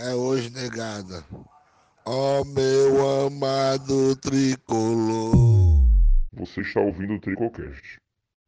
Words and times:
é 0.00 0.14
hoje, 0.14 0.50
negada. 0.50 1.24
Ó 2.04 2.44
meu 2.44 3.26
amado 3.26 4.16
tricolor. 4.16 5.86
Você 6.32 6.60
está 6.60 6.80
ouvindo 6.80 7.14
o 7.14 7.20
Tricocast. 7.20 8.00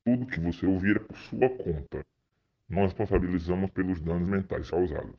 Tudo 0.04 0.26
que 0.26 0.40
você 0.40 0.64
ouvir 0.66 0.96
é 0.96 1.00
por 1.00 1.16
sua 1.18 1.48
conta. 1.48 2.06
Nós 2.68 2.84
responsabilizamos 2.84 3.70
pelos 3.70 4.00
danos 4.00 4.28
mentais 4.28 4.70
causados. 4.70 5.16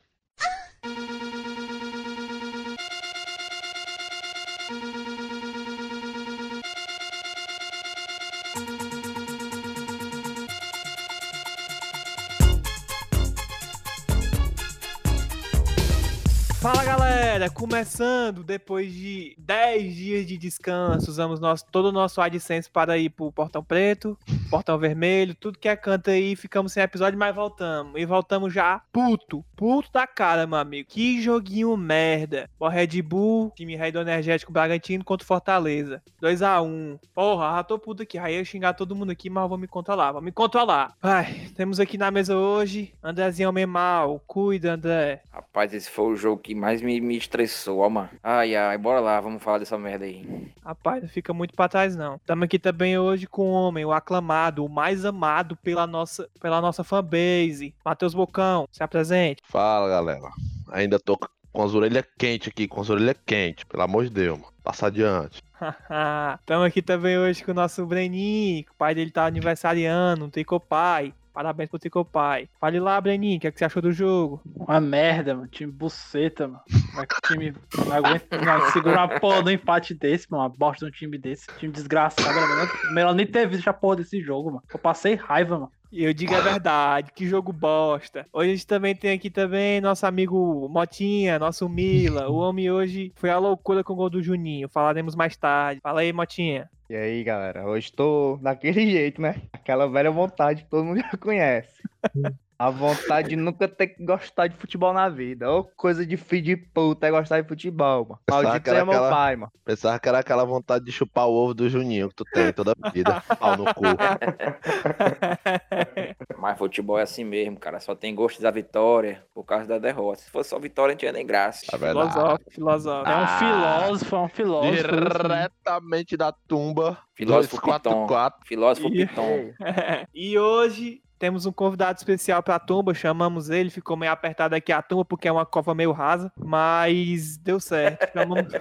Começando 17.51 18.43
depois 18.43 18.93
de 18.93 19.35
10 19.37 19.95
dias 19.95 20.27
de 20.27 20.37
descanso, 20.37 21.09
usamos 21.09 21.39
nosso, 21.39 21.65
todo 21.71 21.89
o 21.89 21.91
nosso 21.91 22.21
AdSense 22.21 22.69
para 22.69 22.97
ir 22.97 23.09
pro 23.09 23.31
Portão 23.31 23.63
Preto, 23.63 24.17
Portão 24.51 24.77
Vermelho, 24.77 25.33
tudo 25.33 25.57
que 25.57 25.69
é 25.69 25.77
canto 25.77 26.09
aí, 26.09 26.35
ficamos 26.35 26.73
sem 26.73 26.83
episódio, 26.83 27.17
mas 27.17 27.33
voltamos. 27.33 27.93
E 27.95 28.05
voltamos 28.05 28.53
já 28.53 28.81
puto, 28.91 29.45
puto 29.55 29.89
da 29.93 30.05
cara, 30.05 30.45
meu 30.45 30.57
amigo. 30.57 30.89
Que 30.89 31.21
joguinho 31.21 31.77
merda. 31.77 32.49
O 32.59 32.67
Red 32.67 33.01
Bull, 33.01 33.53
time 33.55 33.77
rei 33.77 33.93
do 33.93 34.01
Energético 34.01 34.51
Bragantino 34.51 35.05
contra 35.05 35.25
Fortaleza. 35.25 36.03
2x1. 36.21 36.99
Porra, 37.15 37.55
já 37.55 37.63
tô 37.63 37.79
puto 37.79 38.03
aqui, 38.03 38.17
aí 38.17 38.35
eu 38.35 38.43
xingar 38.43 38.73
todo 38.73 38.93
mundo 38.93 39.09
aqui, 39.11 39.29
mas 39.29 39.41
eu 39.43 39.47
vou 39.47 39.57
me 39.57 39.69
controlar, 39.69 40.11
vou 40.11 40.21
me 40.21 40.33
controlar. 40.33 40.97
Ai, 41.01 41.47
temos 41.55 41.79
aqui 41.79 41.97
na 41.97 42.11
mesa 42.11 42.35
hoje, 42.35 42.93
Andrezinho 43.01 43.53
Memal, 43.53 44.21
cuida 44.27 44.73
André. 44.73 45.21
Rapaz, 45.31 45.73
esse 45.73 45.89
foi 45.89 46.11
o 46.11 46.17
jogo 46.17 46.41
que 46.41 46.53
mais 46.53 46.81
me, 46.81 46.99
me 46.99 47.15
estressou, 47.15 47.79
ó, 47.79 47.89
mano. 47.89 48.09
Ai, 48.21 48.53
ai, 48.53 48.77
bora 48.77 48.99
lá, 48.99 49.21
vamos 49.21 49.41
falar 49.41 49.59
dessa 49.59 49.77
merda 49.77 50.03
aí. 50.03 50.51
Rapaz, 50.61 51.01
não 51.03 51.09
fica 51.09 51.33
muito 51.33 51.55
pra 51.55 51.69
trás, 51.69 51.95
não. 51.95 52.15
Estamos 52.15 52.43
aqui 52.43 52.59
também 52.59 52.97
hoje 52.97 53.27
com 53.27 53.43
o 53.43 53.53
homem, 53.53 53.85
o 53.85 53.93
aclamado, 53.93 54.40
o 54.59 54.69
mais 54.69 55.05
amado 55.05 55.55
pela 55.57 55.85
nossa, 55.85 56.29
pela 56.39 56.61
nossa 56.61 56.83
fanbase. 56.83 57.73
Matheus 57.83 58.13
Bocão, 58.13 58.67
se 58.71 58.83
apresente. 58.83 59.41
Fala, 59.47 59.89
galera. 59.89 60.31
Ainda 60.71 60.99
tô 60.99 61.17
com 61.51 61.63
as 61.63 61.73
orelhas 61.73 62.05
quentes 62.17 62.47
aqui, 62.47 62.67
com 62.67 62.81
as 62.81 62.89
orelhas 62.89 63.17
quentes, 63.25 63.63
pelo 63.65 63.83
amor 63.83 64.05
de 64.05 64.09
Deus, 64.09 64.39
mano. 64.39 64.51
Passa 64.63 64.87
adiante. 64.87 65.43
Estamos 66.39 66.65
aqui 66.65 66.81
também 66.81 67.17
hoje 67.17 67.43
com 67.43 67.51
o 67.51 67.55
nosso 67.55 67.85
Breninho, 67.85 68.65
o 68.71 68.75
pai 68.77 68.95
dele 68.95 69.11
tá 69.11 69.25
aniversariando, 69.25 70.25
um 70.25 70.29
Tricopai. 70.29 71.13
Parabéns 71.33 71.69
pro 71.69 71.79
Tricopai. 71.79 72.49
Fale 72.59 72.79
lá, 72.79 72.99
Breninho, 72.99 73.37
o 73.37 73.39
que, 73.39 73.47
é 73.47 73.51
que 73.51 73.57
você 73.57 73.65
achou 73.65 73.81
do 73.81 73.91
jogo? 73.91 74.41
Uma 74.55 74.81
merda, 74.81 75.33
mano. 75.33 75.47
Time 75.47 75.71
buceta, 75.71 76.47
mano. 76.47 76.61
Que 76.67 77.27
time 77.27 77.53
não 77.85 77.93
aguenta 77.93 78.71
segurar 78.71 79.07
uma 79.07 79.19
porra 79.19 79.41
do 79.41 79.51
empate 79.51 79.93
desse, 79.93 80.29
mano? 80.29 80.43
Uma 80.43 80.49
bosta 80.49 80.85
de 80.85 80.91
um 80.91 80.93
time 80.93 81.17
desse. 81.17 81.47
Time 81.57 81.71
desgraçado, 81.71 82.33
mano. 82.35 82.69
Melhor 82.93 83.15
nem 83.15 83.25
ter 83.25 83.47
visto 83.47 83.67
a 83.67 83.73
porra 83.73 83.97
desse 83.97 84.21
jogo, 84.21 84.49
mano. 84.49 84.63
Eu 84.71 84.79
passei 84.79 85.15
raiva, 85.15 85.57
mano. 85.57 85.71
E 85.91 86.05
eu 86.05 86.13
digo 86.13 86.33
a 86.33 86.39
verdade, 86.39 87.11
que 87.13 87.27
jogo 87.27 87.51
bosta. 87.51 88.25
Hoje 88.31 88.49
a 88.49 88.53
gente 88.53 88.65
também 88.65 88.95
tem 88.95 89.11
aqui 89.11 89.29
também 89.29 89.81
nosso 89.81 90.05
amigo 90.05 90.69
Motinha, 90.69 91.37
nosso 91.37 91.67
Mila. 91.67 92.29
O 92.29 92.37
homem 92.37 92.71
hoje 92.71 93.11
foi 93.17 93.29
a 93.29 93.37
loucura 93.37 93.83
com 93.83 93.91
o 93.91 93.95
gol 93.97 94.09
do 94.09 94.23
Juninho. 94.23 94.69
Falaremos 94.69 95.15
mais 95.15 95.35
tarde. 95.35 95.81
Fala 95.81 95.99
aí, 95.99 96.13
Motinha. 96.13 96.69
E 96.89 96.95
aí, 96.95 97.21
galera? 97.25 97.67
Hoje 97.67 97.91
tô 97.91 98.39
daquele 98.41 98.89
jeito, 98.89 99.21
né? 99.21 99.41
Aquela 99.51 99.85
velha 99.85 100.09
vontade 100.09 100.63
que 100.63 100.69
todo 100.69 100.85
mundo 100.85 101.01
já 101.01 101.17
conhece. 101.17 101.81
A 102.61 102.69
vontade 102.69 103.29
de 103.29 103.35
nunca 103.35 103.67
ter 103.67 103.87
que 103.87 104.05
gostar 104.05 104.45
de 104.45 104.55
futebol 104.55 104.93
na 104.93 105.09
vida. 105.09 105.51
Ô, 105.51 105.63
coisa 105.75 106.05
de 106.05 106.15
filho 106.15 106.43
de 106.43 106.55
puta 106.55 107.07
é 107.07 107.09
gostar 107.09 107.41
de 107.41 107.47
futebol, 107.47 108.05
mano. 108.05 108.19
Pensava 108.23 108.43
Maldito 108.43 108.63
que 108.63 108.69
era 108.69 108.79
é 108.79 108.83
meu 108.83 108.93
aquela- 108.93 109.09
pai, 109.09 109.35
mano. 109.35 109.51
Pensava 109.65 109.99
que 109.99 110.07
era 110.07 110.19
aquela 110.19 110.45
vontade 110.45 110.85
de 110.85 110.91
chupar 110.91 111.25
o 111.27 111.33
ovo 111.33 111.55
do 111.55 111.67
Juninho 111.67 112.09
que 112.09 112.15
tu 112.17 112.23
tem 112.25 112.53
toda 112.53 112.75
a 112.79 112.89
vida. 112.91 113.19
Pau 113.39 113.57
no 113.57 113.65
cu. 113.73 113.81
Mas 116.37 116.57
futebol 116.57 116.99
é 116.99 117.03
assim 117.03 117.23
mesmo, 117.23 117.57
cara. 117.59 117.79
Só 117.79 117.95
tem 117.95 118.13
gosto 118.13 118.39
da 118.41 118.51
vitória 118.51 119.23
por 119.33 119.43
causa 119.43 119.65
da 119.65 119.79
derrota. 119.79 120.21
Se 120.21 120.29
fosse 120.29 120.49
só 120.51 120.59
vitória, 120.59 120.93
não 120.93 120.97
tinha 120.99 121.11
nem 121.11 121.25
graça. 121.25 121.65
É. 121.73 121.77
Filosófico, 121.77 122.51
filosófico. 122.51 123.09
É 123.09 123.15
um 123.15 123.23
Ah. 123.23 123.39
filósofo, 123.39 124.15
é 124.15 124.19
um 124.19 124.29
filósofo. 124.29 124.73
Diretamente 124.75 126.15
da 126.17 126.31
tumba. 126.47 126.97
Filósofo 127.15 127.55
Piton. 127.57 128.05
244. 128.05 128.47
Filósofo 128.47 128.87
Ih. 128.89 129.07
Piton. 129.07 129.51
e 130.13 130.37
hoje 130.37 131.01
temos 131.21 131.45
um 131.45 131.51
convidado 131.51 131.99
especial 131.99 132.41
pra 132.41 132.57
tumba, 132.57 132.95
chamamos 132.95 133.51
ele, 133.51 133.69
ficou 133.69 133.95
meio 133.95 134.11
apertado 134.11 134.55
aqui 134.55 134.71
a 134.71 134.81
tumba 134.81 135.05
porque 135.05 135.27
é 135.27 135.31
uma 135.31 135.45
cova 135.45 135.75
meio 135.75 135.91
rasa, 135.91 136.33
mas 136.35 137.37
deu 137.37 137.59
certo. 137.59 138.11
Chamamos, 138.11 138.51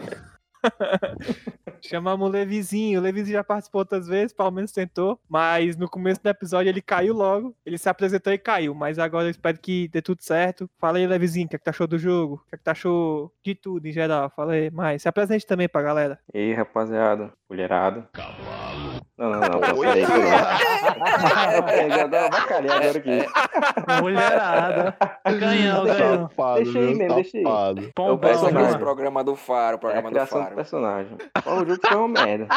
chamamos 1.81 2.29
o 2.29 2.31
Levizinho, 2.31 3.01
o 3.01 3.03
Levizinho 3.03 3.39
já 3.39 3.43
participou 3.43 3.79
outras 3.79 4.07
vezes, 4.07 4.35
pelo 4.35 4.51
menos 4.51 4.73
tentou, 4.73 5.19
mas 5.27 5.75
no 5.75 5.89
começo 5.89 6.23
do 6.23 6.29
episódio 6.29 6.69
ele 6.69 6.83
caiu 6.83 7.15
logo, 7.15 7.57
ele 7.65 7.79
se 7.79 7.89
apresentou 7.89 8.31
e 8.31 8.37
caiu, 8.37 8.75
mas 8.75 8.99
agora 8.99 9.25
eu 9.25 9.31
espero 9.31 9.59
que 9.59 9.89
dê 9.89 10.03
tudo 10.03 10.23
certo. 10.23 10.69
Fala 10.79 10.99
aí, 10.99 11.07
Levizinho, 11.07 11.47
o 11.47 11.49
que, 11.49 11.57
é 11.57 11.59
que 11.59 11.65
tu 11.65 11.71
achou 11.71 11.87
do 11.87 11.99
jogo? 11.99 12.35
O 12.35 12.51
que, 12.51 12.57
é 12.57 12.59
que 12.59 12.65
tu 12.65 12.69
achou 12.69 13.33
de 13.43 13.55
tudo 13.55 13.87
em 13.87 13.93
geral? 13.93 14.31
Fala 14.37 14.53
aí, 14.53 14.71
mas 14.71 15.01
se 15.01 15.09
apresente 15.09 15.47
também 15.47 15.67
pra 15.67 15.81
galera. 15.81 16.19
E 16.35 16.39
aí, 16.39 16.53
rapaziada, 16.53 17.33
mulherada. 17.49 18.07
Não, 19.21 19.29
não, 19.29 19.39
não, 19.41 19.49
não, 19.49 19.61
peraí, 19.61 20.07
peraí. 20.07 21.91
Já 21.91 22.07
dá 22.07 22.21
uma 22.23 22.29
bacalhada 22.31 22.75
agora 22.75 22.99
aqui. 22.99 24.01
Mulherada. 24.03 24.97
Ganhão. 25.39 25.87
Safado, 25.87 26.63
Deixa 26.65 26.79
aí 26.79 26.95
mesmo, 26.95 27.15
deixa 27.17 27.37
aí. 27.39 27.43
Safado. 27.45 27.81
É 27.83 27.85
o 27.87 27.93
Pombão, 27.93 28.19
Parece 28.19 28.39
aquele 28.41 28.53
personagem. 28.55 28.81
programa 28.81 29.25
do 29.25 29.37
Faro, 29.37 29.61
o 29.61 29.75
É 29.75 29.77
a 29.77 29.79
programa 29.79 30.09
do 30.09 30.13
criação 30.13 30.39
do 30.39 30.45
Faro. 30.45 30.57
personagem. 30.57 31.17
Ó, 31.47 31.55
O 31.55 31.67
jogo 31.67 31.81
foi 31.87 31.97
uma 31.97 32.09
merda. 32.09 32.49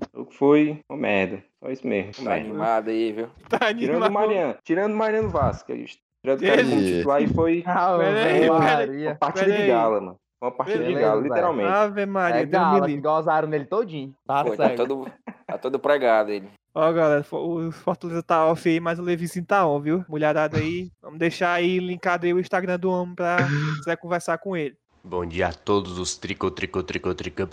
O 0.00 0.18
jogo 0.18 0.30
foi 0.32 0.80
uma 0.88 0.98
merda. 0.98 1.42
Só 1.62 1.70
isso 1.70 1.86
mesmo. 1.86 2.12
Tá 2.12 2.22
merda. 2.30 2.48
animado 2.48 2.88
aí, 2.90 3.12
viu? 3.12 3.28
Tá 3.48 3.58
Tirando 3.74 4.00
o 4.00 4.04
animado. 4.04 4.12
Mariano. 4.12 4.54
Tirando 4.64 4.92
o 4.92 4.96
Mariano 4.96 5.28
Vasquez. 5.28 5.98
Tirando 6.24 6.40
o 6.42 6.46
cara 6.46 6.64
como 6.64 6.80
titular 6.82 7.22
e 7.22 7.26
foi 7.28 7.62
Ah, 7.66 7.96
Pera 7.98 8.08
aí, 8.08 8.14
velho, 8.14 8.40
pera 8.40 8.54
aí. 8.54 8.86
Maria. 8.88 9.08
uma 9.10 9.14
partida 9.16 9.52
de 9.52 9.66
gala, 9.66 10.00
mano. 10.00 10.16
Foi 10.38 10.48
uma 10.48 10.56
partida 10.56 10.84
de 10.84 10.94
velho. 10.94 11.20
literalmente. 11.20 11.68
Ave 11.70 12.06
Maria, 12.06 12.40
É 12.40 12.80
que 12.86 12.96
gozaram 12.96 13.46
nele 13.48 13.66
todinho. 13.66 14.14
Tá 14.26 14.42
Pô, 14.42 14.50
tá 14.56 14.56
certo. 14.68 14.86
todo, 14.86 15.10
tá 15.50 15.58
todo 15.58 15.78
pregado 15.78 16.30
ele. 16.30 16.48
Ó, 16.72 16.92
galera, 16.92 17.26
o 17.32 17.72
Fortaleza 17.72 18.22
tá 18.22 18.46
off 18.46 18.68
aí, 18.68 18.78
mas 18.78 18.98
o 18.98 19.02
Levizinho 19.02 19.44
tá 19.44 19.66
on, 19.66 19.80
viu? 19.80 20.04
Mulherada 20.08 20.58
aí, 20.58 20.90
vamos 21.02 21.18
deixar 21.18 21.52
aí 21.52 21.78
linkado 21.78 22.26
aí 22.26 22.32
o 22.32 22.38
Instagram 22.38 22.78
do 22.78 22.90
homem 22.90 23.14
pra 23.14 23.38
quiser 23.78 23.96
conversar 23.96 24.38
com 24.38 24.56
ele. 24.56 24.76
Bom 25.02 25.26
dia 25.26 25.48
a 25.48 25.52
todos 25.52 25.98
os 25.98 26.16
trico, 26.16 26.50
trico, 26.50 26.82
trico, 26.82 27.14
trico. 27.14 27.48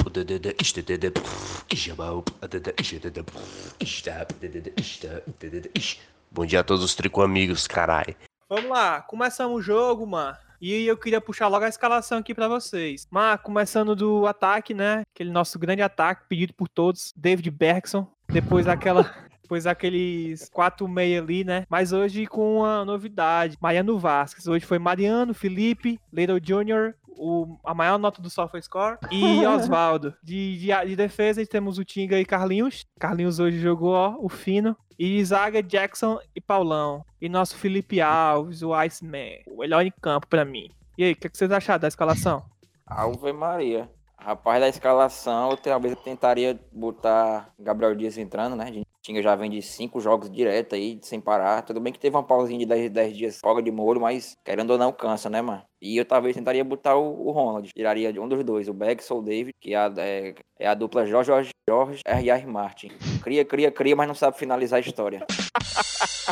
Bom 6.29 6.45
dia 6.45 6.59
a 6.59 6.63
todos 6.63 6.83
os 6.83 6.93
trico 6.93 7.21
amigos, 7.21 7.67
carai. 7.67 8.15
Vamos 8.49 8.69
lá, 8.69 9.01
começamos 9.01 9.57
o 9.57 9.61
jogo, 9.61 10.05
mano. 10.05 10.37
E 10.59 10.85
eu 10.85 10.97
queria 10.97 11.22
puxar 11.22 11.47
logo 11.47 11.66
a 11.66 11.69
escalação 11.69 12.18
aqui 12.18 12.34
pra 12.34 12.47
vocês. 12.47 13.07
Mas 13.12 13.40
começando 13.41 13.95
do 13.95 14.25
ataque, 14.25 14.73
né? 14.73 15.03
Aquele 15.13 15.29
nosso 15.29 15.59
grande 15.59 15.81
ataque 15.81 16.23
pedido 16.28 16.53
por 16.53 16.68
todos, 16.68 17.13
David 17.16 17.50
Bergson. 17.51 18.07
Depois 18.28 18.66
daquela 18.66 19.03
Depois 19.47 19.65
aqueles 19.65 20.49
4 20.49 20.85
meia 20.89 21.21
ali, 21.21 21.45
né? 21.45 21.65
Mas 21.69 21.93
hoje 21.93 22.27
com 22.27 22.57
uma 22.57 22.83
novidade. 22.83 23.57
Mariano 23.61 23.97
Vasquez. 23.97 24.45
Hoje 24.45 24.65
foi 24.65 24.77
Mariano, 24.77 25.33
Felipe, 25.33 25.97
Little 26.11 26.37
Jr., 26.37 26.93
o, 27.17 27.57
a 27.63 27.73
maior 27.73 27.97
nota 27.97 28.21
do 28.21 28.29
SofaScore 28.29 28.97
e 29.09 29.23
Oswaldo. 29.47 30.13
De, 30.21 30.59
de, 30.59 30.85
de 30.85 30.95
defesa 30.97 31.43
temos 31.45 31.77
o 31.77 31.85
Tinga 31.85 32.19
e 32.19 32.25
Carlinhos. 32.25 32.85
Carlinhos 32.99 33.39
hoje 33.39 33.57
jogou, 33.57 33.93
ó, 33.93 34.17
o 34.19 34.27
fino. 34.27 34.75
E 34.99 35.23
zaga, 35.23 35.63
Jackson 35.63 36.19
e 36.35 36.41
Paulão. 36.41 37.05
E 37.21 37.29
nosso 37.29 37.55
Felipe 37.55 38.01
Alves, 38.01 38.61
o 38.61 38.73
Iceman. 38.73 39.43
O 39.47 39.59
melhor 39.59 39.85
em 39.85 39.93
campo 40.01 40.27
pra 40.27 40.43
mim. 40.43 40.69
E 40.97 41.05
aí, 41.05 41.13
o 41.13 41.15
que, 41.15 41.29
que 41.29 41.37
vocês 41.37 41.51
acharam 41.51 41.79
da 41.79 41.87
escalação? 41.87 42.43
Ave 42.85 43.31
Maria. 43.31 43.89
Rapaz, 44.27 44.59
da 44.59 44.68
escalação, 44.68 45.51
eu 45.51 45.56
talvez 45.56 45.94
eu 45.94 46.01
tentaria 46.01 46.59
botar 46.69 47.50
Gabriel 47.57 47.95
Dias 47.95 48.18
entrando, 48.18 48.57
né? 48.57 48.65
A 48.65 48.71
gente 48.74 48.85
tinha 49.01 49.24
já 49.24 49.33
vem 49.38 49.50
de 49.50 49.62
cinco 49.62 50.01
jogos 50.01 50.29
direto 50.29 50.75
aí, 50.75 51.00
sem 51.01 51.21
parar. 51.21 51.62
Tudo 51.62 51.79
bem 51.79 51.94
que 51.94 52.00
teve 52.00 52.13
uma 52.13 52.24
pausinha 52.24 52.59
de 52.59 52.65
10, 52.65 52.91
10 52.91 53.15
dias 53.18 53.39
folga 53.39 53.62
de 53.62 53.71
molho, 53.71 54.01
mas 54.01 54.35
querendo 54.44 54.71
ou 54.71 54.77
não, 54.77 54.91
cansa, 54.91 55.29
né, 55.29 55.41
mano? 55.41 55.63
E 55.81 55.95
eu 55.95 56.03
talvez 56.03 56.35
tentaria 56.35 56.62
botar 56.65 56.97
o, 56.97 57.25
o 57.25 57.31
Ronald. 57.31 57.69
Tiraria 57.74 58.12
de 58.12 58.19
um 58.19 58.27
dos 58.27 58.44
dois, 58.44 58.68
o 58.68 58.74
Beggs 58.74 59.09
ou 59.13 59.19
o 59.19 59.24
David, 59.24 59.53
que 59.62 59.74
é 59.74 59.77
a, 59.77 59.94
é, 59.95 60.35
é 60.59 60.68
a 60.68 60.74
dupla 60.74 61.06
Jorge, 61.06 61.27
Jorge, 61.29 61.51
Jorge 61.69 62.01
R.R. 62.06 62.45
Martin. 62.47 62.89
Cria, 63.24 63.45
cria, 63.45 63.71
cria, 63.71 63.95
mas 63.95 64.09
não 64.09 64.15
sabe 64.15 64.38
finalizar 64.38 64.75
a 64.75 64.81
história. 64.81 65.25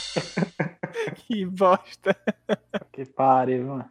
que 1.16 1.46
bosta. 1.46 2.14
Que 2.92 3.06
pariu, 3.06 3.68
mano. 3.68 3.90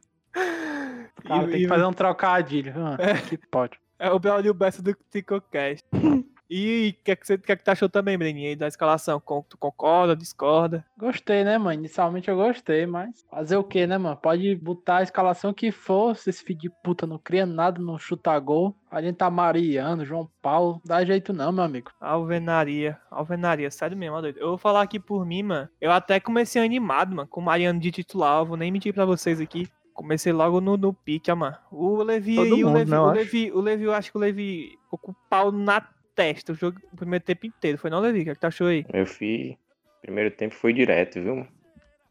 Cara 1.24 1.44
E- 1.44 1.50
tem 1.50 1.60
e- 1.60 1.62
que 1.62 1.68
fazer 1.68 1.86
um 1.86 1.92
trocadilho, 1.94 2.74
mano. 2.78 2.98
Que 3.30 3.38
pode. 3.38 3.82
É 3.98 4.10
o 4.10 4.18
Braulio 4.18 4.54
Bessa 4.54 4.82
do 4.82 4.94
TicoCast. 5.10 5.84
E 6.56 6.94
o 7.00 7.04
que, 7.04 7.10
é 7.10 7.16
que, 7.16 7.26
você- 7.26 7.38
que 7.38 7.50
é 7.50 7.56
que 7.56 7.64
tu 7.64 7.70
achou 7.70 7.88
também, 7.88 8.18
Breninho, 8.18 8.48
aí 8.50 8.54
da 8.54 8.68
escalação? 8.68 9.18
Tu 9.48 9.56
concorda, 9.56 10.14
discorda? 10.14 10.84
Gostei, 10.96 11.42
né, 11.42 11.56
mano? 11.56 11.72
Inicialmente 11.80 12.28
eu 12.28 12.36
gostei, 12.36 12.84
mas 12.84 13.24
fazer 13.30 13.56
o 13.56 13.64
quê, 13.64 13.86
né, 13.86 13.96
mano? 13.96 14.14
Pode 14.18 14.54
botar 14.56 14.98
a 14.98 15.02
escalação 15.02 15.54
que 15.54 15.72
for, 15.72 16.14
se 16.14 16.28
esse 16.28 16.44
filho 16.44 16.60
de 16.60 16.70
puta 16.82 17.06
não 17.06 17.18
cria 17.18 17.46
nada, 17.46 17.80
não 17.80 17.98
chuta 17.98 18.38
gol. 18.38 18.76
A 18.90 19.00
gente 19.00 19.16
tá 19.16 19.30
Mariano, 19.30 20.04
João 20.04 20.30
Paulo, 20.42 20.82
dá 20.84 21.02
jeito 21.02 21.32
não, 21.32 21.50
meu 21.50 21.64
amigo. 21.64 21.90
Alvenaria, 21.98 22.98
alvenaria, 23.10 23.70
sério 23.70 23.96
mesmo, 23.96 24.20
doido. 24.20 24.38
Eu 24.38 24.48
vou 24.50 24.58
falar 24.58 24.82
aqui 24.82 25.00
por 25.00 25.24
mim, 25.24 25.42
mano. 25.44 25.68
Eu 25.80 25.90
até 25.90 26.20
comecei 26.20 26.62
animado, 26.62 27.16
mano, 27.16 27.26
com 27.28 27.40
o 27.40 27.44
Mariano 27.44 27.80
de 27.80 27.90
titular. 27.90 28.40
Eu 28.42 28.46
vou 28.46 28.56
nem 28.58 28.70
mentir 28.70 28.92
pra 28.92 29.06
vocês 29.06 29.40
aqui. 29.40 29.66
Comecei 29.94 30.32
logo 30.32 30.60
no, 30.60 30.76
no 30.76 30.92
pique, 30.92 31.30
ó, 31.30 31.36
mano. 31.36 31.56
O 31.70 32.02
Levi 32.02 32.34
Todo 32.34 32.54
aí, 32.56 32.64
o 32.64 32.66
mundo, 32.66 32.76
Levi, 32.78 32.90
né, 32.90 32.96
eu 32.96 33.02
o 33.02 33.06
acho. 33.06 33.14
Levi, 33.16 33.52
o 33.52 33.60
Levi, 33.60 33.84
eu 33.84 33.94
acho 33.94 34.10
que 34.10 34.16
o 34.18 34.20
Levi 34.20 34.78
ficou 34.82 34.98
com 34.98 35.12
o 35.12 35.16
pau 35.30 35.52
na 35.52 35.80
testa 36.14 36.52
o 36.52 36.54
jogo 36.54 36.80
o 36.92 36.96
primeiro 36.96 37.24
tempo 37.24 37.46
inteiro. 37.46 37.78
Foi 37.78 37.90
não, 37.90 38.00
Levi? 38.00 38.20
O 38.20 38.24
que, 38.24 38.30
é 38.30 38.34
que 38.34 38.40
tu 38.40 38.46
achou 38.46 38.66
aí? 38.66 38.84
Meu 38.92 39.06
filho, 39.06 39.56
primeiro 40.02 40.30
tempo 40.32 40.54
foi 40.54 40.72
direto, 40.72 41.20
viu? 41.20 41.46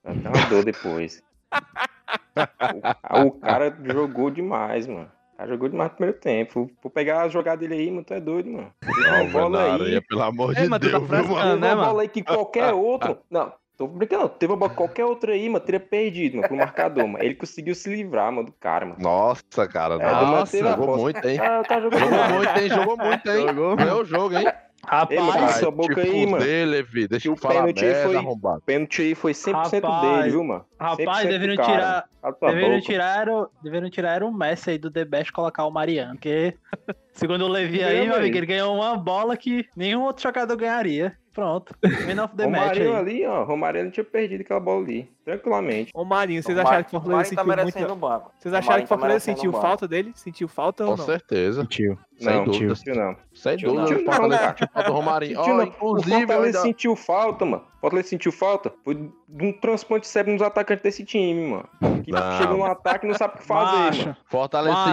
Até 0.03 0.30
uma 0.30 0.50
dor 0.50 0.63
depois. 0.63 1.21
O, 3.12 3.27
o 3.27 3.31
cara 3.31 3.77
jogou 3.83 4.30
demais, 4.30 4.88
mano. 4.88 5.12
O 5.33 5.38
cara 5.38 5.50
jogou 5.50 5.68
demais 5.69 5.91
no 5.91 5.97
primeiro 5.97 6.19
tempo. 6.19 6.71
Vou 6.81 6.91
pegar 6.91 7.24
a 7.24 7.30
jogada 7.30 7.57
dele 7.57 7.74
aí, 7.75 7.91
mano, 7.91 8.03
tu 8.03 8.13
é 8.13 8.19
doido, 8.19 8.50
mano. 8.50 8.74
Uma 8.83 9.24
bola 9.25 9.75
aí. 9.75 10.01
Pelo 10.01 10.21
amor 10.21 10.57
Ei, 10.57 10.63
de 10.63 10.69
tá 10.69 10.77
Deus, 10.77 10.91
viu, 10.94 11.07
frescando, 11.07 11.33
mano? 11.35 11.59
Né, 11.59 11.68
uma 11.68 11.75
mano? 11.75 11.88
bola 11.89 12.01
aí 12.03 12.07
que 12.07 12.24
qualquer 12.24 12.74
outro. 12.74 13.19
Não, 13.30 13.53
tô 13.78 13.88
brincando. 13.88 14.30
Teve 14.30 14.54
uma 14.54 14.70
qualquer 14.70 15.06
outro 15.06 15.31
aí, 15.31 15.48
mano, 15.50 15.64
teria 15.64 15.80
perdido, 15.80 16.38
mano, 16.38 16.48
pro 16.48 16.58
marcador, 16.58 17.08
mano. 17.08 17.24
Ele 17.24 17.36
conseguiu 17.36 17.75
se 17.75 17.90
livrar, 17.90 18.31
mano, 18.31 18.48
do 18.48 18.54
cara, 18.54 18.86
mano. 18.86 18.98
Nossa, 19.00 19.68
cara. 19.68 19.96
É, 19.96 20.12
nossa, 20.25 20.58
jogou 20.58 20.98
muito, 20.98 21.28
hein? 21.28 21.40
Ah, 21.40 21.64
cara 21.68 21.81
jogou 21.81 22.00
muito, 22.00 22.60
hein? 22.60 22.70
Jogou 22.70 22.98
muito, 22.98 23.30
hein? 23.30 23.48
Jogou. 23.48 23.75
Ganhou 23.75 24.02
o 24.02 24.06
jogo, 24.06 24.36
hein? 24.36 24.48
Ei, 25.10 25.18
mano, 25.18 25.31
cala 25.31 25.42
Rapaz, 25.44 25.56
sua 25.62 25.72
boca 25.72 26.02
aí, 26.02 26.25
mano. 26.25 26.44
Levi. 26.44 27.08
Deixa 27.08 27.30
eu 27.30 27.34
o 27.34 27.38
falar 27.38 27.54
pênalti 27.62 27.86
aí 27.86 27.92
merda, 27.92 28.04
foi- 28.10 28.18
arrombado. 28.18 28.58
O 28.58 28.62
pênalti 28.62 29.02
aí 29.02 29.16
foi 29.16 29.34
100% 29.34 29.81
Rapaz, 29.81 30.02
dele, 30.18 30.31
viu, 30.31 30.44
mano? 30.44 30.66
Rapaz, 30.83 31.25
100% 31.25 31.30
deveriam 31.30 31.63
tirar. 31.65 32.06
Cala 32.21 32.33
tua 32.35 32.50
deveriam 32.53 32.81
tirar, 32.81 33.30
o- 33.30 33.50
deveriam 33.63 33.89
tirar 33.89 34.15
era 34.15 34.25
o 34.25 34.33
Messi 34.33 34.71
aí 34.71 34.77
do 34.77 34.91
The 34.91 35.06
Best 35.06 35.30
e 35.30 35.33
colocar 35.33 35.65
o 35.65 35.71
Mariano, 35.71 36.13
porque 36.15 36.53
segundo 37.13 37.45
o 37.45 37.47
Levi 37.50 37.83
aí, 37.83 38.06
meu 38.07 38.15
amigo, 38.15 38.38
ele 38.38 38.45
ganhou 38.45 38.75
uma 38.75 38.95
bola 38.97 39.35
que 39.38 39.65
nenhum 39.75 40.03
outro 40.03 40.24
jogador 40.24 40.56
ganharia. 40.56 41.18
Pronto. 41.33 41.74
Man 41.83 42.24
of 42.24 42.35
the 42.35 42.45
match 42.45 42.77
aí. 42.77 42.94
ali, 42.95 43.25
ó. 43.25 43.44
Romário 43.44 43.83
não 43.83 43.89
tinha 43.89 44.03
perdido 44.03 44.41
aquela 44.41 44.59
bola 44.59 44.83
ali. 44.83 45.09
Tranquilamente. 45.25 45.89
Ô 45.91 46.06
Marinho, 46.06 46.44
vocês 46.44 46.56
O 46.56 46.62
acharam 46.62 46.77
Mar- 46.77 46.83
que 46.85 46.95
o 46.95 47.00
o 47.00 47.01
Fortaleza 47.01 47.18
Marinho 47.18 47.35
tá 47.35 47.41
sentiu 47.41 47.56
merecendo 47.57 47.88
muito? 47.88 47.97
o 48.06 48.09
banco. 48.09 48.31
Vocês 48.38 48.53
O 48.53 48.57
acharam 48.57 48.77
que 48.77 48.83
o 48.83 48.88
tá 48.88 48.88
Fortaleza 48.89 49.13
merecendo 49.13 49.38
sentiu 49.38 49.50
o 49.50 49.62
falta 49.62 49.88
dele? 49.88 50.12
Sentiu 50.13 50.47
falta 50.47 50.83
ou 50.85 50.91
Com 50.91 50.97
não? 50.97 51.06
certeza. 51.07 51.65
Tio. 51.65 51.97
Sem 52.19 52.33
Não, 52.35 52.45
dúvida. 52.45 52.75
sentiu 52.75 52.95
não. 52.95 53.15
Sem 53.33 53.51
Sentiu 53.53 53.74
dúvida. 53.74 53.89
não. 53.95 54.01
O 54.01 54.06
Fortaleza 54.06 54.38
Sentiu 54.38 54.57
sentiu 54.59 54.68
falta 54.74 54.89
do 54.91 54.94
Romarinho. 54.95 55.35
Sentiu 55.38 55.53
Ó, 55.53 55.57
não. 55.57 55.63
O 55.63 55.68
inclusive, 55.68 56.12
eu 56.13 56.19
Fortaleza 56.19 56.45
ainda... 56.57 56.59
sentiu 56.62 56.95
falta, 56.95 57.45
mano. 57.45 57.63
O 57.63 57.81
Fortaleza 57.81 58.07
sentiu 58.09 58.31
falta. 58.31 58.74
Foi 58.85 58.94
de 58.95 59.45
um 59.47 59.53
transplante 59.59 60.06
cérebro 60.07 60.33
nos 60.33 60.41
atacantes 60.44 60.73
desse 60.81 61.04
time, 61.04 61.50
mano. 61.52 61.70
Que 62.04 62.12
Não. 62.12 62.38
chega 62.38 62.54
no 62.54 62.64
ataque 62.66 63.06
e 63.06 63.10
não 63.10 63.16
sabe 63.18 63.36
o 63.36 63.38
que 63.38 63.46
fazer, 63.46 63.78
Macho, 63.78 64.04
mano. 64.06 64.18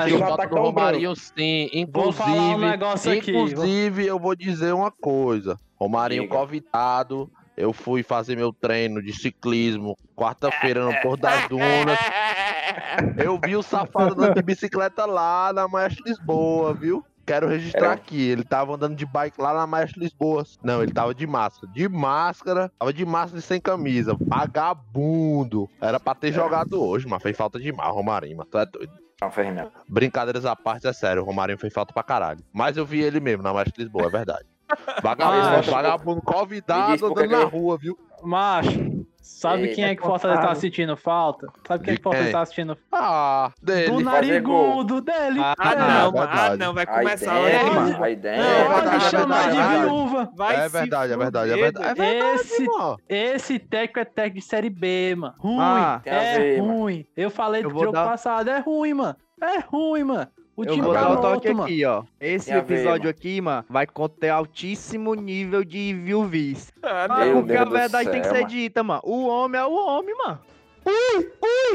Sentiu 0.02 0.18
o 0.18 0.24
ataque 0.24 0.54
do 0.54 0.60
Romarinho, 0.60 1.16
sim. 1.16 1.86
Vou 1.92 2.12
falar 2.12 2.56
um 2.56 2.74
Inclusive, 2.74 3.18
aqui, 3.18 3.30
inclusive, 3.30 4.06
eu 4.06 4.18
vou 4.18 4.34
dizer 4.34 4.74
uma 4.74 4.90
coisa. 4.90 5.56
Romarinho 5.76 6.22
Diga. 6.24 6.36
convidado. 6.36 7.30
Eu 7.56 7.72
fui 7.74 8.02
fazer 8.02 8.36
meu 8.36 8.52
treino 8.54 9.02
de 9.02 9.12
ciclismo 9.12 9.94
quarta-feira 10.16 10.82
no 10.84 10.98
Porto 11.02 11.20
das 11.20 11.46
Dunas. 11.48 11.98
Eu 13.22 13.38
vi 13.42 13.56
o 13.56 13.62
safado 13.62 14.14
andando 14.14 14.34
de 14.34 14.42
bicicleta 14.42 15.04
lá 15.04 15.52
na 15.52 15.68
Maestro 15.68 16.04
Lisboa, 16.06 16.72
viu? 16.72 17.04
Quero 17.30 17.46
registrar 17.46 17.92
aqui. 17.92 18.28
Ele 18.28 18.42
tava 18.42 18.74
andando 18.74 18.96
de 18.96 19.06
bike 19.06 19.40
lá 19.40 19.54
na 19.54 19.64
Maestro 19.64 20.00
Lisboa. 20.00 20.42
Não, 20.64 20.82
ele 20.82 20.92
tava 20.92 21.14
de 21.14 21.28
máscara. 21.28 21.72
De 21.72 21.88
máscara, 21.88 22.72
tava 22.76 22.92
de 22.92 23.06
máscara 23.06 23.38
e 23.38 23.42
sem 23.42 23.60
camisa. 23.60 24.16
Vagabundo. 24.20 25.70
Era 25.80 26.00
pra 26.00 26.12
ter 26.12 26.32
jogado 26.32 26.82
hoje, 26.82 27.06
mas 27.06 27.22
fez 27.22 27.36
falta 27.36 27.60
demais, 27.60 27.94
Romarinho, 27.94 28.38
mano. 28.38 28.50
Tu 28.50 28.58
é 28.58 28.66
doido. 28.66 28.92
Não, 29.20 29.30
Fernando. 29.30 29.70
Brincadeiras 29.88 30.44
à 30.44 30.56
parte, 30.56 30.88
é 30.88 30.92
sério, 30.92 31.22
o 31.22 31.24
Romarinho 31.24 31.58
fez 31.58 31.72
falta 31.72 31.92
pra 31.92 32.02
caralho. 32.02 32.40
Mas 32.52 32.76
eu 32.76 32.84
vi 32.84 33.00
ele 33.00 33.20
mesmo 33.20 33.44
na 33.44 33.52
Maestro 33.52 33.80
Lisboa, 33.80 34.06
é 34.06 34.10
verdade. 34.10 34.46
Vagabundo, 35.00 35.46
Ah, 35.46 35.60
vagabundo 35.60 36.22
convidado 36.22 37.06
andando 37.06 37.30
na 37.30 37.44
rua, 37.44 37.76
viu? 37.78 37.96
Macho, 38.22 38.99
sabe 39.20 39.68
Ei, 39.68 39.74
quem 39.74 39.84
é 39.84 39.94
que 39.94 40.02
o 40.02 40.06
Fortaleza 40.06 40.40
tá 40.42 40.54
sentindo 40.54 40.96
falta? 40.96 41.48
Sabe 41.66 41.84
quem 41.84 41.92
é 41.92 41.96
que 41.96 42.00
o 42.00 42.02
Fortaleza 42.04 42.32
tá 42.32 42.40
assistindo 42.42 42.76
Ah, 42.92 43.50
Do 43.60 43.66
dele. 43.66 43.88
fazer 43.92 44.04
narigudo 44.04 45.00
dele. 45.00 45.40
Ah, 45.40 45.54
Ah, 45.58 45.74
não, 45.74 46.22
é. 46.22 46.28
Ah, 46.30 46.56
não, 46.56 46.74
vai 46.74 46.86
Aí 46.88 47.04
começar 47.04 47.34
logo. 47.38 47.74
mano. 47.74 48.04
aí 48.04 48.16
Não, 48.16 48.22
dentro. 48.22 48.42
é 48.42 48.96
é 48.96 49.00
chamar 49.00 49.50
de 49.50 49.56
verdade. 49.56 49.84
viúva. 49.84 50.30
Vai 50.34 50.56
É 50.56 50.68
verdade, 50.68 51.12
é 51.12 51.16
verdade, 51.16 51.52
é 51.52 51.56
verdade. 51.56 51.86
É 51.88 51.94
verdade, 51.94 52.40
Esse-. 52.40 52.66
Esse 53.08 53.58
técnico 53.58 53.98
é 54.00 54.04
técnico 54.04 54.36
de 54.38 54.42
série 54.44 54.70
B, 54.70 55.14
mano. 55.16 55.34
Ruim. 55.38 55.58
Ah, 55.60 56.00
a 56.04 56.10
é 56.10 56.38
ver, 56.38 56.60
mano. 56.62 56.72
ruim. 56.80 57.06
Eu 57.16 57.30
falei 57.30 57.64
Eu 57.64 57.70
do 57.70 57.78
jogo 57.78 57.92
dar- 57.92 58.06
passado. 58.08 58.48
É 58.50 58.58
ruim, 58.58 58.94
mano. 58.94 59.16
É 59.42 59.58
ruim, 59.60 60.04
mano. 60.04 60.28
O 60.60 60.64
Eu 60.64 60.72
time 60.74 60.82
vou 60.84 60.92
tá 60.94 61.00
dar 61.02 61.10
o 61.12 61.16
toque 61.20 61.48
mano. 61.48 61.62
aqui, 61.64 61.84
ó. 61.86 62.02
Esse 62.20 62.52
episódio 62.52 63.08
aqui, 63.08 63.40
mano, 63.40 63.64
vai 63.68 63.86
conter 63.86 64.28
altíssimo 64.28 65.14
nível 65.14 65.64
de 65.64 65.94
viuvice. 65.94 66.70
Ah, 66.82 67.06
Ah, 67.08 67.24
Meu 67.24 67.36
porque 67.38 67.56
a 67.56 67.64
Deus 67.64 67.78
verdade 67.80 68.10
tem 68.10 68.20
que 68.20 68.26
céu, 68.26 68.34
ser 68.36 68.42
mano. 68.42 68.50
dita, 68.54 68.82
mano. 68.84 69.00
O 69.04 69.26
homem 69.26 69.60
é 69.60 69.64
o 69.64 69.72
homem, 69.72 70.14
mano. 70.18 70.38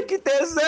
Que 0.08 0.18
tesão, 0.20 0.64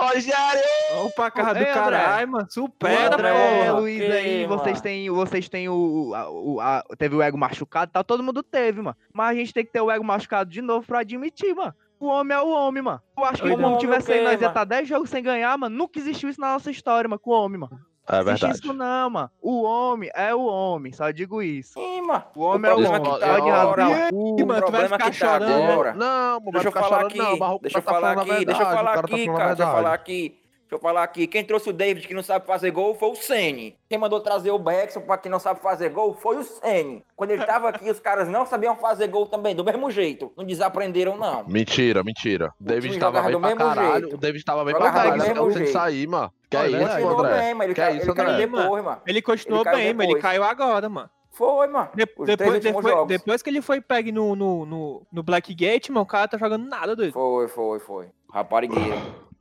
Rogério! 0.00 0.62
Vamos 0.94 1.14
pra 1.14 1.30
casa 1.30 1.54
do 1.54 1.60
Ei, 1.60 1.72
caralho, 1.72 2.28
mano. 2.28 2.46
Supera, 2.50 3.14
André, 3.14 3.32
porra. 3.32 3.72
Luiz 3.80 3.98
que, 4.00 4.12
aí, 4.12 4.46
vocês 4.46 4.72
mano? 4.72 4.82
têm, 4.82 5.10
vocês 5.10 5.48
têm 5.48 5.68
o, 5.68 6.12
a- 6.14 6.30
o- 6.30 6.60
a- 6.60 6.84
teve 6.98 7.16
o 7.16 7.22
ego 7.22 7.38
machucado, 7.38 7.90
tal, 7.92 8.04
todo 8.04 8.22
mundo 8.22 8.42
teve, 8.42 8.82
mano. 8.82 8.96
Mas 9.12 9.30
a 9.30 9.34
gente 9.34 9.52
tem 9.54 9.64
que 9.64 9.72
ter 9.72 9.80
o 9.80 9.90
ego 9.90 10.04
machucado 10.04 10.50
de 10.50 10.60
novo 10.60 10.86
pra 10.86 11.00
admitir, 11.00 11.54
mano. 11.54 11.74
O 12.02 12.06
homem 12.08 12.36
é 12.36 12.40
o 12.40 12.48
homem, 12.48 12.82
mano. 12.82 13.00
Eu 13.16 13.24
acho 13.24 13.42
que 13.42 13.48
se 13.48 13.50
o 13.50 13.54
homem 13.54 13.66
homem 13.66 13.78
tivesse 13.78 14.10
o 14.10 14.14
aí, 14.14 14.24
nós 14.24 14.32
ia 14.32 14.38
mano? 14.38 14.48
estar 14.48 14.64
10 14.64 14.88
jogos 14.88 15.08
sem 15.08 15.22
ganhar, 15.22 15.56
mano. 15.56 15.76
Nunca 15.76 16.00
existiu 16.00 16.28
isso 16.28 16.40
na 16.40 16.54
nossa 16.54 16.68
história, 16.68 17.08
mano, 17.08 17.20
com 17.20 17.30
o 17.30 17.34
homem, 17.44 17.60
mano. 17.60 17.78
É 18.08 18.14
Não 18.14 18.20
existe 18.22 18.40
verdade. 18.40 18.58
isso 18.64 18.72
não, 18.72 19.10
mano. 19.10 19.30
O 19.40 19.62
homem 19.62 20.10
é 20.12 20.34
o 20.34 20.42
homem, 20.42 20.92
só 20.92 21.08
digo 21.12 21.40
isso. 21.40 21.74
Sim, 21.74 22.02
mano. 22.02 22.24
O 22.34 22.40
homem 22.42 22.68
é 22.68 22.74
o 22.74 22.76
problema 22.78 22.98
homem. 22.98 23.12
que 23.12 23.20
tá 23.20 23.26
Pode 23.28 23.50
agora, 23.50 23.84
rasgar 23.84 24.08
o 24.08 24.10
cu. 24.10 24.36
Ih, 24.40 24.42
O 24.42 24.46
mano, 24.48 24.66
tu 24.66 24.72
vai 24.72 24.82
ficar 24.84 24.98
que 24.98 25.04
tá 25.04 25.12
chorando. 25.12 25.70
agora. 25.70 25.94
Não, 25.94 26.40
não 26.40 26.40
vai 26.40 26.52
Deixa 26.52 26.68
eu 26.68 26.72
ficar 26.72 26.82
falar 26.82 26.96
chorando, 26.96 27.06
aqui, 27.06 27.18
não. 27.40 27.58
Deixa 27.62 27.78
eu 27.78 27.82
tá 27.82 27.92
falar 27.92 28.12
aqui, 28.12 28.44
deixa 28.44 28.62
eu 28.62 28.66
falar 28.66 28.82
o 28.82 28.84
tá 28.94 29.00
aqui, 29.00 29.26
cara, 29.26 29.54
deixa 29.54 29.62
eu 29.62 29.74
falar 29.76 29.94
aqui. 29.94 30.41
Deixa 30.72 30.76
eu 30.86 30.88
falar 30.88 31.02
aqui. 31.02 31.26
Quem 31.26 31.44
trouxe 31.44 31.68
o 31.68 31.72
David 31.72 32.08
que 32.08 32.14
não 32.14 32.22
sabe 32.22 32.46
fazer 32.46 32.70
gol 32.70 32.94
foi 32.94 33.10
o 33.10 33.14
Sene. 33.14 33.76
Quem 33.90 33.98
mandou 33.98 34.20
trazer 34.20 34.50
o 34.50 34.58
Beckson 34.58 35.02
pra 35.02 35.18
quem 35.18 35.30
não 35.30 35.38
sabe 35.38 35.60
fazer 35.60 35.90
gol 35.90 36.14
foi 36.14 36.38
o 36.38 36.42
Sene. 36.42 37.04
Quando 37.14 37.30
ele 37.32 37.44
tava 37.44 37.68
aqui, 37.68 37.90
os 37.90 38.00
caras 38.00 38.26
não 38.26 38.46
sabiam 38.46 38.74
fazer 38.76 39.08
gol 39.08 39.26
também, 39.26 39.54
do 39.54 39.62
mesmo 39.62 39.90
jeito. 39.90 40.32
Não 40.34 40.46
desaprenderam, 40.46 41.18
não. 41.18 41.44
Mentira, 41.46 42.02
mentira. 42.02 42.54
O 42.58 42.64
David 42.64 42.98
tava 42.98 43.20
bem 43.20 43.32
do 43.32 43.40
pra 43.40 43.48
mesmo 43.50 43.58
caralho. 43.58 44.00
jeito. 44.00 44.14
O 44.14 44.18
David 44.18 44.44
tava 44.46 44.64
bem 44.64 44.74
pra 44.74 44.86
Jogava 44.86 45.10
do 45.10 45.18
caralho. 45.18 45.34
Não 45.34 45.52
tem 45.52 45.62
que 45.64 45.68
sair, 45.68 46.06
mano. 46.06 46.32
Que 46.48 46.56
é 46.56 46.68
isso, 46.68 47.08
André? 47.08 47.38
bem, 47.38 47.54
mas 47.54 47.64
ele, 47.66 47.74
Que 47.74 47.80
é 47.82 47.90
isso, 47.92 48.06
ele 48.10 48.14
caiu 48.14 48.30
André? 48.30 48.46
depois, 48.46 48.84
mano. 48.84 49.00
Ele 49.06 49.22
continuou 49.22 49.60
Ele 49.60 49.70
caiu 49.70 49.84
bem, 49.84 49.94
mas 49.94 50.08
ele 50.08 50.20
caiu 50.20 50.42
agora, 50.42 50.88
mano. 50.88 51.10
Foi, 51.32 51.66
mano. 51.66 51.88
De- 51.94 52.06
depois, 52.06 52.60
depois, 52.60 53.06
depois 53.08 53.42
que 53.42 53.50
ele 53.50 53.60
foi 53.60 53.80
pegue 53.82 54.10
no, 54.10 54.34
no, 54.34 54.64
no, 54.64 55.06
no 55.12 55.22
Blackgate, 55.22 55.92
mano, 55.92 56.04
o 56.04 56.06
cara 56.06 56.28
tá 56.28 56.38
jogando 56.38 56.66
nada, 56.66 56.96
doido. 56.96 57.12
Foi, 57.12 57.48
foi, 57.48 57.78
foi. 57.78 58.06
Raparigueira. 58.32 58.96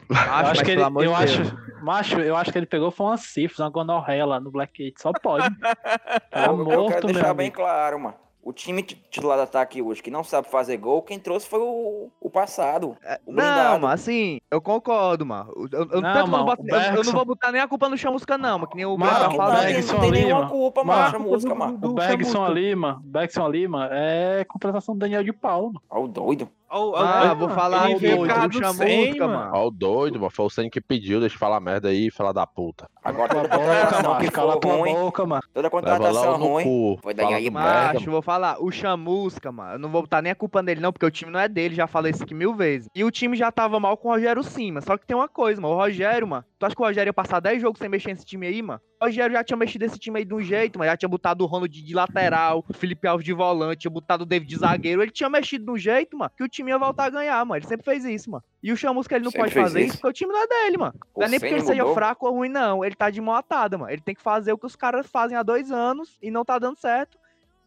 Eu 0.10 0.16
Macho, 0.16 0.30
acho 0.34 0.44
mas 0.50 0.62
que 0.62 0.72
ele, 0.72 0.82
eu 0.82 1.16
acho, 1.16 1.58
macho, 1.84 2.20
eu 2.20 2.36
acho 2.36 2.52
que 2.52 2.58
ele 2.58 2.66
pegou 2.66 2.92
foi 2.92 3.06
uma 3.08 3.18
sífilis, 3.18 3.60
uma 3.60 3.70
gonorreia 3.70 4.26
lá 4.26 4.40
no 4.40 4.52
Black 4.52 4.84
Gate. 4.84 5.00
Só 5.00 5.12
pode. 5.14 5.48
Tá 6.32 6.46
eu, 6.48 6.58
eu 6.60 6.66
morto, 6.66 6.88
quero 6.90 7.06
meu 7.08 7.14
deixar 7.16 7.34
bem 7.34 7.48
amigo. 7.48 7.56
claro, 7.58 8.00
mano. 8.00 8.16
O 8.44 8.52
time 8.52 8.82
ti- 8.82 8.96
titular 9.12 9.38
da 9.38 9.44
ataque 9.44 9.84
hoje, 9.84 10.02
que 10.02 10.10
não 10.10 10.24
sabe 10.24 10.50
fazer 10.50 10.76
gol, 10.78 11.04
quem 11.04 11.20
trouxe 11.20 11.48
foi 11.48 11.60
o, 11.60 12.10
o 12.20 12.30
passado. 12.30 12.98
O 13.24 13.32
Não, 13.32 13.36
blindado. 13.36 13.82
mano, 13.82 13.94
assim, 13.94 14.40
eu 14.50 14.60
concordo, 14.60 15.24
mano. 15.24 15.54
Eu, 15.56 15.80
eu- 15.82 15.88
eu 15.92 16.02
Não, 16.02 16.14
não 16.16 16.28
mano, 16.28 16.54
eu- 16.68 16.96
eu 16.96 17.04
não 17.04 17.12
vou 17.12 17.24
botar 17.24 17.52
nem 17.52 17.62
a 17.62 17.68
culpa 17.68 17.88
no 17.88 17.96
Chamusca, 17.96 18.40
não, 18.40 18.58
mano. 18.58 18.68
Que 18.68 18.78
nem 18.78 18.86
o 18.88 18.98
Mano, 18.98 19.12
Não, 19.30 19.36
fala 19.36 19.54
não, 19.54 19.62
tem, 19.62 19.74
Bergson 19.76 19.94
não 19.94 20.00
tem 20.02 20.10
ali, 20.10 20.24
nenhuma 20.24 20.50
culpa, 20.50 20.84
Mano, 20.84 21.00
macho, 21.02 21.16
a 21.18 21.20
música, 21.20 21.54
mano. 21.56 21.78
do 21.78 21.92
O 21.92 21.94
Bergson 21.94 22.32
Chamusca. 22.32 22.52
ali, 22.52 22.76
mano. 22.76 23.02
Bergson 23.04 23.46
ali, 23.46 23.68
mano, 23.68 23.94
é 23.94 24.44
contratação 24.46 24.96
do 24.96 25.00
Daniel 25.00 25.24
de 25.24 25.34
Paulo. 25.34 25.68
mano. 25.74 25.82
Ó, 25.88 26.04
o 26.04 26.08
doido. 26.08 26.50
Ah, 26.72 27.34
vou 27.34 27.48
mano, 27.48 27.60
falar 27.60 27.90
o 27.90 28.00
doido, 28.00 28.54
Chamusca, 28.54 28.74
Senni, 28.74 29.20
mano. 29.20 29.52
Ó, 29.54 29.68
o 29.68 29.72
doido, 29.72 30.20
mano. 30.20 30.32
Foi 30.32 30.46
o 30.46 30.50
Senna 30.50 30.70
que 30.70 30.80
pediu. 30.80 31.20
Deixa 31.20 31.36
eu 31.36 31.40
falar 31.40 31.60
merda 31.60 31.90
aí, 31.90 32.10
fala 32.10 32.34
da 32.34 32.48
puta. 32.48 32.88
Agora 33.04 33.28
Cala 33.28 33.50
toda 33.50 33.56
a 33.56 33.58
boca, 33.58 33.72
contratação 33.72 34.02
que 34.02 34.24
mano. 34.24 34.32
Cala 34.32 34.60
tua 34.60 34.76
ruim, 34.76 34.94
boca, 34.94 35.26
mano. 35.26 35.44
toda 35.54 35.70
contratação 35.70 36.38
ruim, 36.38 36.98
foi 37.02 37.14
daí 37.14 37.34
aí, 37.34 37.50
merda, 37.50 37.94
Macho, 37.94 38.12
vou 38.12 38.22
falar, 38.22 38.62
o 38.62 38.72
Chamusca, 38.72 39.52
mano, 39.52 39.74
eu 39.74 39.80
não 39.80 39.90
vou 39.90 40.02
botar 40.02 40.22
nem 40.22 40.32
a 40.32 40.36
culpa 40.36 40.62
nele 40.62 40.80
não, 40.80 40.92
porque 40.92 41.06
o 41.06 41.12
time 41.12 41.32
não 41.32 41.40
é 41.40 41.48
dele, 41.48 41.74
já 41.74 41.88
falei 41.88 42.12
isso 42.12 42.24
aqui 42.24 42.34
mil 42.34 42.54
vezes. 42.54 42.88
E 42.94 43.04
o 43.04 43.10
time 43.12 43.36
já 43.36 43.52
tava 43.52 43.80
mal 43.80 43.98
com 43.98 44.10
o 44.10 44.12
Rogério 44.12 44.44
sim, 44.44 44.72
mano, 44.72 44.86
só 44.86 44.98
que 44.98 45.06
tem 45.06 45.18
uma 45.18 45.28
coisa, 45.28 45.60
mano, 45.60 45.74
o 45.74 45.78
Rogério, 45.78 46.28
mano, 46.28 46.46
tu 46.60 46.66
acha 46.66 46.76
que 46.76 46.82
o 46.82 46.86
Rogério 46.86 47.10
ia 47.10 47.14
passar 47.14 47.40
10 47.40 47.62
jogos 47.62 47.80
sem 47.80 47.90
mexer 47.90 48.10
nesse 48.10 48.26
time 48.26 48.46
aí, 48.46 48.62
mano? 48.62 48.80
O 49.02 49.06
Rogério 49.06 49.36
já 49.36 49.44
tinha 49.44 49.58
mexido 49.58 49.84
esse 49.84 49.98
time 49.98 50.20
aí 50.20 50.26
de 50.26 50.34
um 50.36 50.42
jeito, 50.42 50.78
mas 50.78 50.88
já 50.88 50.96
tinha 50.96 51.10
botado 51.10 51.44
o 51.44 51.48
Ronald 51.48 51.72
de 51.72 51.94
lateral, 51.96 52.64
o 52.70 52.74
Felipe 52.74 53.08
Alves 53.08 53.26
de 53.26 53.34
volante, 53.34 53.82
tinha 53.82 53.92
botado 53.92 54.24
o 54.24 54.28
David 54.28 54.48
de 54.48 54.58
zagueiro. 54.58 55.02
Ele 55.02 55.10
tinha 55.10 55.28
mexido 55.28 55.66
de 55.66 55.72
um 55.72 55.78
jeito, 55.78 56.16
mano, 56.16 56.32
que 56.38 56.44
o 56.44 56.48
time 56.48 56.61
ia 56.70 56.78
voltar 56.78 57.06
a 57.06 57.10
ganhar, 57.10 57.44
mano. 57.46 57.58
Ele 57.60 57.68
sempre 57.68 57.84
fez 57.84 58.06
isso, 58.06 58.30
mano. 58.32 58.44
E 58.62 58.72
o 58.72 58.78
Chamusca 58.78 59.16
ele 59.16 59.24
não 59.26 59.32
Sempre 59.32 59.50
pode 59.52 59.64
fazer 59.64 59.80
isso? 59.82 59.90
isso 59.90 59.98
porque 59.98 60.08
o 60.10 60.14
time 60.14 60.32
não 60.34 60.44
é 60.44 60.48
dele, 60.48 60.78
mano. 60.78 60.94
Não 61.18 61.26
é 61.26 61.30
nem 61.30 61.40
porque 61.40 61.54
ele 61.54 61.62
seja 61.64 61.82
mudou? 61.82 61.96
fraco 61.96 62.28
ou 62.28 62.34
ruim, 62.34 62.50
não. 62.50 62.84
Ele 62.86 62.96
tá 62.96 63.10
de 63.10 63.20
mão 63.20 63.34
atada, 63.36 63.78
mano. 63.78 63.92
Ele 63.92 64.02
tem 64.02 64.14
que 64.16 64.22
fazer 64.22 64.54
o 64.54 64.58
que 64.58 64.66
os 64.66 64.76
caras 64.76 65.08
fazem 65.08 65.38
há 65.38 65.44
dois 65.44 65.72
anos 65.72 66.18
e 66.22 66.30
não 66.32 66.46
tá 66.46 66.58
dando 66.60 66.78
certo. 66.80 67.18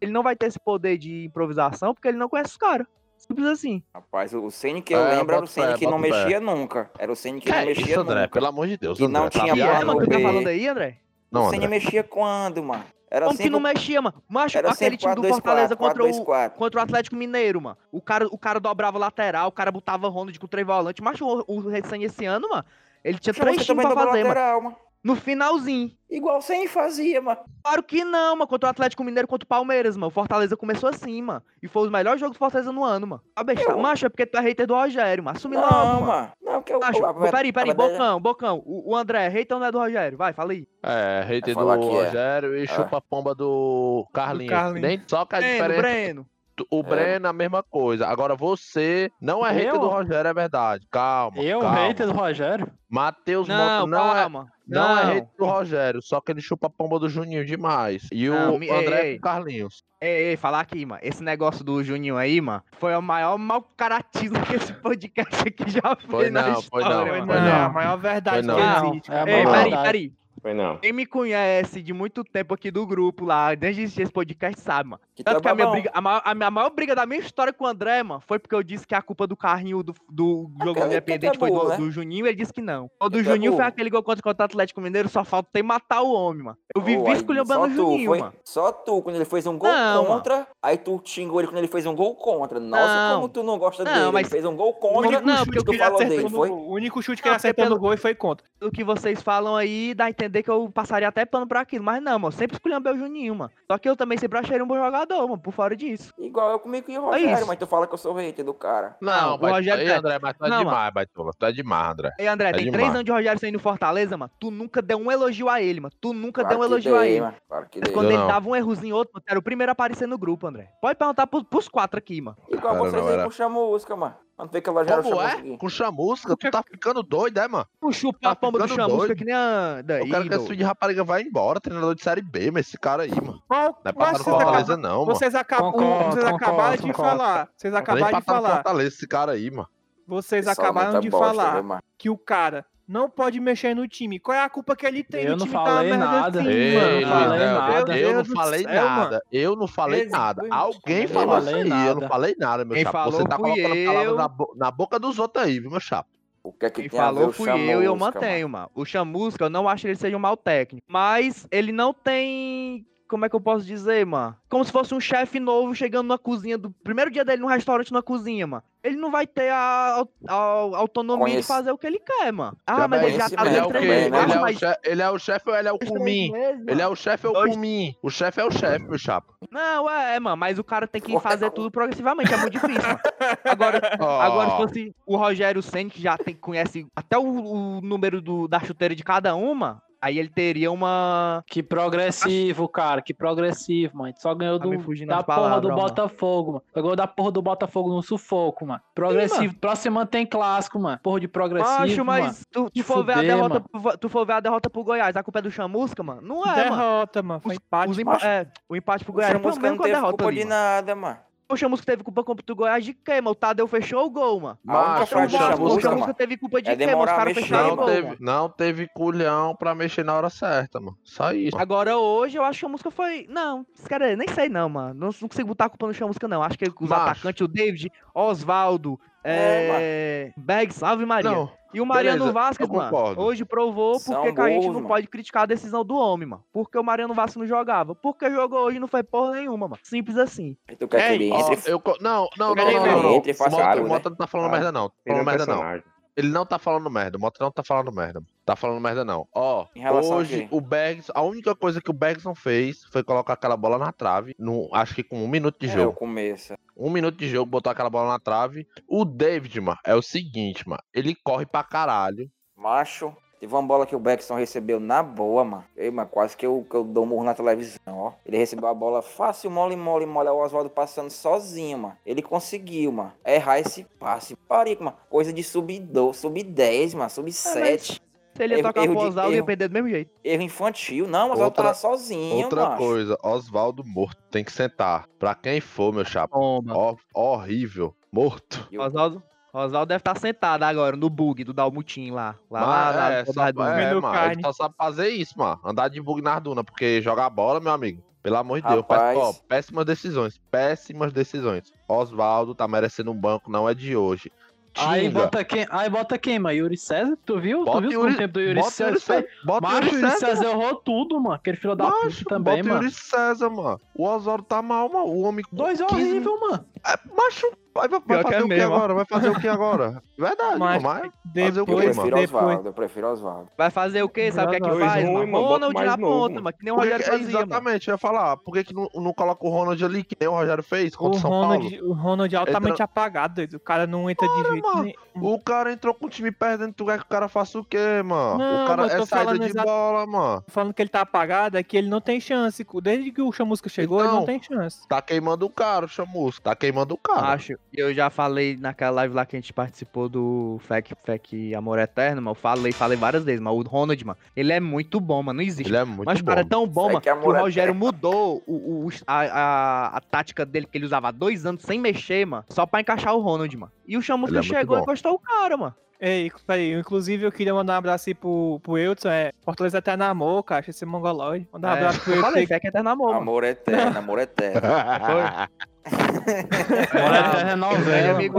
Ele 0.01 0.13
não 0.13 0.23
vai 0.23 0.37
ter 0.37 0.47
esse 0.47 0.59
poder 0.61 0.99
de 0.99 1.25
improvisação 1.27 1.95
porque 1.95 2.09
ele 2.09 2.19
não 2.19 2.29
conhece 2.29 2.51
os 2.51 2.57
caras. 2.57 2.87
Simples 3.17 3.47
assim. 3.47 3.83
Rapaz, 3.95 4.35
o 4.35 4.51
Ceni 4.51 4.83
que 4.83 4.95
eu 4.95 4.99
É, 5.01 5.17
lembro 5.17 5.35
era 5.37 5.45
o 5.45 5.49
fé, 5.49 5.73
que 5.79 5.87
não 5.87 5.99
mexia 5.99 6.41
nunca. 6.41 6.91
Era 6.99 7.11
o 7.11 7.17
Ceni 7.17 7.41
que 7.41 7.47
Que 7.47 7.53
não 7.53 7.59
é 7.59 7.65
mexia 7.67 7.85
isso, 7.93 8.01
André? 8.01 8.21
nunca. 8.23 8.29
Pelo 8.33 8.47
amor 8.47 8.67
de 8.67 8.77
Deus, 8.77 8.99
Que 8.99 9.05
André. 9.05 9.19
não 9.21 9.31
tá 9.31 9.41
tinha 9.41 9.55
E 9.57 9.61
é, 9.61 9.65
plano 9.65 9.87
mano, 9.87 10.01
que 10.01 10.05
tu 10.07 10.11
tá 10.11 10.17
B. 10.19 10.23
falando 10.23 10.47
aí, 10.49 10.69
André? 10.69 10.99
Não, 11.33 11.45
o 11.45 11.47
André. 11.47 11.67
mexia 11.69 12.03
quando, 12.05 12.63
mano? 12.63 12.85
Era 13.15 13.27
Como 13.27 13.37
que 13.37 13.45
sempre, 13.45 13.53
não 13.53 13.61
mexia, 13.61 14.03
mano? 14.03 14.21
Macho, 14.29 14.59
era 14.59 14.73
aquele 14.73 14.97
time 14.97 15.15
do 15.15 15.23
4-2-4, 15.23 15.29
Fortaleza 15.29 15.77
contra 15.77 16.05
o, 16.05 16.09
4-2-4. 16.09 16.51
contra 16.51 16.81
o 16.81 16.83
Atlético 16.83 17.15
Mineiro, 17.15 17.61
mano. 17.61 17.79
O 17.93 18.03
cara, 18.03 18.27
o 18.27 18.37
cara 18.37 18.59
dobrava 18.59 18.99
lateral, 18.99 19.47
o 19.47 19.53
cara 19.53 19.71
botava 19.71 20.09
Ronald 20.09 20.37
com 20.37 20.49
três 20.49 20.67
volantes. 20.67 21.01
Mas 21.01 21.21
o, 21.21 21.45
o 21.47 21.61
Recém 21.69 22.03
esse 22.03 22.25
ano, 22.25 22.49
mano, 22.49 22.65
ele 23.05 23.21
tinha 23.21 23.33
três 23.33 23.65
times 23.65 23.87
pra 23.87 23.95
fazer, 23.95 24.25
mano. 24.25 24.29
lateral, 24.31 24.61
mano. 24.63 24.77
No 25.05 25.15
finalzinho. 25.15 25.91
Igual 26.11 26.41
Ceni 26.41 26.67
fazia, 26.67 27.21
mano. 27.21 27.41
Claro 27.63 27.83
que 27.83 28.03
não, 28.05 28.37
mano. 28.37 28.47
Contra 28.47 28.69
o 28.69 28.71
Atlético 28.71 29.05
Mineiro, 29.05 29.29
contra 29.29 29.45
o 29.45 29.49
Palmeiras, 29.49 29.97
mano. 29.99 30.07
O 30.07 30.11
Fortaleza 30.11 30.57
começou 30.57 30.89
assim, 30.89 31.21
mano. 31.21 31.43
E 31.63 31.69
foi 31.69 31.83
os 31.83 31.91
melhores 31.91 32.19
jogos 32.21 32.37
do 32.37 32.39
Fortaleza 32.39 32.73
no 32.73 32.83
ano, 32.83 33.07
mano. 33.07 33.23
Ah, 33.37 33.45
besta. 33.45 33.71
Eu- 33.71 33.79
Macho, 33.79 34.07
é 34.07 34.09
porque 34.09 34.25
tu 34.25 34.39
é 34.39 34.41
hater 34.41 34.67
do 34.67 34.75
Rogério, 34.75 35.23
mano. 35.23 35.37
Assume 35.37 35.57
logo, 35.57 35.71
Não, 35.75 35.85
mano. 36.01 36.07
mano. 36.07 36.33
Não, 36.43 36.63
que 36.63 36.73
eu... 36.73 36.81
Macho, 36.81 37.05
a 37.05 37.13
ver- 37.13 37.31
peraí, 37.31 37.53
peraí, 37.53 37.71
a 37.71 37.75
Bocão, 37.75 38.21
Bocão. 38.21 38.63
O, 38.65 38.93
o 38.93 38.97
André, 38.97 39.29
hater 39.29 39.55
ou 39.57 39.61
não 39.61 39.67
é 39.67 39.73
do 39.73 39.79
Rogério? 39.79 40.17
Vai, 40.17 40.33
fala 40.33 40.53
aí. 40.53 40.67
É, 40.83 41.23
hater 41.27 41.55
do 41.55 41.71
é. 41.71 41.77
Rogério 41.77 42.57
e 42.57 42.67
chupa 42.67 42.97
a 42.97 43.01
pomba 43.03 43.35
do 43.35 44.07
Carlinhos. 44.13 44.51
Carlinhos. 44.53 44.89
Nem 44.89 45.03
só 45.07 45.27
que 45.27 45.35
a 45.35 45.39
Breno, 45.39 45.53
diferença. 45.55 45.83
Breno. 45.83 46.27
O 46.71 46.83
Breno, 46.83 47.29
a 47.29 47.33
mesma 47.33 47.63
coisa. 47.63 48.07
Agora 48.07 48.35
você 48.37 49.11
não 49.21 49.45
é 49.45 49.51
hater 49.51 49.79
do 49.79 49.89
Rogério, 49.89 50.29
é 50.29 50.35
verdade. 50.35 50.87
Calma. 50.91 51.39
Eu, 51.43 51.61
calma. 51.61 51.77
hater 51.77 52.07
do 52.07 52.13
Rogério? 52.13 52.71
Matheus 52.89 53.49
Não, 53.49 53.87
não 53.87 54.11
é. 54.11 54.15
calma. 54.15 54.47
Não, 54.67 54.99
é 54.99 55.05
hater 55.05 55.29
do 55.39 55.45
Rogério, 55.45 56.01
só 56.03 56.21
que 56.21 56.31
ele 56.33 56.41
chupa 56.41 56.69
a 56.69 56.71
pomba 56.71 56.99
do 56.99 57.09
Juninho 57.09 57.45
demais. 57.45 58.07
E 58.13 58.29
Não, 58.29 58.55
o 58.55 58.59
me- 58.59 58.71
André 58.71 59.11
ei, 59.11 59.19
Carlinhos. 59.19 59.83
Ei, 60.01 60.29
ei, 60.31 60.37
falar 60.37 60.61
aqui, 60.61 60.87
mano. 60.87 61.01
Esse 61.03 61.23
negócio 61.23 61.65
do 61.65 61.83
Juninho 61.83 62.17
aí, 62.17 62.41
mano, 62.41 62.63
foi 62.79 62.95
o 62.95 63.03
maior 63.03 63.37
mau 63.39 63.61
caratismo 63.77 64.41
que 64.47 64.55
esse 64.55 64.73
podcast 64.75 65.49
aqui 65.49 65.71
já 65.71 65.97
fez 65.97 66.11
Foi 66.11 66.31
na 66.31 66.43
não, 66.43 66.63
foi 66.63 66.83
história, 66.83 66.89
não, 66.89 67.07
Foi 67.07 67.21
mano. 67.21 67.33
foi 67.33 67.41
não, 67.41 67.59
não. 67.59 67.65
a 67.65 67.69
maior 67.69 67.97
verdade 67.99 68.47
Foi 68.47 68.55
que 68.57 68.63
não. 68.63 68.89
existe. 68.91 69.13
É 69.13 69.19
Ei, 69.21 69.45
peraí, 69.45 69.71
peraí. 69.71 70.13
Foi 70.45 70.53
não. 70.53 70.77
Quem 70.77 70.93
me 70.93 71.07
conhece 71.07 71.81
de 71.81 71.95
muito 71.95 72.23
tempo 72.23 72.53
aqui 72.53 72.71
do 72.71 72.87
grupo 72.87 73.25
lá, 73.25 73.55
desde 73.55 73.81
existir 73.81 74.03
esse 74.03 74.13
podcast, 74.13 74.61
sabe, 74.61 74.91
mano. 74.91 75.01
Que 75.15 75.25
Tanto 75.25 75.41
que 75.41 75.49
a 75.49 75.55
minha, 75.55 75.67
tá 75.67 75.73
briga, 75.73 75.91
a, 75.95 76.01
maior, 76.03 76.21
a 76.23 76.35
minha 76.35 76.51
maior 76.51 76.69
briga 76.69 76.95
da 76.95 77.07
minha 77.07 77.19
história 77.21 77.51
com 77.51 77.65
o 77.65 77.67
André, 77.67 78.03
mano, 78.03 78.23
foi 78.27 78.39
porque 78.39 78.55
eu 78.55 78.63
disse 78.63 78.87
que 78.87 78.95
a 78.95 79.01
culpa 79.01 79.27
do 79.27 79.35
carrinho 79.35 79.83
do, 79.83 79.95
do 80.07 80.51
jogo 80.63 80.85
independente 80.85 81.39
foi 81.39 81.51
do, 81.51 81.67
né? 81.67 81.77
do 81.79 81.91
Juninho, 81.91 82.27
ele 82.27 82.37
disse 82.37 82.53
que 82.53 82.61
não. 82.61 82.91
O 83.01 83.09
do 83.09 83.17
Que 83.17 83.25
Juninho 83.25 83.55
foi 83.57 83.65
aquele 83.65 83.89
gol 83.89 84.03
contra, 84.03 84.23
contra 84.23 84.43
o 84.43 84.45
Atlético 84.45 84.83
Mineiro, 84.83 85.09
só 85.09 85.25
falta 85.25 85.49
ter 85.51 85.63
matar 85.63 86.03
o 86.03 86.13
homem, 86.13 86.43
mano. 86.43 86.59
Eu 86.77 86.83
vivi 86.83 87.07
aí, 87.07 87.15
esculhambando 87.15 87.65
o 87.65 87.71
Juninho, 87.71 88.11
foi- 88.11 88.19
mano. 88.19 88.35
Só 88.45 88.71
tu, 88.71 89.01
quando 89.01 89.17
ele 89.17 89.25
fez 89.25 89.47
um 89.47 89.57
gol 89.57 89.71
Não, 89.73 90.05
contra, 90.05 90.47
aí 90.63 90.77
tu 90.77 91.01
xingou 91.07 91.41
ele 91.41 91.49
quando 91.49 91.59
ele 91.59 91.69
fez 91.69 91.87
um 91.87 91.95
gol 91.95 92.15
contra. 92.17 92.61
Nossa, 92.61 92.95
Não. 93.09 93.15
como 93.15 93.29
tu 93.31 93.43
não 93.43 93.59
gosta 93.59 93.83
Não, 93.83 93.93
dele. 93.95 94.11
mas- 94.13 94.21
Ele 94.25 94.31
fez 94.31 94.45
um 94.45 94.55
gol 94.55 94.75
contra, 94.75 95.23
Não, 95.23 95.45
porque 95.47 95.59
eu 95.61 95.65
queria 95.65 95.85
falou 95.87 95.99
dele, 96.01 96.29
foi? 96.29 96.51
O 96.51 96.69
único 96.71 97.03
chute 97.03 97.23
que 97.23 97.29
ele 97.29 97.37
acertou 97.37 97.67
no 97.71 97.79
gol 97.79 97.95
e 97.95 97.97
foi 97.97 98.15
contra. 98.15 98.47
o 98.61 98.71
que 98.71 98.85
vocês 98.85 99.23
falam 99.23 99.57
aí 99.57 99.95
dá 99.95 100.05
a 100.07 100.11
entender 100.11 100.34
que 100.43 100.51
eu 100.51 100.71
passaria 100.71 101.09
até 101.09 101.25
pano 101.25 101.47
pra 101.47 101.61
aquilo. 101.61 101.85
Mas 101.85 102.03
não, 102.03 102.19
mano, 102.19 102.33
sempre 102.33 102.57
escolhendo 102.57 102.91
o 102.91 102.97
Juninho, 102.99 103.35
mano. 103.35 103.51
Só 103.71 103.79
que 103.79 103.89
eu 103.89 103.97
também 103.97 104.19
sempre 104.19 104.39
achei 104.39 104.57
ele 104.57 104.65
um 104.65 104.67
bom 104.67 104.77
jogador, 104.77 105.23
mano, 105.29 105.39
por 105.39 105.53
fora 105.53 105.77
disso. 105.77 106.13
igual 106.19 106.51
eu 106.51 106.59
comigo 106.59 106.91
e 106.91 106.99
o 106.99 107.03
É 107.03 107.05
Rogério, 107.13 107.35
isso. 107.39 107.47
mas 107.47 107.59
tu 107.59 107.67
fala 107.67 107.87
que 107.87 107.95
eu 107.95 107.99
sou 107.99 108.13
hater 108.15 108.45
do 108.45 108.55
cara. 108.55 108.97
Não, 109.01 109.39
Não, 109.39 109.49
o. 109.49 109.53
Rogério 109.55 109.83
Ei, 109.83 109.89
é- 109.91 109.97
André, 109.97 110.19
mas 110.21 110.37
tu 110.37 110.45
é 110.45 110.49
Não, 110.49 110.57
mano. 110.59 110.71
demais, 110.71 110.95
Baitola. 110.95 111.31
Tu 111.39 111.47
é 111.47 111.53
demais, 111.53 111.91
André. 111.93 112.11
Ei, 112.19 112.27
André, 112.29 112.49
É 112.49 112.53
tem 112.53 112.65
demais. 112.65 112.73
três 112.81 112.91
anos 112.91 113.05
de 113.05 113.13
Rogério 113.13 113.41
saindo 113.41 113.55
no 113.55 113.61
Fortaleza, 113.61 114.17
mano. 114.17 114.31
Tu 114.41 114.51
nunca 114.51 114.83
deu 114.83 114.99
um 114.99 115.11
elogio 115.11 115.49
a 115.49 115.61
ele, 115.63 115.81
mano. 115.81 115.93
Tu 116.01 116.13
nunca 116.13 116.43
Claro 116.43 116.49
deu 116.59 116.59
um 116.61 116.65
elogio 116.71 116.97
a 116.97 117.01
dei, 117.01 117.13
ele. 117.13 117.21
mano. 117.21 117.35
Claro 117.49 117.67
que 117.71 117.79
Mas 117.81 117.85
dei. 117.89 117.95
quando 117.95 118.07
Eu 118.07 118.11
ele 118.13 118.19
não. 118.19 118.27
dava 118.29 118.49
um 118.49 118.57
errozinho 118.57 118.95
outro, 118.97 119.13
mano, 119.15 119.25
tu 119.27 119.31
era 119.31 119.39
o 119.39 119.43
primeiro 119.43 119.71
a 119.71 119.73
aparecer 119.75 120.07
no 120.09 120.19
grupo, 120.19 120.47
André. 120.47 120.69
Pode 120.81 120.97
perguntar 120.99 121.27
pros, 121.27 121.43
pros 121.45 121.69
quatro 121.69 121.99
aqui, 121.99 122.21
mano. 122.21 122.37
Igual 122.51 122.77
vocês 122.77 122.95
não, 123.03 123.09
aí 123.09 123.15
era. 123.15 123.25
com 123.25 123.31
chamusca, 123.31 123.95
mano. 123.97 124.15
Quando 124.37 124.51
vê 124.51 124.61
que 124.61 124.69
o 124.69 124.73
Rogério 124.73 125.03
Como 125.05 125.21
é? 125.23 125.33
aqui. 125.33 125.57
Com 125.59 125.69
chamusca, 125.69 126.37
tu 126.37 126.51
tá 126.51 126.63
ficando 126.63 127.03
doido, 127.05 127.39
é, 127.39 127.47
mano? 127.47 127.67
Tu 127.81 127.93
chupar 127.93 128.33
a 128.33 128.35
Tá 128.35 128.41
pomba 128.41 128.59
do 128.59 128.67
chamusca 128.69 128.97
doido. 129.07 129.15
que 129.17 129.25
nem 129.25 129.35
a 129.35 129.81
daí, 129.85 130.01
Eu 130.01 130.07
quero 130.07 130.23
que 130.23 130.29
esse 130.29 130.29
doido. 130.31 130.43
filho 130.47 130.57
de 130.57 130.65
rapariga 130.65 131.05
vá 131.05 131.21
embora, 131.21 131.61
treinador 131.61 131.95
de 131.95 132.03
série 132.03 132.21
B, 132.21 132.51
mas 132.51 132.67
esse 132.67 132.77
cara 132.77 133.05
aí, 133.05 133.11
mano. 133.11 133.41
Não 133.49 133.57
é 133.85 133.93
pra 133.93 133.93
mas 133.95 133.95
estar 133.95 134.13
no 134.13 134.19
vocês 134.19 134.25
Fortaleza, 134.25 134.77
não, 134.77 135.01
mano. 135.01 135.05
Vocês, 135.07 135.35
acabam, 135.37 135.71
Concordo, 135.73 136.05
vocês 136.11 136.25
concordo, 136.25 136.37
acabaram 136.45 136.77
de 136.77 136.83
concordo. 136.83 137.11
falar. 137.11 137.49
Vocês 137.57 137.75
acabaram 137.75 138.19
de 138.19 138.25
falar. 138.25 138.55
Fortaleza, 138.57 138.89
esse 138.89 139.07
cara 139.07 139.33
aí, 139.33 139.51
mano. 139.51 139.69
Vocês 140.07 140.45
Pessoal, 140.47 140.65
acabaram 140.67 140.91
muita 140.93 141.01
de 141.03 141.11
bosta, 141.11 141.27
falar 141.35 141.63
mano? 141.63 141.83
que 141.97 142.11
o 142.11 142.19
cara 142.19 142.67
não 142.87 143.09
pode 143.09 143.41
mexer 143.41 143.75
no 143.75 143.87
time. 143.89 144.19
Qual 144.19 144.37
é 144.37 144.43
a 144.43 144.49
culpa 144.49 144.77
que 144.77 144.87
ele 144.87 145.03
tem? 145.03 145.25
Eu 145.25 145.37
não 145.37 145.47
tá 145.47 145.83
nada. 145.83 146.41
assim, 146.41 146.75
mano. 146.75 147.01
não 147.01 147.09
falei 147.09 147.39
Léo, 147.39 147.55
nada. 147.59 147.99
eu 147.99 148.15
não 148.15 148.25
falei 148.25 148.63
céu, 148.63 148.73
mano. 148.73 148.85
nada. 148.99 149.23
Eu 149.33 149.57
não 149.57 149.67
falei 149.67 150.07
nada. 150.09 150.43
Alguém 150.51 151.03
Eu 151.03 151.09
falou 151.09 151.39
isso 151.39 151.49
aí. 151.49 151.87
Eu 151.87 151.95
não 151.95 152.09
falei 152.09 152.37
nada, 152.39 152.65
meu 152.65 152.75
Quem 152.75 152.85
chapa. 152.85 153.05
Você 153.05 153.11
falou 153.13 153.29
tá 153.29 153.37
fui 153.37 153.51
colocando 153.51 153.85
palavras 153.87 154.11
eu. 154.11 154.17
na, 154.17 154.29
bo- 154.29 154.55
na 154.57 154.71
boca 154.71 154.99
dos 154.99 155.19
outros 155.19 155.45
aí, 155.45 155.61
viu, 155.61 155.71
meu 155.71 155.81
chapa? 155.81 156.09
O 156.43 156.53
que 156.53 156.67
é 156.67 156.71
que 156.71 156.83
Quem 156.83 156.91
tem 156.91 157.01
a 157.01 157.03
ver 157.05 157.09
falou 157.15 157.29
o 157.31 157.33
fui 157.33 157.49
eu 157.51 157.83
e 157.83 157.87
eu 157.87 157.97
mantenho, 157.97 158.49
mano. 158.51 158.71
O 158.75 158.85
Chamusca, 158.85 159.45
eu 159.47 159.51
não 159.51 159.67
acho 159.67 159.83
que 159.83 159.89
ele 159.89 159.97
seja 159.97 160.15
um 160.15 160.21
mau 160.21 160.37
técnico. 160.37 160.85
Mas 160.87 161.47
ele 161.51 161.73
não 161.73 161.95
tem. 161.95 162.87
Como 163.09 163.25
é 163.25 163.29
que 163.29 163.37
eu 163.37 163.41
posso 163.41 163.65
dizer, 163.65 164.05
mano? 164.07 164.35
Como 164.49 164.65
se 164.65 164.73
fosse 164.73 164.95
um 164.95 165.01
chefe 165.01 165.39
novo 165.39 165.75
chegando 165.75 166.09
na 166.09 166.17
cozinha 166.19 166.57
do 166.57 166.71
primeiro 166.71 167.11
dia 167.11 167.25
dele 167.25 167.43
no 167.43 167.49
restaurante 167.49 167.93
na 167.93 168.03
cozinha, 168.03 168.47
mano. 168.47 168.63
Ele 168.83 168.97
não 168.97 169.11
vai 169.11 169.27
ter 169.27 169.51
a, 169.51 170.05
au- 170.29 170.75
a 170.75 170.79
autonomia 170.79 171.25
Conhece- 171.25 171.41
de 171.43 171.47
fazer 171.47 171.71
o 171.71 171.79
que 171.79 171.87
ele 171.87 171.99
quer, 171.99 172.31
mano. 172.33 172.57
Ah, 172.67 172.81
Já 172.81 172.89
mas 172.89 173.03
ele 173.03 173.17
já 173.17 173.31
tá 173.31 173.47
Ele 173.47 173.57
é 173.57 173.63
o 173.65 173.69
três 173.69 173.85
meses. 173.87 174.07
Ele 174.07 174.17
é 174.33 174.37
o 174.37 174.41
mas 174.41 174.59
chefe- 174.59 174.81
ele 174.85 175.03
é 175.03 175.11
o 175.11 175.19
chefe 175.19 175.51
ou 175.51 175.57
ele 175.57 175.69
é 175.69 175.73
o 175.73 175.79
cumim? 175.79 176.33
meses, 176.33 176.65
Ele 176.69 176.83
é 176.83 176.89
o 176.89 176.95
chefe 176.97 177.27
ou 177.27 177.33
o 177.37 177.51
cumim? 177.51 177.95
O 178.03 178.11
chefe 178.11 178.41
é 178.41 178.45
o 178.45 178.51
chefe, 178.51 178.85
meu 178.87 178.99
chapa. 178.99 179.33
Não, 179.51 179.89
é, 179.91 180.19
mano, 180.21 180.37
mas 180.37 180.59
o 180.59 180.65
cara 180.65 180.87
tem 180.87 181.01
que 181.01 181.19
fazer 181.21 181.51
tudo 181.51 181.71
progressivamente, 181.71 182.33
é 182.33 182.37
muito 182.37 182.53
difícil, 182.53 182.83
mano. 182.83 183.01
Agora, 183.45 183.81
Agora, 184.01 184.51
se 184.51 184.57
fosse 184.57 184.97
o 185.07 185.17
Rogério 185.17 185.63
Senna, 185.63 185.89
que 185.91 186.03
já 186.03 186.19
tem, 186.19 186.35
conhece 186.35 186.87
até 186.97 187.17
o, 187.19 187.23
o 187.25 187.81
número 187.81 188.21
do- 188.21 188.49
da 188.49 188.61
chuteira 188.61 188.95
de 188.95 189.03
cada 189.05 189.35
uma, 189.35 189.83
aí 190.05 190.19
ele 190.19 190.29
teria 190.29 190.71
uma. 190.71 191.43
Que 191.47 191.63
progressivo, 191.63 192.69
cara, 192.69 193.01
que 193.03 193.15
progressivo, 193.15 193.97
mano. 193.99 194.15
Só 194.19 194.35
ganhou 194.35 194.59
Tá 194.59 194.65
do, 194.67 194.71
da 195.07 195.19
as 195.19 195.25
porra 195.25 195.37
palavras, 195.37 195.63
do 195.63 195.69
mano. 195.69 195.81
Botafogo, 195.81 196.51
mano. 196.53 196.63
Ganhou 196.75 196.97
da 196.97 197.07
porra 197.07 197.31
do 197.33 197.43
Botafogo 197.43 197.89
no 197.91 198.03
sufoco, 198.03 198.67
mano. 198.67 198.81
Progressivo. 198.95 199.55
Próxima 199.57 199.83
semana 199.83 200.07
tem 200.07 200.27
clássico, 200.27 200.79
mano. 200.79 200.99
Porra 201.03 201.21
de 201.21 201.29
progressivo, 201.29 201.83
Acho, 201.83 202.05
mano. 202.05 202.25
mas 202.25 202.45
tu, 202.51 202.65
Se 202.75 202.83
tu 202.83 202.85
for 202.85 203.05
ver 203.05 203.13
a 203.13 203.17
fuder, 203.17 203.35
derrota, 203.37 203.55
mano. 203.73 203.83
pro- 203.83 203.99
tu 203.99 204.09
for 204.09 204.27
ver 204.27 204.33
a 204.35 204.41
derrota 204.41 204.71
pro 204.71 204.85
Goiás, 204.85 205.17
a 205.17 205.23
culpa 205.23 205.39
é 205.39 205.43
do 205.43 205.51
Chamusca, 205.51 206.03
mano? 206.03 206.21
Não 206.23 206.43
é, 206.45 206.47
mano. 206.69 206.77
Derrota, 206.77 207.23
mano. 207.23 207.41
Foi 207.41 207.55
empate. 207.57 207.91
Os 207.91 207.99
empa- 207.99 208.19
é, 208.23 208.47
o 208.69 208.77
empate 208.77 209.05
pro 209.05 209.13
Goiás 209.15 209.31
o 209.31 209.33
chamusca 209.35 209.71
não 209.71 209.77
teve 209.79 209.89
derrota 209.91 210.09
culpa 210.11 210.25
ali, 210.29 210.37
de 210.39 210.45
mano. 210.45 210.51
nada, 210.55 210.95
mano. 210.95 211.19
O 211.55 211.57
Chamusca 211.57 211.87
teve 211.87 212.03
culpa 212.03 212.23
contra 212.25 212.45
o 212.53 212.57
Goiás 212.57 212.85
de 212.85 212.93
quê, 212.93 213.21
mano? 213.21 213.31
O 213.31 213.35
Tadeu 213.35 213.67
fechou 213.67 214.05
o 214.05 214.11
gol, 214.11 214.41
mano. 214.41 214.59
A 214.67 214.77
única 214.77 214.91
Macho, 215.01 215.07
frase 215.07 215.37
do 215.57 215.65
o 215.65 215.81
chamusca, 215.81 216.15
teve 216.15 216.37
culpa 216.37 216.61
de 216.61 216.71
é 216.71 216.77
quê, 216.77 216.87
mano? 216.87 216.99
Os 217.01 217.05
caras 217.07 217.35
fecharam 217.35 217.65
o 217.65 217.69
Não 217.71 217.77
gol, 217.77 217.87
teve, 217.87 218.03
mano. 218.09 218.17
não 218.21 218.49
teve 218.49 218.89
culhão 218.89 219.55
pra 219.57 219.75
mexer 219.75 220.05
na 220.05 220.15
hora 220.15 220.29
certa, 220.29 220.81
mano. 220.81 220.99
Só 221.05 221.33
isso. 221.33 221.57
Agora 221.57 221.97
hoje 221.97 222.37
eu 222.37 222.45
acho 222.45 222.61
que 222.61 222.67
a 222.67 222.69
música 222.69 222.91
foi. 222.91 223.27
Não, 223.29 223.65
esse 223.79 223.89
cara, 223.89 224.15
nem 224.17 224.29
sei 224.29 224.49
não, 224.49 224.69
mano. 224.69 224.95
Não, 224.95 225.11
não 225.21 225.29
consigo 225.29 225.49
botar 225.49 225.67
a 225.67 225.69
culpa 225.69 225.87
no 225.87 225.95
Chamusca, 225.95 226.27
não. 226.29 226.43
Acho 226.43 226.59
que 226.59 226.65
os 226.69 226.89
Macho. 226.89 227.03
atacantes, 227.03 227.41
o 227.41 227.49
David, 227.49 227.91
Osvaldo, 228.15 228.99
É, 229.23 230.33
é, 230.47 230.69
Ave 230.83 231.07
Maria. 231.07 231.31
Não, 231.31 231.51
E 231.75 231.81
o 231.81 231.87
Mariano 231.87 232.19
beleza, 232.19 232.33
Vasquez, 232.33 232.69
mano, 232.71 233.21
hoje 233.21 233.45
provou 233.45 233.99
São 233.99 234.15
porque 234.15 234.33
que 234.33 234.41
a 234.41 234.49
gente 234.49 234.67
não 234.67 234.75
mano. 234.75 234.89
pode 234.89 235.07
criticar 235.09 235.43
a 235.43 235.47
decisão 235.47 235.85
do 235.85 235.97
homem, 235.97 236.29
mano. 236.29 236.45
Porque 236.53 236.79
o 236.79 236.85
Mariano 236.85 237.13
Vasquez 237.15 237.37
não 237.37 237.47
jogava. 237.47 237.95
Porque 237.95 238.31
jogou 238.31 238.61
hoje 238.61 238.79
não 238.79 238.87
foi 238.87 239.03
porra 239.03 239.33
nenhuma, 239.33 239.67
mano. 239.67 239.81
Simples 239.83 240.17
assim. 240.17 240.57
Quer 240.67 240.87
que 240.87 240.97
ele 240.97 241.33
entre. 241.33 241.57
não, 241.71 241.85
não, 242.01 242.29
não, 242.37 242.55
não, 242.55 242.55
ver 242.55 242.91
não, 242.93 243.03
não. 243.03 243.15
entre 243.15 243.33
e 243.33 243.35
faça 243.35 243.51
Mota, 243.51 243.75
né? 243.75 243.83
Mota 243.83 244.11
não 244.11 244.17
tá 244.17 244.27
falando 244.27 244.47
Ah, 244.47 244.53
merda, 244.53 244.73
não. 244.73 244.89
Tá 244.89 244.95
é 245.05 245.11
falando 245.11 245.23
um 245.23 245.27
merda, 245.27 245.47
não. 245.47 245.94
Ele 246.17 246.29
não 246.29 246.47
tá 246.47 246.59
falando 246.59 246.89
merda. 246.91 247.19
O 247.19 247.21
Mota 247.21 247.43
não 247.43 247.51
tá 247.51 247.63
falando 247.65 247.91
merda. 247.93 248.23
Tá 248.45 248.55
falando 248.55 248.81
merda, 248.81 249.05
não. 249.05 249.27
Ó, 249.35 249.67
hoje 250.05 250.47
o 250.51 250.61
Bergs, 250.61 251.11
a 251.15 251.23
única 251.23 251.55
coisa 251.57 251.81
que 251.81 251.91
o 251.91 251.95
Bergson 251.95 252.35
fez 252.35 252.85
foi 252.93 253.03
colocar 253.03 253.33
aquela 253.33 253.57
bola 253.57 253.79
na 253.79 253.91
trave. 253.93 254.35
No, 254.39 254.69
acho 254.73 254.95
que 254.95 255.03
com 255.03 255.25
um 255.25 255.29
minuto 255.29 255.59
de 255.59 255.67
É, 255.67 255.71
jogo. 255.73 255.95
começo. 255.95 256.55
Um 256.77 256.91
minuto 256.91 257.17
de 257.17 257.29
jogo, 257.29 257.51
botou 257.51 257.71
aquela 257.73 257.91
bola 257.91 258.09
na 258.11 258.19
trave. 258.19 258.67
O 258.89 259.05
David, 259.05 259.61
mano, 259.61 259.79
é 259.85 259.95
o 259.95 260.03
seguinte, 260.03 260.69
mano. 260.69 260.83
Ele 260.93 261.15
corre 261.15 261.47
pra 261.47 261.65
caralho. 261.65 262.31
Macho, 262.57 263.15
teve 263.45 263.55
uma 263.55 263.63
bola 263.63 263.85
que 263.87 263.95
o 263.95 263.99
Beckson 263.99 264.35
recebeu 264.37 264.81
na 264.81 265.03
boa, 265.03 265.45
mano. 265.45 265.65
Ei, 265.77 265.91
mano, 265.91 266.09
quase 266.09 266.35
que 266.37 266.47
eu, 266.47 266.67
que 266.69 266.75
eu 266.75 266.83
dou 266.83 267.05
um 267.05 267.07
murro 267.07 267.25
na 267.25 267.35
televisão, 267.35 267.79
ó. 267.99 268.13
Ele 268.25 268.39
recebeu 268.39 268.67
a 268.69 268.75
bola 268.75 269.03
fácil, 269.03 269.51
mole, 269.51 269.77
mole, 269.77 270.07
mole. 270.07 270.29
O 270.31 270.43
Oswaldo 270.43 270.71
passando 270.71 271.11
sozinho, 271.11 271.77
mano. 271.79 271.97
Ele 272.07 272.23
conseguiu, 272.23 272.91
mano. 272.91 273.13
Errar 273.25 273.61
esse 273.61 273.85
passe. 273.99 274.35
Parico, 274.35 274.83
mano. 274.85 274.97
Coisa 275.11 275.33
de 275.33 275.43
sub 275.43 275.79
12, 275.79 276.19
sub 276.21 276.43
10, 276.43 276.95
mano. 276.95 277.11
Sub 277.11 277.31
7. 277.31 278.01
Se 278.37 278.43
ele 278.43 278.55
ia 278.55 278.59
Erro- 278.61 278.69
tocar 278.69 278.83
erro 278.85 278.95
pro 278.95 279.03
de- 279.03 279.09
Oswaldo, 279.11 279.35
ia 279.37 279.45
perder 279.45 279.69
do 279.69 279.73
mesmo 279.75 279.89
jeito. 279.91 280.11
Erro 280.25 280.43
infantil. 280.43 281.07
Não, 281.07 281.29
mas 281.29 281.39
ela 281.39 281.47
Outra- 281.49 281.63
tava 281.65 281.75
sozinho, 281.75 282.43
Outra 282.45 282.71
macho. 282.71 282.79
coisa, 282.79 283.19
Oswaldo 283.23 283.85
morto. 283.85 284.21
Tem 284.31 284.43
que 284.43 284.51
sentar. 284.51 285.07
Pra 285.21 285.35
quem 285.37 285.61
for, 285.61 285.93
meu 285.93 286.05
chapa. 286.05 286.37
Ó, 286.37 286.97
horrível. 287.15 287.95
Morto. 288.11 288.67
E 288.73 288.79
o- 288.79 288.83
Oswaldo, 288.83 289.23
Oswaldo 289.55 289.87
deve 289.87 290.01
estar 290.01 290.19
sentado 290.19 290.63
agora 290.65 290.97
no 290.97 291.09
bug 291.09 291.45
do 291.45 291.53
Dalmutim 291.53 292.11
lá. 292.11 292.35
Lá, 292.51 292.61
Mas, 292.61 292.69
lá, 292.69 292.91
lá 292.91 293.13
é, 293.13 293.25
só, 293.25 293.49
é, 293.49 293.53
mano, 293.53 294.33
ele 294.33 294.43
só 294.43 294.53
sabe 294.53 294.75
fazer 294.77 295.09
isso, 295.11 295.39
mano. 295.39 295.61
Andar 295.65 295.89
de 295.89 296.01
bug 296.01 296.21
nas 296.21 296.43
dunas, 296.43 296.65
porque 296.65 297.01
jogar 297.01 297.31
bola, 297.31 297.61
meu 297.61 297.73
amigo. 297.73 298.03
Pelo 298.23 298.37
amor 298.37 298.61
de 298.61 298.67
Deus, 298.67 298.81
Rapaz. 298.81 299.17
pé- 299.19 299.23
ó, 299.25 299.33
péssimas 299.49 299.85
decisões, 299.85 300.41
péssimas 300.51 301.13
decisões. 301.13 301.73
Oswaldo 301.87 302.55
tá 302.55 302.67
merecendo 302.67 303.11
um 303.11 303.15
banco, 303.15 303.51
não 303.51 303.69
é 303.69 303.75
de 303.75 303.95
hoje. 303.97 304.33
Aí 304.77 305.09
bota 305.09 305.45
quem? 305.45 305.67
Aí 305.71 305.89
bota 305.89 306.19
quem, 306.19 306.37
mano? 306.39 306.57
Yuri 306.57 306.77
César? 306.77 307.17
Tu 307.25 307.39
viu? 307.39 307.65
Bota 307.65 307.83
tu 307.83 307.89
viu 307.91 308.01
Yuri- 308.01 308.15
o 308.15 308.17
tempo 308.17 308.33
do 308.33 308.41
Yuri 308.41 308.55
bota 308.61 308.83
Yuri 308.83 309.01
César? 309.01 309.23
César, 309.23 309.29
bota 309.45 309.61
Macho, 309.69 309.85
Yuri 309.87 310.01
César, 310.01 310.17
César 310.27 310.45
errou 310.47 310.75
tudo, 310.77 311.21
mano. 311.21 311.35
Aquele 311.37 311.57
filho 311.59 311.77
da 311.77 311.85
Macho, 311.85 312.19
puta 312.25 312.25
também, 312.31 312.57
bota 312.57 312.69
mano. 312.71 312.83
Yuri 312.83 312.91
César, 312.95 313.51
mano. 313.51 313.81
O 313.95 314.05
Oswaldo 314.09 314.43
tá 314.43 314.61
mal, 314.61 314.89
mano. 314.89 315.07
O 315.07 315.21
homem 315.21 315.45
com 315.45 315.55
Dois 315.55 315.81
é 315.81 315.87
15 315.87 316.03
horrível, 316.03 316.41
mano. 316.41 316.65
É, 316.85 316.99
macho, 317.17 317.53
vai, 317.75 317.89
vai, 317.89 318.01
que 318.01 318.23
fazer 318.23 318.35
é 318.35 318.39
o 318.39 318.43
que 318.43 318.49
mesmo, 318.49 318.75
agora? 318.75 318.95
Vai 318.95 319.05
fazer 319.05 319.29
o 319.31 319.41
que 319.41 319.49
agora? 319.49 320.03
Verdade, 320.17 320.59
Mas 320.59 320.83
mano, 320.83 321.01
mas 321.35 321.45
fazer 321.47 321.61
o 321.61 321.67
depois, 321.67 321.97
mano? 321.97 322.11
prefiro 322.11 322.17
depois, 322.39 322.67
eu 322.67 322.73
prefiro 322.73 323.11
Oswaldo. 323.13 323.49
Vai 323.59 323.71
fazer 323.71 324.03
o 324.03 324.09
quê? 324.09 324.31
Sabe 324.33 324.47
o 324.47 324.51
que 324.51 324.57
é 324.57 324.61
que 324.61 324.79
faz, 324.79 325.05
ruim, 325.05 325.15
mano? 325.15 325.33
mano, 325.33 325.47
Ronald 325.47 325.75
na 325.75 325.97
novo, 325.97 326.03
ponta, 326.13 326.29
mano. 326.35 326.45
mano. 326.45 326.57
Que 326.57 326.65
nem 326.65 326.73
o 326.73 326.77
que 326.77 326.81
Rogério 326.83 327.05
que- 327.05 327.11
fazia, 327.11 327.27
mano. 327.27 327.39
exatamente, 327.47 327.89
eu 327.89 327.95
ia 327.95 327.99
falar. 327.99 328.37
Por 328.39 328.53
que, 328.55 328.65
que 328.65 328.75
não, 328.75 328.89
não 328.95 329.13
coloca 329.13 329.45
o 329.47 329.51
Ronald 329.51 329.85
ali, 329.85 330.05
que 330.05 330.17
nem 330.19 330.29
o 330.29 330.33
Rogério 330.33 330.63
fez 330.63 330.95
contra 330.95 331.19
o 331.19 331.21
São 331.21 331.31
Paulo? 331.31 331.47
Ronald, 331.47 331.81
o 331.83 331.93
Ronald 331.93 332.35
é 332.35 332.39
altamente 332.39 332.83
apagado, 332.83 333.35
doido. 333.35 333.55
O 333.55 333.61
cara 333.61 333.87
não 333.87 334.09
entra 334.09 334.27
de 334.29 334.43
jeito 334.51 334.63
mano. 334.67 334.83
nenhum. 334.85 334.95
O 335.35 335.41
cara 335.41 335.73
entrou 335.73 335.95
com 335.95 336.07
o 336.07 336.09
time 336.11 336.31
perdendo, 336.31 336.73
tu 336.73 336.87
quer 336.87 336.99
que 336.99 337.05
o 337.05 337.09
cara 337.09 337.29
faça 337.29 337.59
o 337.59 337.65
quê, 337.65 338.03
mano? 338.05 338.39
Não, 338.39 338.65
o 338.65 338.67
cara 338.67 338.87
é 338.87 339.07
saída 339.07 339.39
de 339.39 339.47
exa- 339.47 339.63
bola, 339.65 340.07
mano. 340.07 340.45
Falando 340.49 340.75
que 340.75 340.83
ele 340.83 340.89
tá 340.89 341.01
apagado, 341.03 341.57
é 341.57 341.63
que 341.63 341.77
ele 341.77 341.89
não 341.89 342.01
tem 342.01 342.21
chance. 342.21 342.65
Desde 342.83 343.11
que 343.13 343.23
o 343.23 343.33
Chamusca 343.33 343.69
chegou, 343.69 343.99
ele 344.01 344.09
não 344.09 344.23
Então, 344.23 344.27
tem 344.27 344.43
chance. 344.43 344.87
Tá 344.89 345.01
queimando 345.03 345.45
o 345.47 345.51
cara, 345.51 345.87
o 345.87 345.89
Chamusco. 345.89 346.43
Tá 346.43 346.55
queimando 346.55 346.95
o 346.95 346.99
cara. 346.99 347.29
Acho, 347.29 347.55
eu 347.77 347.93
já 347.95 348.11
falei 348.11 348.57
naquela 348.57 348.91
live 348.97 349.15
lá 349.15 349.25
que 349.27 349.37
a 349.37 349.41
gente 349.41 349.53
participou 349.53 350.09
do 350.09 350.59
FEC, 350.63 350.93
FEC 351.05 351.55
Amor 351.55 351.79
Eterno, 351.79 352.23
mano. 352.23 352.31
Eu 352.31 352.35
falei, 352.35 352.73
falei 352.73 352.97
várias 352.97 353.25
vezes, 353.25 353.41
mas 353.41 353.53
o 353.55 353.63
Ronald, 353.63 354.05
mano, 354.05 354.19
ele 354.37 354.53
é 354.53 354.61
muito 354.61 354.99
bom, 355.01 355.23
mano. 355.23 355.39
Não 355.39 355.45
existe. 355.45 355.69
Ele 355.69 355.77
é 355.77 355.85
muito 355.85 356.07
mas 356.07 356.21
o 356.21 356.23
bom. 356.23 356.29
cara 356.29 356.41
é 356.41 356.45
tão 356.45 356.67
bom, 356.67 356.89
mano, 356.89 357.01
que 357.01 357.11
o 357.11 357.15
Rogério 357.33 357.71
Eterno. 357.71 357.75
mudou 357.75 358.43
o, 358.47 358.87
o- 358.87 358.91
a, 359.07 359.21
a, 359.23 359.87
a 359.97 360.01
tática 360.01 360.45
dele, 360.47 360.67
que 360.71 360.79
ele 360.79 360.85
usava 360.87 361.09
há 361.09 361.11
dois 361.11 361.45
anos 361.47 361.63
sem 361.63 361.79
mexer, 361.81 362.27
mano, 362.27 362.45
só 362.49 362.65
pra 362.67 362.81
encaixar 362.81 363.15
o 363.15 363.21
Ronald, 363.21 363.57
mano. 363.57 363.73
E 363.87 363.97
o 363.97 364.03
Chamusca 364.03 364.39
é 364.39 364.43
chegou 364.43 364.79
e 364.79 364.81
encostou 364.81 365.15
o 365.15 365.19
cara, 365.19 365.57
mano. 365.57 365.75
Ei, 366.01 366.31
peraí, 366.47 366.73
inclusive 366.75 367.25
eu 367.25 367.33
queria 367.33 367.55
mandar 367.55 367.75
um 367.75 367.77
abraço 367.79 368.11
aí 368.11 368.15
pro, 368.15 368.61
pro 368.63 368.77
Eudson, 368.77 369.09
é 369.09 369.33
Fortaleza 369.43 369.79
até 369.79 369.97
na 369.97 370.09
amor, 370.11 370.43
cara, 370.43 370.65
esse 370.69 370.85
mongoloide. 370.85 371.49
Mandar 371.53 371.69
um 371.69 371.71
É, 371.71 371.79
abraço 371.79 372.01
pro 372.01 372.11
Eudson 372.13 372.27
falei, 372.27 372.41
aí. 372.43 372.47
FEC 372.47 372.65
Eterno 372.67 372.91
amor, 372.91 373.09
mano. 373.09 373.21
Amor 373.21 373.45
eterno, 373.45 373.99
amor 373.99 374.19
eterno. 374.19 374.61
Até 375.85 377.43
Grande 377.43 377.57
novela. 377.57 378.11
amigo. 378.15 378.39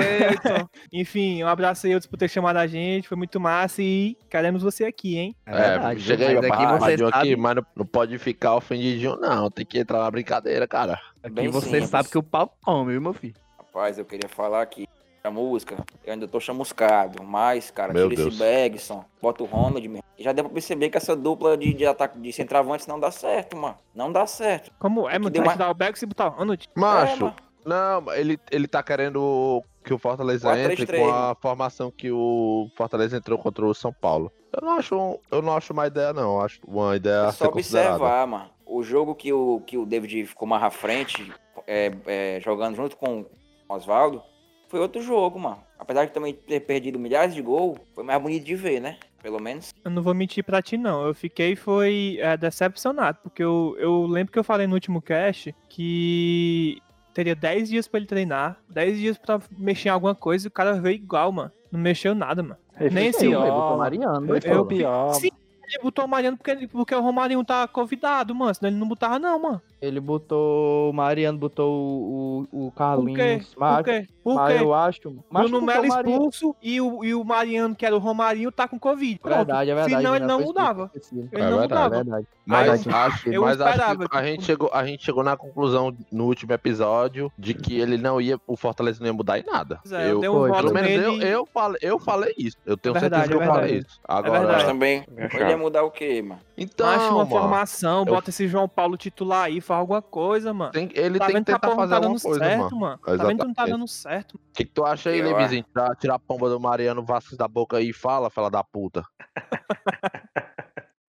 Enfim, 0.92 1.44
um 1.44 1.48
abraço 1.48 1.86
aí, 1.86 1.94
Eudson, 1.94 2.10
por 2.10 2.18
ter 2.18 2.28
chamado 2.28 2.58
a 2.58 2.68
gente, 2.68 3.08
foi 3.08 3.18
muito 3.18 3.40
massa 3.40 3.82
e 3.82 4.18
queremos 4.30 4.64
você 4.64 4.86
aqui, 4.86 5.18
hein? 5.18 5.36
É, 5.46 5.52
É, 5.52 5.70
verdade, 5.70 6.00
cheguei 6.02 6.28
mas 6.36 6.44
aí, 6.44 6.52
aqui 6.52 7.04
aqui, 7.04 7.12
sabe, 7.12 7.36
mas 7.36 7.56
não, 7.56 7.66
não 7.76 7.86
pode 7.86 8.18
ficar 8.18 8.56
ofendidinho, 8.56 9.16
não. 9.18 9.50
Tem 9.52 9.66
que 9.66 9.78
entrar 9.80 10.00
na 10.00 10.12
brincadeira, 10.12 10.68
cara. 10.68 11.00
aqui 11.24 11.34
Bem 11.36 11.50
você 11.50 11.70
simples. 11.70 11.90
sabe 11.90 12.10
que 12.10 12.18
o 12.18 12.24
pau 12.24 12.52
come, 12.64 12.92
viu, 12.94 13.02
meu 13.02 13.14
filho? 13.14 13.36
Rapaz, 13.58 13.98
eu 13.98 14.06
queria 14.06 14.30
falar 14.30 14.62
aqui. 14.62 14.88
A 15.26 15.32
música, 15.32 15.76
eu 16.06 16.14
ainda 16.14 16.28
tô 16.28 16.40
chamuscado, 16.40 17.24
mas, 17.24 17.72
cara, 17.72 17.92
Meu 17.92 18.08
tira 18.10 18.22
Deus. 18.22 18.34
esse 18.36 18.38
Bergson, 18.44 19.04
bota 19.20 19.42
o 19.42 19.48
Ronald, 19.48 19.88
meu. 19.88 20.04
E 20.18 20.24
já 20.24 20.32
deu 20.32 20.44
pra 20.46 20.54
perceber 20.54 20.90
que 20.90 20.98
essa 20.98 21.16
dupla 21.16 21.58
de, 21.58 21.74
de 21.74 21.84
ataque 21.86 22.20
de 22.20 22.32
centroavantes 22.32 22.86
não 22.86 23.00
dá 23.00 23.10
certo, 23.10 23.58
mano. 23.58 23.76
Não 23.96 24.12
dá 24.12 24.28
certo. 24.28 24.72
Como 24.78 25.10
é, 25.10 25.18
mano? 25.18 25.32
deu 25.32 25.42
Vai 25.42 25.50
uma- 25.50 25.58
tirar 25.58 25.72
o 25.72 25.74
Beck 25.74 26.00
e 26.02 26.06
botar 26.06 26.28
o 26.28 26.30
Ronald? 26.30 26.70
Macho, 26.76 27.14
É, 27.14 27.20
mano. 27.26 27.36
não, 27.66 28.14
ele, 28.14 28.40
ele 28.52 28.68
tá 28.68 28.84
querendo 28.84 29.64
que 29.84 29.94
o 29.94 29.98
Fortaleza 29.98 30.48
4-3-3, 30.48 30.72
entre 30.82 31.00
com 31.00 31.10
a 31.12 31.36
formação 31.42 31.90
que 31.92 32.12
o 32.12 32.70
Fortaleza 32.78 33.18
entrou 33.18 33.40
contra 33.40 33.66
o 33.66 33.74
São 33.74 33.92
Paulo. 33.92 34.32
Eu 34.54 34.62
não 34.62 34.74
acho, 34.78 34.96
um- 34.96 35.18
eu 35.32 35.42
não 35.42 35.58
acho 35.58 35.74
uma 35.74 35.88
ideia, 35.88 36.14
não. 36.14 36.36
Eu 36.36 36.42
acho 36.42 36.60
uma 36.68 36.96
ideia 36.96 37.28
É 37.28 37.32
só 37.32 37.46
observar, 37.48 38.28
mano. 38.28 38.50
O 38.64 38.84
jogo 38.84 39.16
que 39.16 39.34
o, 39.34 39.60
que 39.66 39.76
o 39.78 39.86
David 39.88 40.26
ficou 40.28 40.48
mais 40.48 40.62
à 40.64 40.70
frente, 40.70 41.34
é, 41.66 41.92
é, 42.06 42.40
jogando 42.42 42.76
junto 42.76 42.96
com 42.96 43.22
o 43.22 43.26
Oswaldo, 43.74 44.22
foi 44.68 44.80
outro 44.80 45.02
jogo, 45.02 45.40
mano. 45.40 45.60
Apesar 45.78 46.06
de 46.06 46.12
também 46.12 46.34
ter 46.34 46.60
perdido 46.62 46.98
milhares 47.00 47.34
de 47.36 47.42
gols, 47.42 47.78
foi 47.94 48.04
mais 48.04 48.22
bonito 48.22 48.44
de 48.46 48.56
ver, 48.56 48.80
né? 48.80 48.98
Pelo 49.22 49.42
menos. 49.42 49.74
Eu 49.84 49.90
não 49.92 50.02
vou 50.04 50.14
mentir 50.14 50.44
pra 50.44 50.62
ti, 50.62 50.78
não. 50.78 51.06
Eu 51.06 51.14
fiquei, 51.16 51.56
foi 51.56 52.18
é, 52.22 52.38
decepcionado, 52.38 53.18
porque 53.24 53.44
eu, 53.44 53.76
eu 53.80 54.06
lembro 54.06 54.32
que 54.32 54.38
eu 54.40 54.44
falei 54.44 54.68
no 54.68 54.74
último 54.76 55.02
cast 55.02 55.54
que 55.70 56.78
teria 57.14 57.36
10 57.36 57.70
dias 57.70 57.88
pra 57.88 58.00
ele 58.00 58.08
treinar, 58.08 58.58
10 58.70 58.98
dias 58.98 59.18
pra 59.18 59.40
mexer 59.58 59.90
em 59.90 59.92
alguma 59.92 60.14
coisa 60.16 60.48
e 60.48 60.50
o 60.50 60.52
cara 60.52 60.74
veio 60.80 60.96
igual, 60.96 61.32
mano. 61.32 61.52
Não 61.72 61.80
mexeu 61.80 62.14
nada, 62.14 62.42
mano. 62.44 62.58
Nem 62.80 63.08
esse 63.08 63.20
esse- 63.20 63.28
pior. 63.30 63.78
Mariano, 63.78 64.36
Esse 64.36 64.48
é 64.48 64.58
o 64.58 64.66
pior. 64.66 65.14
Sim, 65.14 65.30
ele 65.68 65.82
botou 65.82 66.06
o 66.06 66.08
Mariano 66.08 66.38
porque, 66.38 66.52
ele- 66.52 66.68
porque 66.68 66.94
o 66.94 67.02
Romarinho 67.02 67.44
tá 67.44 67.68
convidado, 67.68 68.36
mano. 68.36 68.54
Senão 68.54 68.70
ele 68.70 68.78
não 68.80 68.88
botava, 68.88 69.18
não, 69.18 69.40
mano. 69.42 69.62
Ele 69.86 70.00
botou. 70.00 70.90
O 70.90 70.94
Mariano 70.94 71.38
botou 71.38 71.72
o, 71.72 72.48
o, 72.52 72.68
o 72.68 72.72
Por 72.72 72.72
quê? 72.72 72.78
Carlinhos. 72.78 73.54
Por 73.54 73.60
Mas, 73.60 73.84
quê? 73.86 74.08
Por 74.24 74.36
mas 74.36 74.54
quê? 74.58 74.64
eu 74.64 74.74
acho. 74.74 75.16
Mas 75.30 75.50
Bruno 75.50 75.66
Melo 75.66 75.86
expulso 75.86 76.56
e 76.62 76.82
o, 76.82 77.04
e 77.04 77.14
o 77.14 77.24
Mariano, 77.24 77.76
que 77.76 77.86
era 77.86 77.96
o 77.96 78.00
Romarinho, 78.00 78.52
tá 78.52 78.68
com 78.68 78.80
Covid. 78.80 79.20
Pronto. 79.20 79.36
Verdade, 79.38 79.70
é 79.70 79.76
verdade. 79.76 79.96
Senão 79.96 80.16
ele 80.16 80.26
né? 80.26 80.28
não 80.28 80.38
Foi 80.40 80.48
mudava. 80.48 80.92
Ele 80.94 81.30
É 81.32 81.50
não 81.50 81.58
verdade, 81.60 81.62
mudava. 81.62 81.96
É 81.96 82.04
verdade. 82.04 82.28
Mas, 82.48 82.88
Aí, 82.88 82.94
acho, 82.94 83.30
eu 83.30 83.42
mas 83.42 83.60
acho 83.60 83.70
esperava 83.72 84.08
a 84.12 84.24
gente, 84.24 84.44
chegou, 84.44 84.70
a 84.72 84.86
gente 84.86 85.04
chegou 85.04 85.24
na 85.24 85.36
conclusão 85.36 85.96
no 86.12 86.26
último 86.26 86.54
episódio 86.54 87.32
de 87.38 87.56
que 87.56 87.80
ele 87.80 87.98
não 87.98 88.22
ia, 88.22 88.40
o 88.46 88.56
Fortaleza 88.56 89.00
não 89.00 89.08
ia 89.08 89.14
mudar 89.14 89.40
em 89.40 89.44
nada. 89.44 89.80
É, 89.92 90.12
eu 90.12 90.24
eu, 90.24 90.44
um 90.44 90.52
pelo 90.52 90.72
menos 90.74 90.90
eu, 90.92 91.22
eu, 91.22 91.46
falei, 91.48 91.80
eu 91.82 91.98
falei 92.00 92.34
isso. 92.38 92.56
Eu 92.66 92.78
tenho 92.78 92.96
É 92.96 93.00
verdade, 93.00 93.24
certeza 93.30 93.38
que 93.40 93.44
é 93.44 93.48
eu 93.48 93.54
falei 93.54 93.72
verdade. 93.72 93.88
isso. 93.92 94.00
Agora, 94.08 94.40
verdade. 94.40 94.58
Mas 94.58 94.64
também, 94.66 95.06
É 95.18 95.26
ele 95.42 95.50
ia 95.50 95.58
mudar 95.58 95.84
o 95.84 95.90
quê, 95.92 96.22
mano? 96.22 96.40
então, 96.56 96.88
Acha 96.88 97.06
uma 97.10 97.26
mano, 97.26 97.30
formação, 97.30 98.00
eu- 98.00 98.06
bota 98.06 98.30
esse 98.30 98.48
João 98.48 98.68
Paulo 98.70 98.96
titular 98.96 99.46
aí, 99.46 99.60
faz 99.76 99.80
alguma 99.82 100.02
coisa, 100.02 100.54
mano. 100.54 100.72
tem- 100.72 100.90
ele 100.94 101.20
tá 101.20 101.28
tem 101.28 101.36
que 101.38 101.44
tentar 101.44 101.68
não 101.68 101.76
fazer 101.76 101.90
tá 101.92 101.96
alguma 101.98 102.14
dando 102.14 102.22
coisa, 102.22 102.40
certo, 102.40 102.76
mano. 102.76 102.80
mano. 102.80 102.98
Tá 103.18 103.26
vendo 103.28 103.40
que 103.40 103.48
não 103.48 103.54
tá 103.54 103.66
dando 103.66 103.88
certo. 103.88 104.36
O 104.36 104.40
que, 104.54 104.66
que 104.66 104.72
tu 104.72 104.86
acha 104.86 105.10
aí, 105.10 105.22
Levizinho? 105.22 105.64
Tirar, 105.64 105.96
tirar 105.96 106.16
a 106.16 106.20
pomba 106.20 106.50
do 106.50 106.60
Mariano 106.60 107.04
Vasquez 107.04 107.38
da 107.38 107.48
boca 107.48 107.78
aí 107.78 107.90
e 107.90 107.94
fala, 107.94 108.30
fala 108.30 108.50
da 108.50 108.64
puta. 108.64 109.04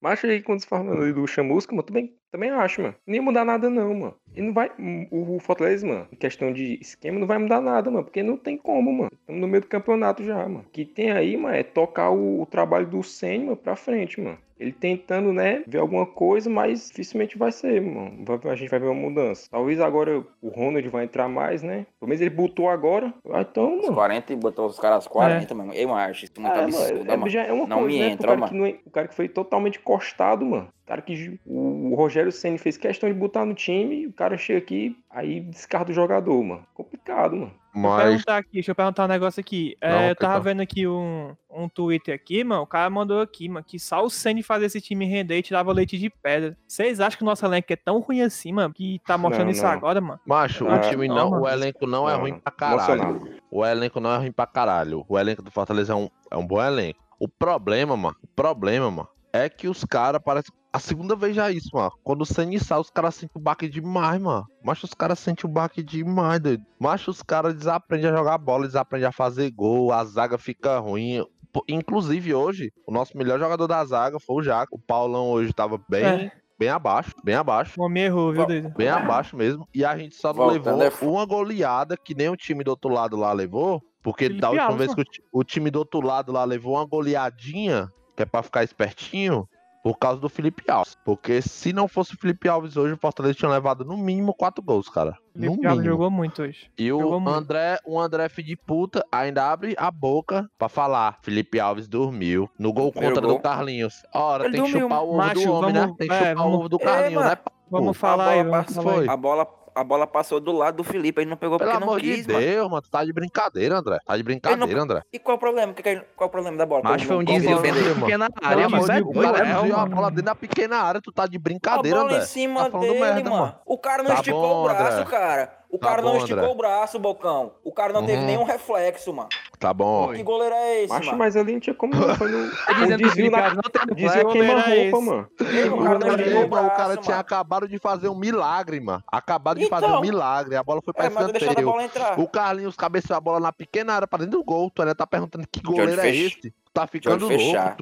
Mas 0.01 0.23
aí, 0.25 0.41
quando 0.41 0.61
se 0.61 0.67
fala 0.69 0.93
ali 0.93 1.13
do 1.13 1.27
Chamusca, 1.27 1.73
mano, 1.75 1.83
também, 1.83 2.15
também 2.31 2.51
acho, 2.51 2.81
mano. 2.81 2.95
Não 3.07 3.15
ia 3.15 3.23
mudar 3.23 3.45
nada, 3.45 3.69
não, 3.69 3.93
mano. 3.93 4.15
Ele 4.35 4.47
não 4.47 4.55
vai. 4.55 4.71
O, 5.11 5.37
o 5.37 5.41
Fortaleza, 5.41 5.85
mano, 5.85 6.07
em 6.13 6.17
questão 6.17 6.53
de 6.53 6.79
esquema, 6.81 7.19
não 7.19 7.27
vai 7.27 7.39
mudar 7.39 7.61
nada, 7.61 7.91
mano. 7.91 8.05
Porque 8.05 8.23
não 8.23 8.37
tem 8.37 8.57
como, 8.57 8.93
mano. 8.93 9.11
Estamos 9.13 9.41
no 9.41 9.49
meio 9.49 9.63
do 9.63 9.67
campeonato 9.67 10.23
já, 10.23 10.37
mano. 10.37 10.61
O 10.61 10.71
que 10.71 10.85
tem 10.85 11.11
aí, 11.11 11.37
mano, 11.37 11.57
é 11.57 11.65
tocar 11.65 12.11
o, 12.11 12.43
o 12.43 12.47
trabalho 12.47 12.87
do 12.87 13.03
Senna, 13.03 13.47
mano, 13.47 13.57
pra 13.57 13.75
frente, 13.75 14.21
mano. 14.21 14.39
Ele 14.59 14.73
tentando, 14.73 15.33
né, 15.33 15.63
ver 15.67 15.79
alguma 15.79 16.07
coisa, 16.07 16.49
mas 16.49 16.89
dificilmente 16.89 17.37
vai 17.37 17.53
ser, 17.53 17.81
mano. 17.81 18.25
A 18.51 18.55
gente 18.55 18.71
vai 18.71 18.81
ver 18.81 18.87
uma 18.87 18.95
mudança. 19.09 19.49
Talvez 19.51 19.81
agora 19.81 20.25
o 20.41 20.49
Ronald 20.49 20.89
vai 20.89 21.05
entrar 21.05 21.29
mais, 21.29 21.63
né? 21.63 21.87
Pelo 22.01 22.09
menos 22.09 22.21
ele 22.21 22.31
botou 22.31 22.69
agora. 22.71 23.13
Ah, 23.31 23.43
então, 23.43 23.77
Os 23.79 23.83
mano. 23.85 23.95
40 23.95 24.33
e 24.33 24.37
botou 24.37 24.67
os 24.67 24.79
caras 24.79 25.07
40, 25.07 25.55
mano. 25.55 25.75
Eu 25.75 25.95
acho 25.95 26.25
isso 26.25 26.41
muito 26.41 26.55
É, 26.57 26.63
absurdo, 26.65 26.99
mano, 27.01 27.11
é, 27.13 27.17
mano. 27.17 27.29
já 27.31 27.43
é 27.45 27.53
uma 27.53 27.67
Não 27.67 27.81
coisa, 27.81 27.93
me 27.99 27.99
né? 28.03 28.09
entra, 28.11 28.27
o, 28.27 28.29
cara 28.29 28.41
mano. 28.41 28.53
que 28.53 28.59
não 28.59 28.67
é- 28.67 28.77
o 28.87 28.91
cara 28.91 29.09
que 29.09 29.15
foi 29.15 29.29
totalmente 29.29 29.79
encostado, 29.79 30.45
mano. 30.47 30.69
O 30.85 30.87
cara 30.87 31.03
que 31.03 31.39
o 31.45 31.95
Rogério 31.97 32.31
Senna 32.33 32.59
fez 32.59 32.77
questão 32.77 33.09
de 33.13 33.15
botar 33.19 33.45
no 33.45 33.55
time, 33.55 34.07
o 34.07 34.13
cara 34.13 34.39
chega 34.39 34.59
aqui, 34.61 34.97
aí 35.17 35.41
descarta 35.41 35.91
o 35.91 35.95
jogador, 35.95 36.43
mano. 36.45 36.67
Complicado, 36.75 37.35
mano. 37.37 37.53
Deixa 37.77 37.89
eu 37.89 37.91
Mas. 37.91 38.05
perguntar 38.09 38.37
aqui, 38.39 38.49
deixa 38.53 38.71
eu 38.71 38.75
perguntar 38.75 39.05
um 39.05 39.09
negócio 39.09 39.41
aqui. 39.41 39.77
É, 39.81 39.91
Não, 39.91 40.03
eu 40.09 40.17
tava 40.17 40.33
então. 40.35 40.43
vendo 40.45 40.61
aqui 40.63 40.87
um, 40.87 41.35
um 41.51 41.69
Twitter 41.69 42.15
aqui, 42.15 42.43
mano. 42.45 42.63
O 42.63 42.67
cara 42.67 42.89
mandou 42.89 43.21
aqui, 43.21 43.49
mano, 43.49 43.65
que 43.65 43.79
só 43.79 44.03
o 44.03 44.09
Senna 44.11 44.43
fazia 44.43 44.67
esse 44.67 44.81
time 44.81 45.05
render 45.05 45.39
e 45.39 45.43
tirava 45.43 45.73
leite 45.73 45.99
de 45.99 46.09
pedra. 46.09 46.57
Vocês 46.67 47.01
acham 47.01 47.19
que 47.19 47.23
o 47.23 47.27
nosso 47.27 47.45
elenco 47.45 47.71
é 47.73 47.77
tão 47.77 47.99
ruim 48.01 48.23
assim, 48.23 48.53
mano? 48.53 48.73
Que 48.73 48.99
tá 49.07 49.19
mostrando 49.19 49.47
Não, 49.47 49.53
isso 49.53 49.63
não. 49.63 49.71
agora, 49.71 50.01
mano? 50.01 50.21
Macho, 50.27 50.67
Ah, 50.69 50.77
o 50.77 50.81
time 50.89 51.07
não, 51.09 51.17
não, 51.17 51.31
mano. 51.33 51.43
o 51.45 51.49
elenco 51.49 51.87
não 51.87 52.09
é 52.09 52.13
Não, 52.15 52.21
ruim 52.21 52.39
pra 52.39 52.53
caralho. 52.53 52.93
Emocionado. 52.95 53.31
O 53.51 53.65
elenco 53.67 54.01
não 54.01 54.11
é 54.13 54.17
ruim 54.19 54.33
pra 54.33 54.47
caralho. 54.47 55.05
O 55.09 55.19
elenco 55.19 55.43
do 55.43 55.51
Fortaleza 55.51 55.93
é 55.93 55.97
um, 55.97 56.09
é 56.31 56.37
um 56.37 56.47
bom 56.47 56.63
elenco. 56.63 57.01
O 57.19 57.29
problema, 57.29 57.97
mano, 57.97 58.17
o 58.23 58.27
problema, 58.27 58.91
mano, 58.91 59.09
é 59.33 59.49
que 59.51 59.69
os 59.69 59.85
caras 59.85 60.21
parecem. 60.23 60.55
A 60.77 60.79
segunda 60.79 61.17
vez 61.17 61.35
já 61.35 61.49
é 61.49 61.55
isso, 61.55 61.71
mano. 61.73 61.91
Quando 62.05 62.21
o 62.21 62.27
Senna 62.27 62.59
sai, 62.59 62.79
os 62.79 62.91
caras 62.91 63.15
sentem 63.15 63.41
o 63.41 63.43
baque 63.43 63.67
demais, 63.67 64.21
mano. 64.21 64.47
Mas 64.63 64.85
os 64.85 64.93
caras 64.93 65.19
sentem 65.19 65.49
o 65.49 65.51
baque 65.51 65.83
demais, 65.83 66.39
doido. 66.39 66.63
Mas 66.79 67.09
os 67.09 67.23
caras 67.23 67.55
desaprendem 67.55 68.11
a 68.11 68.15
jogar 68.15 68.37
bola, 68.37 68.67
desaprendem 68.67 69.09
a 69.09 69.13
fazer 69.13 69.51
gol, 69.53 69.91
a 69.91 70.05
zaga 70.05 70.37
fica 70.37 70.79
ruim. 70.79 71.25
Inclusive 71.67 72.35
hoje, 72.35 72.71
o 72.87 72.93
nosso 72.93 73.17
melhor 73.17 73.39
jogador 73.39 73.67
da 73.67 73.83
zaga 73.87 74.21
foi 74.21 74.37
o 74.37 74.43
Jaco. 74.43 74.77
O 74.77 74.79
Paulão 74.79 75.31
hoje 75.31 75.51
tava 75.51 75.81
bem, 75.89 76.05
É. 76.05 76.33
bem 76.59 76.69
abaixo, 76.69 77.15
bem 77.25 77.37
abaixo. 77.37 77.73
O 77.81 77.85
homem 77.85 78.03
errou, 78.05 78.31
viu, 78.35 78.45
doido? 78.45 78.69
Bem 78.77 78.89
abaixo 78.89 79.35
mesmo. 79.35 79.67
E 79.75 79.83
a 79.83 79.97
gente 79.97 80.15
só 80.15 80.35
não 80.35 80.45
levou 80.47 80.83
é 80.83 80.91
uma 81.01 81.25
goleada 81.25 81.97
que 81.97 82.15
nem 82.15 82.29
o 82.29 82.37
time 82.37 82.63
do 82.63 82.69
outro 82.69 82.91
lado 82.91 83.17
lá 83.17 83.33
levou. 83.33 83.83
Porque 84.03 84.25
Felipe 84.25 84.43
da 84.43 84.51
última 84.51 84.67
Alves, 84.69 84.95
vez 84.95 84.95
que 84.95 85.23
o, 85.33 85.41
o 85.41 85.43
time 85.43 85.71
do 85.71 85.79
outro 85.79 86.03
lado 86.03 86.33
lá 86.33 86.45
levou 86.45 86.75
uma 86.75 86.85
goleadinha, 86.85 87.91
que 88.15 88.23
é 88.23 88.27
pra 88.27 88.43
ficar 88.43 88.63
espertinho, 88.63 89.49
por 89.87 89.97
causa 89.99 90.21
do 90.21 90.29
Felipe 90.29 90.69
Alves. 90.69 90.97
Porque 91.05 91.41
se 91.41 91.73
não 91.73 91.87
fosse 91.87 92.15
o 92.15 92.19
Felipe 92.19 92.49
Alves 92.49 92.77
hoje, 92.77 92.95
o 92.95 92.97
Fortaleza 92.97 93.35
tinha 93.35 93.49
levado 93.49 93.85
no 93.85 93.97
mínimo 93.97 94.35
quatro 94.35 94.61
gols, 94.61 94.89
cara. 94.89 95.17
No 95.33 95.45
Felipe 95.51 95.67
Alves 95.69 95.85
jogou 95.85 96.11
muito 96.11 96.43
hoje. 96.43 96.69
E 96.77 96.93
o 96.93 96.99
jogou 96.99 97.21
muito. 97.21 97.37
André, 97.39 97.79
o 97.87 98.01
André 98.01 98.29
filho 98.29 98.49
de 98.49 98.57
puta, 98.57 99.07
ainda 99.13 99.49
abre 99.49 99.77
a 99.79 99.89
boca 99.89 100.51
pra 100.59 100.69
falar. 100.69 101.19
Felipe 101.23 101.61
Alves 101.61 101.87
dormiu 101.87 102.51
no 102.59 102.73
gol 102.73 102.93
contra 102.93 103.21
gol. 103.21 103.37
do 103.37 103.39
Carlinhos. 103.39 104.03
Ora, 104.13 104.47
Ele 104.47 104.55
tem 104.57 104.65
que 104.65 104.71
dormiu. 104.73 104.89
chupar 104.89 105.05
o 105.05 105.09
ovo 105.11 105.17
Macho, 105.19 105.35
do 105.45 105.53
homem, 105.53 105.73
né? 105.73 105.81
vamos- 105.83 105.97
Tem 105.99 106.09
que 106.09 106.15
é, 106.15 106.19
chupar 106.19 106.33
o 106.35 106.37
vamos- 106.39 106.59
ovo 106.59 106.69
do 106.69 106.77
É, 106.77 106.85
Carlinhos, 106.85 107.15
mano. 107.23 107.29
né? 107.31 107.37
Vamos 107.71 107.91
A 107.91 107.95
falar 107.95 108.29
aí, 108.31 108.39
bola 108.43 108.51
vamos 108.51 108.67
passou, 108.67 108.83
falar 108.83 109.01
aí. 109.03 109.09
a 109.09 109.17
bola, 109.17 109.49
a 109.77 109.85
bola 109.85 110.07
passou 110.07 110.41
do 110.41 110.53
lado 110.53 110.79
do 110.79 110.85
Felipe, 110.85 111.21
ele 111.21 111.29
não 111.29 111.37
pegou 111.37 111.59
Pelo 111.59 111.71
porque 111.71 111.85
não 111.85 111.89
amor 111.93 112.01
quis, 112.01 112.27
de 112.27 112.33
mano. 112.33 112.45
Deus, 112.47 112.71
mano. 112.71 112.83
Tu 112.83 112.91
tá 112.91 113.05
de 113.05 113.13
brincadeira, 113.13 113.79
André. 113.79 113.99
Tá 114.07 114.17
de 114.17 114.23
brincadeira, 114.23 114.81
André. 114.83 115.03
E 115.13 115.19
qual 115.19 115.37
o 115.37 115.41
problema? 115.41 115.75
Que 115.75 115.83
que 115.83 115.97
Qual 116.17 116.29
o 116.29 116.31
problema 116.31 116.57
da 116.57 116.65
bola? 116.65 116.81
Mas 116.85 117.03
foi 117.03 117.17
um 117.17 117.23
desvio 117.25 117.61
de 117.61 117.95
pequena 118.01 118.31
Pelo 118.31 118.47
área, 118.51 118.67
amor 118.67 118.81
mano. 118.81 118.93
de 118.93 118.99
É 118.99 119.03
O 119.03 119.13
cara 119.23 119.39
é, 119.39 119.53
desviou 119.55 119.77
a 119.77 119.81
mano. 119.83 119.95
bola 119.97 120.09
dentro 120.11 120.25
da 120.25 120.35
pequena 120.35 120.77
área. 120.79 121.01
Tu 121.01 121.13
tá 121.13 121.27
de 121.27 121.37
A 121.37 121.41
brincadeira, 121.41 121.99
bola 121.99 122.11
André. 122.11 122.23
em 122.25 122.27
cima 122.27 122.71
Tá 122.71 122.79
dele, 122.79 122.99
merda, 123.01 123.31
mano. 123.31 123.43
mano. 123.43 123.55
O 123.67 123.79
cara 123.79 124.03
não 124.03 124.11
Tá 124.11 124.15
esticou 124.17 124.41
bom, 124.41 124.61
o 124.61 124.65
braço, 124.65 124.93
André. 124.99 125.05
cara. 125.11 125.57
O 125.69 125.79
Tá 125.79 125.89
cara 125.89 126.03
não 126.03 126.13
bom, 126.13 126.17
esticou 126.19 126.39
André. 126.43 126.53
o 126.53 126.57
braço, 126.57 126.99
Bocão. 126.99 127.53
O 127.63 127.73
cara 127.73 127.93
não 127.93 128.07
teve 128.07 128.19
Uhum. 128.21 128.27
nenhum 128.27 128.45
reflexo, 128.45 129.13
mano. 129.13 129.29
Tá 129.59 129.73
bom. 129.73 130.13
Que 130.13 130.23
goleiro 130.23 130.55
é 130.55 130.83
esse, 130.83 130.89
Macho, 130.93 131.07
mano? 131.07 131.19
mas 131.19 131.35
ali 131.37 131.53
não 131.55 131.61
tinha 131.61 131.75
como 131.75 131.95
não. 131.95 132.15
Foi 132.17 132.29
no. 132.31 132.51
Dizendo 132.77 132.89
que 132.89 132.93
o 132.95 132.97
desvio 132.97 133.11
Felipe 133.13 133.31
na. 133.31 133.39
Alves 133.45 133.57
não 133.57 133.63
tem 133.63 133.95
Desvio 133.95 134.23
goleiro 134.25 134.63
queima-roupa, 134.63 134.97
esse? 134.99 135.07
mano. 135.07 135.29
O 135.77 135.83
cara 135.83 135.99
não 135.99 136.15
esticou 136.17 136.45
o 136.45 136.49
cara 136.51 136.67
braço, 136.69 136.97
tinha 136.99 137.11
mano. 137.17 137.21
acabado 137.21 137.69
de 137.69 137.79
fazer 137.79 138.09
um 138.09 138.15
milagre, 138.15 138.81
mano. 138.81 139.03
Acabado 139.11 139.59
de 139.59 139.67
fazer 139.69 139.87
Então. 139.87 139.99
um 139.99 140.03
milagre. 140.03 140.57
A 140.57 140.63
bola 140.63 140.81
foi 140.85 140.93
pra 140.93 141.05
É, 141.05 141.09
escanteio. 141.09 141.73
O 142.19 142.29
Carlinhos 142.29 142.77
cabeceou 142.77 143.17
a 143.17 143.21
bola 143.21 143.41
na 143.41 143.53
pequena 143.53 143.95
área 143.95 144.07
pra 144.07 144.19
dentro 144.19 144.39
do 144.39 144.45
gol. 144.45 144.71
Tu 144.71 144.83
ainda 144.83 144.95
tá 144.95 145.07
perguntando 145.07 145.47
que 145.51 145.61
goleiro 145.61 146.01
é 146.01 146.15
esse? 146.15 146.53
Tá 146.75 146.87
ficando 146.87 147.27
louco. 147.27 147.39
fechar. 147.43 147.77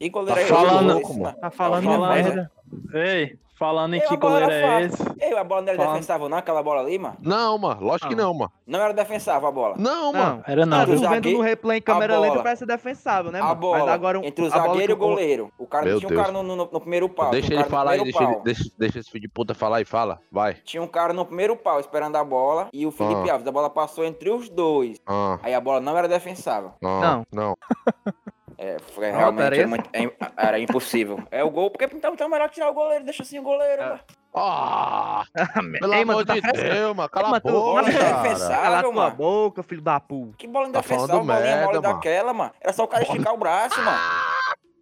E 0.00 0.08
goleiro 0.08 0.34
Tá 0.34 0.40
é 0.40 0.44
esse? 0.44 0.52
falando-? 0.52 1.02
Tá 1.40 1.50
falando 1.50 1.84
Tá 1.84 1.90
falando- 1.90 2.14
merda. 2.14 2.52
Ei, 2.94 3.38
falando 3.58 3.94
em 3.94 4.00
Ei, 4.00 4.06
que 4.06 4.14
a 4.14 4.16
goleiro 4.16 4.50
é 4.50 4.62
fácil. 4.88 5.06
esse? 5.16 5.24
Ei, 5.24 5.36
a 5.36 5.44
bola 5.44 5.62
não 5.62 5.68
era 5.68 5.76
Falando- 5.78 5.92
defensável, 5.94 6.28
não? 6.28 6.38
Aquela 6.38 6.62
bola 6.62 6.80
ali, 6.82 6.98
mano? 6.98 7.16
Não, 7.20 7.58
mano. 7.58 7.80
Lógico 7.82 8.08
que 8.08 8.14
Não. 8.14 8.24
não, 8.28 8.34
mano. 8.34 8.52
Não 8.66 8.80
era 8.80 8.92
defensável 8.94 9.48
a 9.48 9.52
bola. 9.52 9.74
Não, 9.78 10.12
mano. 10.12 10.36
Não, 10.36 10.42
Era 10.46 10.66
não, 10.66 10.78
Ah, 10.78 10.82
Entre 10.82 10.96
vendo 10.96 11.30
no 11.32 11.40
replay 11.40 11.78
em 11.78 11.80
a 11.80 11.82
câmera 11.82 12.14
bola. 12.14 12.26
lenta 12.28 12.42
parece 12.42 12.64
defensável, 12.66 13.32
né, 13.32 13.40
A 13.40 13.44
mano? 13.44 13.56
bola, 13.56 13.78
Mas 13.80 13.88
agora 13.88 14.18
um- 14.20 14.24
entre 14.24 14.44
o 14.44 14.46
a 14.46 14.50
zagueiro 14.50 14.92
e 14.92 14.94
o 14.94 14.96
goleiro. 14.96 15.52
O 15.58 15.66
cara 15.66 15.86
Meu 15.86 15.98
tinha 15.98 16.06
um 16.06 16.10
Deus. 16.10 16.20
cara 16.22 16.32
no, 16.32 16.42
no- 16.42 16.68
no 16.70 16.80
primeiro 16.80 17.08
pau. 17.08 17.30
deixa 17.30 17.52
um 17.52 17.56
ele 17.58 17.64
falar 17.64 17.92
aí, 17.92 18.02
deixa, 18.04 18.22
ele, 18.22 18.36
deixa, 18.44 18.64
deixa 18.78 18.98
esse 19.00 19.10
filho 19.10 19.22
de 19.22 19.28
puta 19.28 19.54
falar 19.54 19.80
e 19.80 19.84
fala. 19.84 20.18
Vai. 20.30 20.54
Tinha 20.64 20.82
um 20.82 20.86
cara 20.86 21.12
no 21.12 21.24
primeiro 21.24 21.56
pau 21.56 21.80
esperando 21.80 22.16
a 22.16 22.24
bola 22.24 22.68
e 22.72 22.86
o 22.86 22.90
Felipe 22.90 23.28
Ah. 23.28 23.32
Alves. 23.34 23.46
A 23.48 23.52
bola 23.52 23.70
passou 23.70 24.04
entre 24.04 24.30
os 24.30 24.48
dois. 24.48 24.98
Ah, 25.06 25.38
Aí 25.42 25.54
a 25.54 25.60
bola 25.60 25.80
não 25.80 25.96
era 25.96 26.06
defensável. 26.08 26.72
ah, 26.84 27.00
Não. 27.00 27.26
não. 27.32 27.56
É, 28.60 28.76
foi, 28.92 29.12
Não, 29.12 29.18
realmente 29.18 29.46
era 29.46 29.54
era, 29.56 29.62
esse? 29.62 29.66
muito- 29.70 29.90
é- 29.92 30.12
era 30.36 30.58
impossível. 30.58 31.22
É 31.30 31.44
o 31.44 31.50
gol, 31.50 31.70
porque 31.70 31.84
então, 31.84 32.12
então 32.12 32.26
é 32.26 32.30
melhor 32.30 32.50
tirar 32.50 32.68
o 32.70 32.74
goleiro, 32.74 33.04
deixa 33.04 33.22
assim 33.22 33.38
o 33.38 33.42
goleiro. 33.42 33.80
É. 33.82 33.86
mano. 33.90 34.00
Ah, 34.34 35.22
pelo 35.80 35.94
Ei, 35.94 36.02
amor 36.02 36.24
tá 36.26 36.34
de 36.34 36.40
frescando. 36.40 36.74
Deus, 36.74 36.96
mano. 36.96 37.08
Cala 37.08 37.36
a 37.36 37.40
boca. 37.40 37.92
Cala 38.48 38.78
a 38.78 38.82
tua 38.82 39.10
boca, 39.10 39.62
filho 39.62 39.80
da 39.82 39.98
puta. 40.00 40.34
Que 40.36 40.46
bola 40.46 40.68
Tá 40.70 40.82
falando 40.82 41.04
indefensável, 41.04 41.24
bolinha 41.24 41.40
merda, 41.56 41.64
mole 41.66 41.80
mano. 41.80 41.94
daquela, 41.94 42.34
mano. 42.34 42.50
Era 42.60 42.72
só 42.72 42.84
o 42.84 42.88
cara 42.88 43.02
esticar 43.04 43.32
o 43.34 43.36
braço, 43.38 43.80
mano. 43.80 43.98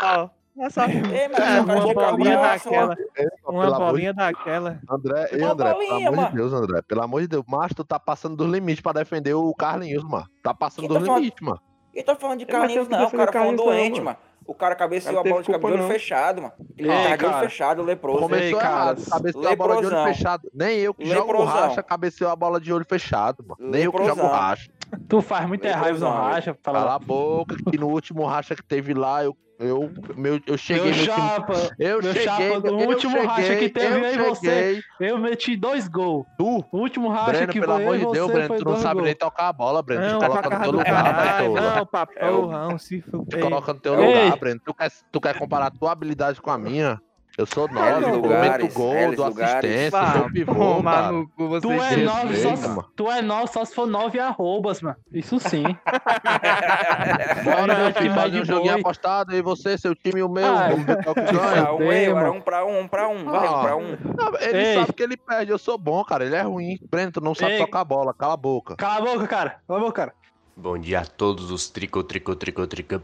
Ó, 0.03 0.29
é 0.65 0.71
só... 0.71 0.85
Ei, 0.87 1.29
mas 1.29 1.39
É, 1.39 1.61
uma 1.61 1.95
bolinha 1.95 2.39
braço, 2.39 2.65
daquela. 2.65 2.87
mano. 2.89 3.01
Uma 3.47 3.79
bolinha 3.79 4.15
daquela. 4.15 4.81
André, 4.91 5.29
ei, 5.33 5.43
Uma 5.43 5.53
André, 5.53 5.73
bolinha, 5.73 5.89
pelo 5.91 6.07
amor 6.09 6.17
mano. 6.17 6.29
de 6.31 6.37
Deus, 6.37 6.53
André. 6.53 6.83
Pelo 6.83 7.03
amor 7.03 7.21
de 7.21 7.29
Deus. 7.29 7.45
Mas 7.47 7.73
tu 7.75 7.85
tá 7.85 7.99
passando 8.01 8.37
dos 8.37 8.51
limites 8.51 8.81
pra 8.83 8.93
defender 8.93 9.35
o 9.35 9.55
Carlinhos, 9.55 10.03
mano. 10.05 10.27
Tá 10.43 10.53
passando 10.55 10.89
Quem 10.89 10.89
dos 10.89 10.99
tá 10.99 11.05
falando? 11.07 11.21
limites, 11.21 11.41
mano. 11.47 11.61
Eu 11.97 12.05
tô 12.05 12.15
falando 12.17 12.39
de 12.41 12.47
Carlinhos, 12.47 12.89
não. 12.89 12.99
O 12.99 13.05
defender 13.07 13.27
cara 13.27 13.45
foi 13.45 13.53
um 13.53 13.57
doente, 13.57 14.01
mano. 14.01 14.17
O 14.47 14.55
cara 14.55 14.77
cabeceou 14.77 15.25
Cara, 15.25 15.29
a 15.57 15.59
bola 15.59 15.77
de 15.77 15.83
não. 15.83 15.89
fechado, 15.89 16.43
mano. 16.43 16.55
Ele 16.79 16.89
Ei, 16.89 16.95
tá 17.09 17.17
de 17.17 17.25
olho 17.25 17.33
cara. 17.35 17.49
fechado, 17.49 17.83
leproso. 17.83 18.19
Come- 18.21 18.37
Começou 18.37 18.59
Ei, 18.59 18.63
cara, 18.63 18.75
errado. 18.75 19.05
Cabeceou 19.11 19.49
a 19.49 19.57
bola 19.57 19.73
de 19.73 19.79
olho 19.79 19.87
leprosão. 19.89 20.15
fechado. 20.15 20.51
Nem 20.55 20.79
eu 20.79 20.95
que 20.95 21.07
jogo 21.07 21.33
Leprosão. 21.33 21.47
racha, 21.69 21.83
cabeceou 21.83 22.31
a 22.31 22.37
bola 22.37 22.61
de 22.61 22.73
olho 22.73 22.85
fechado, 22.85 23.45
mano. 23.45 23.73
Nem 23.73 23.83
eu 23.83 23.93
que 23.93 23.99
jogo 23.99 24.09
Leprosão. 24.11 24.31
racha. 24.31 24.71
Tu 25.09 25.21
faz 25.21 25.49
muita 25.49 25.67
Leprosão, 25.67 26.11
raiva 26.11 26.27
no 26.29 26.33
racha. 26.33 26.59
Cala 26.63 26.79
Fala, 26.81 26.95
a 26.95 26.99
boca, 27.01 27.57
que 27.71 27.77
no 27.77 27.89
último 27.89 28.25
racha 28.25 28.55
que 28.55 28.63
teve 28.63 28.95
lá, 28.95 29.25
eu, 29.25 29.37
eu, 29.59 29.91
meu, 30.17 30.41
eu 30.47 30.57
cheguei 30.59 30.85
meu 30.93 30.95
chapa, 31.05 31.55
Eu 31.79 32.03
meu 32.03 32.13
cheguei, 32.13 32.23
chapa, 32.25 32.43
eu 32.69 32.75
último 32.89 33.13
cheguei, 33.13 33.27
racha 33.27 33.57
que 33.57 33.69
teve, 33.69 33.99
eu 34.01 34.05
eu 34.07 34.35
você. 34.35 34.81
eu 35.01 35.19
meti 35.19 35.57
dois 35.57 35.89
gols. 35.89 36.27
Tu, 36.39 36.65
O 36.71 36.79
último 36.79 37.09
racha 37.09 37.33
Breno, 37.33 37.53
que 37.53 37.61
pelo 37.61 37.73
amor 37.73 37.99
de 37.99 38.07
Deus, 38.11 38.31
Breno, 38.31 38.57
tu 38.57 38.65
não 38.65 38.77
sabe 38.77 38.95
gols. 38.95 39.05
nem 39.07 39.15
tocar 39.15 39.49
a 39.49 39.53
bola, 39.53 39.83
Breno. 39.83 40.03
Não, 40.03 40.13
tu 40.13 40.19
pra 40.19 40.29
coloca 40.29 40.51
no 40.51 40.63
teu 40.63 40.73
lugar. 40.73 41.15
Baitola. 41.15 41.61
Não, 41.77 41.87
pra 41.87 42.09
É 42.17 42.31
o- 42.31 42.43
porra, 42.43 42.79
se 42.79 43.01
Tu 43.01 43.11
fuder. 43.11 43.41
coloca 43.41 43.73
no 43.73 43.81
teu 43.81 43.95
lugar, 43.95 44.39
Breno. 44.39 44.61
Tu 44.65 44.75
quer, 44.75 44.93
tu 45.13 45.21
quer 45.21 45.39
comparar 45.39 45.67
a 45.67 45.71
tua 45.71 45.93
habilidade 45.93 46.41
com 46.41 46.51
a 46.51 46.59
minha? 46.59 47.01
Eu 47.39 47.45
sou 47.45 47.69
nove, 47.69 47.91
Reles 47.91 48.09
eu 48.09 48.15
lugares, 48.15 48.75
gol, 48.75 49.15
dou 49.15 49.27
lugares. 49.29 49.71
assistência, 49.71 50.13
sou 50.21 50.31
pivô, 50.33 50.55
tomar 50.55 50.93
cara. 50.95 51.13
no 51.13 51.29
cu, 51.29 51.49
você 51.49 51.61
Tu 51.61 51.71
é 51.73 51.77
Respeita, 51.77 52.05
nove 52.15 52.37
só, 52.37 52.57
mano. 52.57 52.91
tu 52.97 53.11
é 53.11 53.23
nove 53.23 53.47
só 53.53 53.65
se 53.67 53.75
for 53.75 53.87
nove 53.87 54.19
arrobas, 54.19 54.81
mano. 54.81 54.97
Isso 55.13 55.39
sim. 55.41 55.63
Bora, 57.45 57.75
meu 57.75 57.93
fazer 58.15 58.31
de 58.31 58.41
um 58.41 58.45
joguinho 58.45 58.73
boi. 58.73 58.81
apostado 58.81 59.35
aí, 59.35 59.43
você, 59.43 59.77
seu 59.77 59.95
time 59.95 60.21
e 60.21 60.23
o 60.23 60.29
meu. 60.29 60.47
Ah, 60.57 60.69
Vamos 60.71 60.85
ver 60.87 61.03
qual 61.05 61.15
que 61.15 61.21
ganha. 61.33 61.63
Ah, 61.67 61.75
um, 61.75 61.79
Bem, 61.79 62.05
eu, 62.05 62.17
era 62.17 62.27
mano. 62.29 62.33
um 62.39 62.41
pra 62.41 62.65
um, 62.65 62.81
um 62.81 62.89
pra 62.89 63.09
um. 63.09 63.25
Vai, 63.25 63.49
um 63.49 63.61
pra 63.63 63.77
um. 63.77 63.97
Ele 64.41 64.59
Ei. 64.59 64.75
sabe 64.75 64.93
que 64.93 65.03
ele 65.03 65.17
perde, 65.17 65.51
eu 65.53 65.59
sou 65.59 65.77
bom, 65.77 66.03
cara. 66.05 66.25
Ele 66.25 66.37
é 66.37 66.43
ruim. 66.43 66.79
Breno, 66.91 67.13
tu 67.13 67.21
não 67.21 67.35
sabe 67.35 67.53
Ei. 67.53 67.59
tocar 67.59 67.81
a 67.81 67.85
bola, 67.85 68.15
cala 68.15 68.35
a 68.35 68.37
boca. 68.37 68.77
Cala 68.77 68.97
a 68.97 69.01
boca, 69.15 69.27
cara. 69.27 69.57
Cala 69.67 69.79
a 69.79 69.83
boca, 69.83 69.93
cara. 69.93 70.15
Bom 70.59 70.79
dia 70.79 71.01
a 71.01 71.05
todos 71.05 71.51
os 71.51 71.69
trico, 71.69 72.03
trico, 72.03 72.35
trico, 72.35 72.67
trico. 72.67 72.95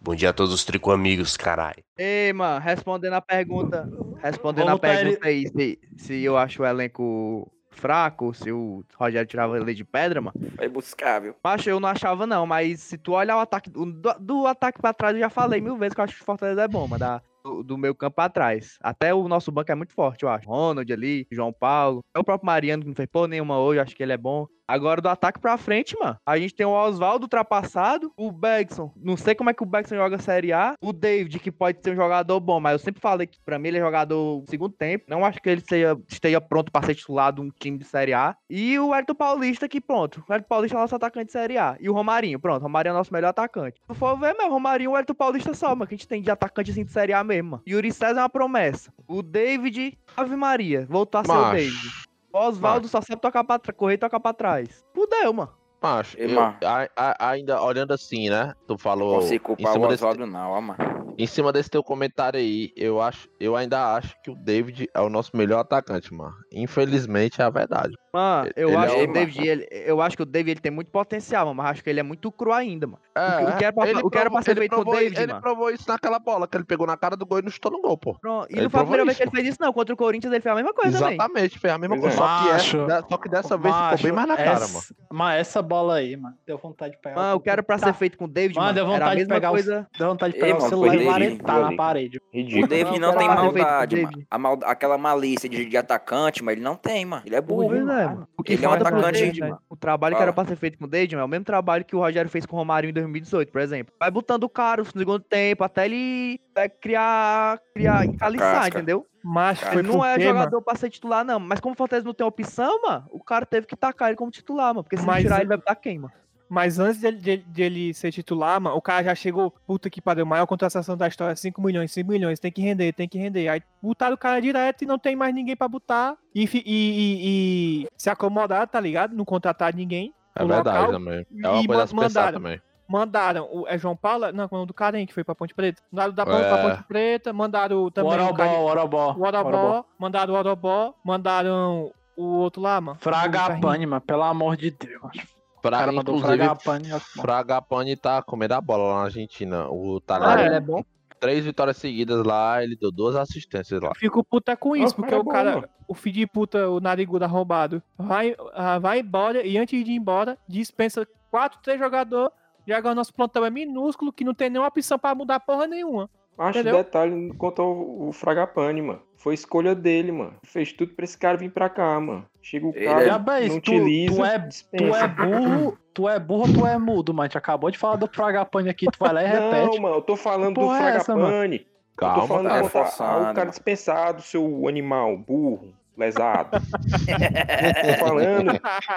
Bom 0.00 0.14
dia 0.14 0.30
a 0.30 0.32
todos 0.32 0.54
os 0.54 0.64
trico 0.64 0.90
amigos, 0.90 1.36
caralho. 1.36 1.84
Ei, 1.98 2.32
mano, 2.32 2.58
respondendo 2.58 3.12
a 3.12 3.20
pergunta. 3.20 3.86
Respondendo 4.22 4.70
a 4.70 4.78
pergunta 4.78 5.28
aí, 5.28 5.46
se, 5.46 5.78
se 5.98 6.22
eu 6.22 6.38
acho 6.38 6.62
o 6.62 6.66
elenco 6.66 7.52
fraco, 7.68 8.32
se 8.32 8.50
o 8.50 8.82
Rogério 8.94 9.28
tirava 9.28 9.58
ele 9.58 9.74
de 9.74 9.84
pedra, 9.84 10.22
mano. 10.22 10.34
Vai 10.56 10.70
buscar, 10.70 11.20
viu? 11.20 11.34
Macho, 11.44 11.68
eu 11.68 11.78
não 11.78 11.88
achava, 11.90 12.26
não, 12.26 12.46
mas 12.46 12.80
se 12.80 12.96
tu 12.96 13.12
olhar 13.12 13.36
o 13.36 13.40
ataque. 13.40 13.68
Do, 13.68 13.84
do 14.18 14.46
ataque 14.46 14.80
pra 14.80 14.94
trás, 14.94 15.14
eu 15.14 15.20
já 15.20 15.28
falei 15.28 15.60
mil 15.60 15.76
vezes 15.76 15.94
que 15.94 16.00
eu 16.00 16.04
acho 16.04 16.16
que 16.16 16.22
o 16.22 16.24
Fortaleza 16.24 16.62
é 16.62 16.68
bom, 16.68 16.88
mano. 16.88 16.98
Da, 16.98 17.22
do, 17.64 17.78
meu 17.78 17.94
campo 17.94 18.16
pra 18.16 18.28
trás. 18.28 18.76
Até 18.80 19.14
o 19.14 19.28
nosso 19.28 19.50
banco 19.50 19.72
é 19.72 19.74
muito 19.74 19.92
forte, 19.92 20.22
eu 20.22 20.28
acho. 20.28 20.48
Ronald 20.48 20.92
ali, 20.92 21.26
João 21.30 21.52
Paulo. 21.52 22.02
É 22.14 22.18
o 22.18 22.24
próprio 22.24 22.46
Mariano 22.46 22.82
que 22.82 22.88
não 22.88 22.94
fez 22.94 23.08
porra 23.10 23.28
nenhuma 23.28 23.58
hoje, 23.58 23.80
acho 23.80 23.96
que 23.96 24.02
ele 24.02 24.12
é 24.12 24.18
bom. 24.18 24.46
Agora 24.70 25.00
do 25.00 25.08
ataque 25.08 25.40
pra 25.40 25.58
frente, 25.58 25.96
mano. 25.98 26.16
A 26.24 26.38
gente 26.38 26.54
tem 26.54 26.64
o 26.64 26.70
Oswaldo 26.70 27.24
ultrapassado, 27.24 28.12
o 28.16 28.30
Bergson. 28.30 28.92
Não 28.96 29.16
sei 29.16 29.34
como 29.34 29.50
é 29.50 29.54
que 29.54 29.64
o 29.64 29.66
Bergson 29.66 29.96
joga 29.96 30.18
Série 30.18 30.52
A. 30.52 30.74
O 30.80 30.92
David, 30.92 31.40
que 31.40 31.50
pode 31.50 31.80
ser 31.82 31.92
um 31.92 31.96
jogador 31.96 32.38
bom, 32.38 32.60
mas 32.60 32.74
eu 32.74 32.78
sempre 32.78 33.00
falei 33.00 33.26
que 33.26 33.40
pra 33.44 33.58
mim 33.58 33.68
ele 33.68 33.78
é 33.78 33.80
jogador 33.80 34.40
do 34.40 34.44
segundo 34.48 34.72
tempo. 34.72 35.06
Não 35.08 35.24
acho 35.24 35.42
que 35.42 35.48
ele 35.48 35.60
seja, 35.60 35.98
esteja 36.08 36.40
pronto 36.40 36.70
pra 36.70 36.82
ser 36.82 36.94
titular 36.94 37.32
de 37.32 37.40
um 37.40 37.50
time 37.50 37.78
de 37.78 37.84
Série 37.84 38.14
A. 38.14 38.36
E 38.48 38.78
o 38.78 38.94
Elton 38.94 39.14
Paulista, 39.14 39.68
que 39.68 39.80
pronto. 39.80 40.24
O 40.28 40.32
Elton 40.32 40.46
Paulista 40.48 40.76
é 40.76 40.78
o 40.78 40.82
nosso 40.82 40.94
atacante 40.94 41.26
de 41.26 41.32
Série 41.32 41.58
A. 41.58 41.76
E 41.80 41.90
o 41.90 41.92
Romarinho, 41.92 42.38
pronto. 42.38 42.60
O 42.60 42.62
Romarinho 42.62 42.92
é 42.92 42.94
o 42.94 42.98
nosso 42.98 43.12
melhor 43.12 43.30
atacante. 43.30 43.80
Se 43.90 43.98
for 43.98 44.16
ver, 44.18 44.36
meu, 44.36 44.46
o 44.46 44.50
Romarinho 44.50 44.90
e 44.90 44.94
o 44.94 44.96
Elton 44.96 45.14
Paulista 45.14 45.52
só, 45.52 45.74
mano. 45.74 45.88
Que 45.88 45.94
a 45.94 45.96
gente 45.96 46.06
tem 46.06 46.22
de 46.22 46.30
atacante 46.30 46.70
assim 46.70 46.84
de 46.84 46.92
Série 46.92 47.12
A 47.12 47.24
mesmo, 47.24 47.50
mano. 47.50 47.62
Yuri 47.68 47.92
César 47.92 48.20
é 48.20 48.22
uma 48.22 48.28
promessa. 48.28 48.92
O 49.08 49.20
David, 49.20 49.98
Ave 50.16 50.36
Maria, 50.36 50.86
voltou 50.88 51.20
a 51.20 51.24
ser 51.24 51.32
o 51.32 51.34
Macho. 51.34 51.56
David. 51.56 52.09
O 52.32 52.38
Oswaldo 52.38 52.86
só 52.88 53.00
sabe 53.00 53.20
tocar 53.20 53.42
pra 53.44 53.58
trás, 53.58 53.76
correr 53.76 53.94
e 53.94 53.98
tocar 53.98 54.20
pra 54.20 54.32
trás. 54.32 54.84
Fudeu, 54.94 55.32
mano. 55.32 55.50
Macho, 55.82 56.16
eu- 56.18 56.38
a- 56.40 56.88
a- 56.96 57.30
ainda 57.30 57.60
olhando 57.62 57.92
assim, 57.92 58.28
né? 58.28 58.54
Tu 58.66 58.72
Não 58.72 58.78
falou. 58.78 59.16
consigo 59.20 59.34
Em 59.42 59.46
culpar 59.46 59.70
o 59.70 59.72
cima, 59.74 59.88
desse, 59.88 60.04
Oswaldo, 60.04 60.26
não, 60.26 60.50
ó, 60.50 60.60
mano. 60.60 61.09
Em 61.22 61.26
cima 61.26 61.52
desse 61.52 61.68
teu 61.70 61.82
comentário 61.82 62.38
aí, 62.38 62.72
eu 62.76 63.00
acho, 63.00 63.28
eu 63.38 63.56
ainda 63.56 63.94
acho 63.94 64.14
que 64.22 64.30
o 64.30 64.34
David 64.34 64.88
é 64.94 65.00
o 65.00 65.08
nosso 65.08 65.36
melhor 65.36 65.60
atacante, 65.60 66.12
mano. 66.14 66.34
Infelizmente 66.52 67.40
é 67.40 67.44
a 67.44 67.50
verdade. 67.50 67.94
Mano, 68.12 68.50
eu 68.56 68.68
Ele 68.68 68.76
acho 68.76 68.94
é 68.94 68.98
que 69.04 69.10
o- 69.10 69.12
David, 69.12 69.46
ele- 69.48 69.68
eu 69.70 70.00
acho 70.00 70.16
que 70.16 70.22
o 70.22 70.26
David 70.26 70.50
ele 70.52 70.60
tem 70.60 70.72
muito 70.72 70.90
potencial, 70.90 71.46
mano, 71.46 71.56
mas 71.56 71.70
acho 71.72 71.84
que 71.84 71.90
ele 71.90 72.00
é 72.00 72.02
muito 72.02 72.30
cru 72.32 72.52
ainda, 72.52 72.86
mano. 72.86 72.98
É, 73.14 73.48
o 73.48 73.56
que 73.56 73.64
era 73.64 73.72
pra- 73.72 73.88
ele 73.88 74.00
o 74.02 74.10
que 74.10 74.18
era 74.18 74.30
pra 74.30 74.42
ser 74.42 74.56
feito 74.56 74.74
com 74.74 74.82
o 74.82 74.84
David, 74.92 75.16
Ele 75.20 75.26
mano. 75.32 75.40
provou 75.42 75.70
isso 75.70 75.84
naquela 75.88 76.18
bola 76.18 76.48
que 76.48 76.56
ele 76.56 76.64
pegou 76.64 76.86
na 76.86 76.96
cara 76.96 77.16
do 77.16 77.24
gol 77.26 77.38
e 77.38 77.42
não 77.42 77.50
chutou 77.50 77.70
no 77.70 77.80
gol, 77.80 77.96
pô. 77.96 78.14
Pronto. 78.20 78.48
E 78.50 78.54
Ele 78.54 78.62
não 78.62 78.70
foi 78.70 78.80
a 78.80 78.84
provou 78.84 78.86
primeira 78.86 79.04
vez 79.04 79.16
que 79.16 79.22
ele 79.24 79.30
fez 79.30 79.46
isso, 79.48 79.58
não. 79.60 79.72
Contra 79.72 79.94
o 79.94 79.96
Corinthians 79.96 80.32
ele 80.32 80.40
fez 80.42 80.52
a 80.52 80.56
mesma 80.56 80.74
coisa 80.74 80.98
também. 80.98 81.14
Exatamente, 81.14 81.58
fez 81.58 81.74
a 81.74 81.78
mesma 81.78 82.00
coisa. 82.00 82.14
é. 82.14 82.18
Só, 82.18 82.26
que 82.26 82.48
Macho, 82.52 82.80
essa, 82.80 83.06
só 83.08 83.16
que 83.16 83.28
dessa 83.28 83.56
vez 83.58 83.74
ficou 83.76 83.98
bem 84.02 84.12
mais 84.12 84.28
na 84.28 84.36
cara, 84.36 84.50
essa, 84.52 84.72
mano. 84.72 84.84
Mas 85.12 85.40
essa 85.40 85.62
bola 85.62 85.94
aí, 85.96 86.16
mano, 86.16 86.34
deu 86.46 86.58
vontade 86.58 86.94
de 86.94 87.00
pegar. 87.00 87.14
Mano, 87.16 87.36
o 87.36 87.40
que 87.40 87.50
era 87.50 87.62
pra 87.62 87.78
Tá. 87.78 87.86
ser 87.86 87.94
feito 87.94 88.18
com 88.18 88.24
o 88.24 88.28
David, 88.28 88.56
Mano, 88.56 88.66
mano, 88.66 88.74
deu 88.74 88.84
era 88.86 88.94
a 88.94 89.08
vontade 89.08 89.22
de 89.22 89.28
pegar 89.28 89.50
coisa... 89.50 89.86
o, 89.94 89.98
deu 89.98 90.08
vontade 90.08 90.34
de 90.34 90.40
pegar 90.40 90.54
o 90.56 90.58
mano, 90.58 90.68
celular 90.68 90.94
viu 91.18 91.38
na 91.44 91.76
parede. 91.76 92.18
O 92.18 92.36
Ridículo. 92.36 92.66
David 92.68 92.98
Não, 92.98 93.12
não, 93.12 93.18
tem 93.18 93.28
o 93.28 93.34
maldade, 93.34 93.96
David. 93.96 94.12
mano. 94.16 94.26
A 94.30 94.38
mal- 94.38 94.58
Aquela 94.64 94.98
malícia 94.98 95.48
de, 95.48 95.64
de 95.66 95.76
atacante, 95.76 96.42
mas 96.42 96.52
ele 96.54 96.62
não 96.64 96.76
tem, 96.76 97.04
mano. 97.04 97.22
Ele 97.26 97.34
é 97.36 97.40
burro. 97.40 97.68
Pois 97.68 97.80
é, 97.80 98.06
mano. 98.06 98.28
O 98.36 98.42
que 98.42 98.52
Ele 98.52 98.64
é 98.64 98.68
um 98.68 98.72
atacante- 98.72 99.20
David, 99.20 99.40
mano, 99.40 99.58
o 99.68 99.76
trabalho 99.76 100.16
que 100.16 100.22
era 100.22 100.32
pra 100.32 100.44
ser 100.44 100.56
feito 100.56 100.78
com 100.78 100.84
o 100.84 100.88
David, 100.88 101.14
mano, 101.16 101.22
é 101.22 101.26
o 101.26 101.28
mesmo 101.28 101.44
trabalho 101.44 101.84
que 101.84 101.94
o 101.96 101.98
Rogério 102.00 102.30
fez 102.30 102.46
com 102.46 102.56
o 102.56 102.58
Romário 102.58 102.88
em 102.88 102.92
2018, 102.92 103.50
por 103.52 103.60
exemplo. 103.60 103.94
Vai 103.98 104.10
botando 104.10 104.44
o 104.44 104.48
cara 104.48 104.82
no 104.82 104.90
segundo 104.90 105.20
tempo, 105.20 105.64
até 105.64 105.86
ele 105.86 106.40
é, 106.54 106.68
criar, 106.68 107.58
criar, 107.74 108.04
encaliçar, 108.06 108.54
casca. 108.54 108.78
entendeu? 108.78 109.06
Macho, 109.22 109.62
Cara, 109.64 109.78
Ele 109.80 109.88
não 109.88 110.02
é 110.04 110.18
jogador 110.18 110.62
pra 110.62 110.74
ser 110.76 110.88
titular, 110.88 111.22
não. 111.24 111.38
Mas 111.38 111.60
como 111.60 111.74
o 111.74 111.76
Fortaleza 111.76 112.06
não 112.06 112.14
tem 112.14 112.26
opção, 112.26 112.80
mano, 112.82 113.04
o 113.10 113.22
cara 113.22 113.44
teve 113.44 113.66
que 113.66 113.76
tacar 113.76 114.08
ele 114.08 114.16
como 114.16 114.30
titular, 114.30 114.68
mano. 114.68 114.82
Porque 114.82 114.96
se 114.96 115.04
Mas 115.04 115.16
não 115.16 115.22
tirar 115.22 115.36
eu- 115.36 115.40
ele, 115.40 115.48
vai 115.48 115.56
botar 115.58 115.74
quem, 115.74 115.98
mano? 115.98 116.12
Mas 116.50 116.80
antes 116.80 117.00
dele, 117.00 117.16
dele- 117.18 117.44
dele 117.46 117.94
ser 117.94 118.10
titular, 118.10 118.60
mano, 118.60 118.74
o 118.76 118.82
cara 118.82 119.04
já 119.04 119.14
chegou, 119.14 119.54
puta 119.64 119.88
que 119.88 120.00
pariu, 120.02 120.26
maior 120.26 120.46
contratação 120.46 120.96
da 120.96 121.06
história, 121.06 121.36
5 121.36 121.62
milhões, 121.62 121.92
5 121.92 122.10
milhões, 122.10 122.40
tem 122.40 122.50
que 122.50 122.60
render, 122.60 122.92
tem 122.92 123.08
que 123.08 123.16
render. 123.16 123.46
Aí 123.48 123.62
botaram 123.80 124.14
o 124.14 124.18
cara 124.18 124.42
direto 124.42 124.82
e 124.82 124.86
não 124.86 124.98
tem 124.98 125.14
mais 125.14 125.32
ninguém 125.32 125.54
pra 125.54 125.68
botar. 125.68 126.16
E, 126.34 126.42
e, 126.42 126.62
e- 126.66 127.84
e 127.84 127.88
se 127.96 128.10
acomodar, 128.10 128.66
tá 128.66 128.80
ligado? 128.80 129.14
Não 129.14 129.24
contratar 129.24 129.72
ninguém. 129.72 130.12
É 130.34 130.42
o 130.42 130.48
verdade 130.48 130.76
local, 130.78 130.92
também. 130.92 131.26
É 131.42 131.48
uma 131.48 131.62
e 131.62 131.66
coisa 131.68 131.82
a 131.84 131.94
mandaram. 131.94 132.32
também. 132.32 132.60
Mandaram 132.88 133.48
o 133.52 133.68
é 133.68 133.78
João 133.78 133.94
Paulo, 133.94 134.32
não, 134.32 134.48
é 134.50 134.56
o 134.56 134.66
do 134.66 134.74
Karen 134.74 135.06
que 135.06 135.14
foi 135.14 135.22
pra 135.22 135.32
Ponte 135.36 135.54
Preta. 135.54 135.80
Mandaram 135.92 136.12
da 136.12 136.22
É. 136.24 136.26
pra 136.26 136.58
Ponte 136.70 136.82
Preta, 136.88 137.32
mandaram 137.32 137.84
O 137.84 137.90
também 137.92 138.10
o, 138.10 138.14
Orobó, 138.14 138.34
Cari- 138.36 138.54
o 138.56 138.62
Orobó. 138.62 139.14
o 139.16 139.22
Orobó, 139.22 139.84
mandaram 139.96 140.34
o 140.34 140.36
Orobó, 140.36 140.94
mandaram 141.04 141.92
o 142.16 142.24
outro 142.24 142.60
lá, 142.60 142.80
mano. 142.80 142.98
Fragapane, 143.00 143.86
mano, 143.86 144.00
pelo 144.00 144.24
amor 144.24 144.56
de 144.56 144.72
Deus. 144.72 145.39
O 145.60 145.62
Pra, 145.62 145.78
cara 145.78 145.92
mandou 145.92 146.16
inclusive, 146.16 146.38
Fragapane. 146.42 146.88
Fragapane 147.20 147.96
tá 147.96 148.22
comendo 148.22 148.54
a 148.54 148.60
bola 148.60 148.84
lá 148.84 148.94
na 149.00 149.04
Argentina. 149.04 149.66
O 149.68 149.98
Ah, 149.98 150.00
Tanário, 150.00 150.46
ele 150.46 150.54
é 150.54 150.60
bom? 150.60 150.82
três 151.20 151.44
vitórias 151.44 151.76
seguidas 151.76 152.24
lá, 152.24 152.64
ele 152.64 152.74
deu 152.74 152.90
duas 152.90 153.14
assistências 153.14 153.78
lá. 153.82 153.92
Fico 153.94 154.24
puta 154.24 154.56
com 154.56 154.74
isso, 154.74 154.94
o 154.94 154.96
porque 154.96 155.10
cara 155.10 155.16
é 155.16 155.20
o 155.20 155.24
bom, 155.24 155.30
cara, 155.30 155.54
mano. 155.56 155.68
o 155.86 155.94
filho 155.94 156.14
de 156.16 156.26
puta, 156.26 156.70
o 156.70 156.80
narigudo 156.80 157.26
arrombado, 157.26 157.82
vai, 157.98 158.34
ah, 158.54 158.78
vai 158.78 159.00
embora 159.00 159.46
e 159.46 159.58
antes 159.58 159.84
de 159.84 159.92
ir 159.92 159.96
embora, 159.96 160.38
dispensa 160.48 161.06
quatro, 161.30 161.58
três 161.62 161.78
jogadores, 161.78 162.32
já 162.66 162.78
agora 162.78 162.94
nosso 162.94 163.12
plantão 163.12 163.44
é 163.44 163.50
minúsculo, 163.50 164.10
que 164.12 164.24
não 164.24 164.32
tem 164.32 164.48
nenhuma 164.48 164.68
opção 164.68 164.98
pra 164.98 165.14
mudar 165.14 165.40
porra 165.40 165.66
nenhuma. 165.66 166.08
Acho 166.40 166.58
Entendeu? 166.60 166.78
detalhe 166.78 167.32
quanto 167.36 167.60
ao, 167.60 168.08
o 168.08 168.12
Fragapane, 168.12 168.80
mano. 168.80 169.02
Foi 169.16 169.34
escolha 169.34 169.74
dele, 169.74 170.10
mano. 170.10 170.32
Fez 170.42 170.72
tudo 170.72 170.94
pra 170.94 171.04
esse 171.04 171.18
cara 171.18 171.36
vir 171.36 171.50
pra 171.50 171.68
cá, 171.68 172.00
mano. 172.00 172.24
Chega 172.40 172.66
o 172.66 172.72
cara, 172.72 173.02
é- 173.02 173.06
Já 173.06 173.18
bem, 173.18 173.48
não 173.50 173.60
tu, 173.60 173.72
utiliza, 173.72 174.16
tu, 174.16 174.24
é, 174.24 174.48
tu 174.78 174.94
é 174.96 175.08
burro, 175.08 175.78
tu 175.92 176.08
é 176.08 176.18
burro 176.18 176.48
ou 176.48 176.54
tu 176.54 176.66
é 176.66 176.78
mudo, 176.78 177.12
mano? 177.12 177.22
A 177.22 177.26
gente 177.26 177.36
acabou 177.36 177.70
de 177.70 177.76
falar 177.76 177.96
do 177.96 178.06
Fragapane 178.06 178.70
aqui, 178.70 178.86
tu 178.86 178.96
vai 178.98 179.12
lá 179.12 179.22
e 179.22 179.28
Não, 179.32 179.50
repete. 179.50 179.80
mano, 179.80 179.96
eu 179.96 180.02
tô 180.02 180.16
falando 180.16 180.54
Que 180.54 180.60
do 180.60 180.66
porra 180.66 180.78
é 180.90 180.96
essa? 180.96 181.04
Fragapane. 181.12 181.56
eu 181.58 181.62
tô 181.64 181.96
Calma, 181.96 182.26
falando 182.26 182.48
cara. 182.48 182.62
contra 182.62 182.84
Forçando, 182.86 183.10
o 183.20 183.22
cara 183.24 183.34
mano. 183.34 183.50
dispensado, 183.50 184.22
seu 184.22 184.66
animal, 184.66 185.18
burro, 185.18 185.74
lesado. 186.00 186.50
tô 186.60 187.98
falando 188.04 188.52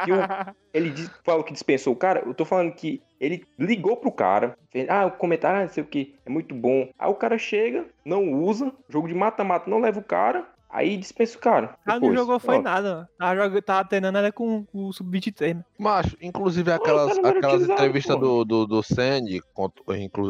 que 0.06 0.12
o- 0.12 0.56
ele 0.74 0.90
diz, 0.90 1.12
fala 1.24 1.44
que 1.44 1.54
dispensou 1.54 1.94
o 1.94 1.98
cara, 1.98 2.24
eu 2.26 2.34
tô 2.34 2.46
falando 2.46 2.74
que 2.74 3.02
ele 3.20 3.46
ligou 3.60 3.96
pro 3.98 4.12
cara, 4.12 4.58
fez, 4.72 4.90
ah, 4.90 5.06
o 5.06 5.12
comentário, 5.12 5.60
ah, 5.60 5.62
não 5.64 5.70
sei 5.70 5.84
o 5.84 5.88
que, 5.88 6.16
é 6.26 6.30
muito 6.30 6.54
bom. 6.56 6.90
Aí 6.98 7.10
o 7.10 7.16
cara 7.16 7.38
chega, 7.38 7.86
não 8.04 8.32
usa, 8.34 8.72
jogo 8.90 9.08
de 9.08 9.14
mata-mata 9.14 9.70
não 9.70 9.80
leva 9.80 10.00
o 10.00 10.04
cara, 10.04 10.46
aí 10.74 10.98
dispensa 10.98 11.38
o 11.38 11.42
cara. 11.42 11.78
Ah, 11.86 12.00
não 12.00 12.14
jogou 12.14 12.40
foi 12.40 12.60
nada, 12.60 12.96
mano. 12.96 13.08
Tava, 13.18 13.36
joga- 13.36 13.62
tava 13.62 13.88
treinando 13.88 14.18
era 14.18 14.32
com 14.32 14.66
o 14.74 14.92
sub-23, 14.92 15.56
né? 15.56 15.64
Macho, 15.80 16.18
inclusive 16.22 16.72
aquelas, 16.72 17.18
aquelas 17.18 17.62
entrevistas 17.70 18.20
do, 18.20 18.44
do, 18.44 18.66
do 18.66 18.82
Sandy, 18.84 19.42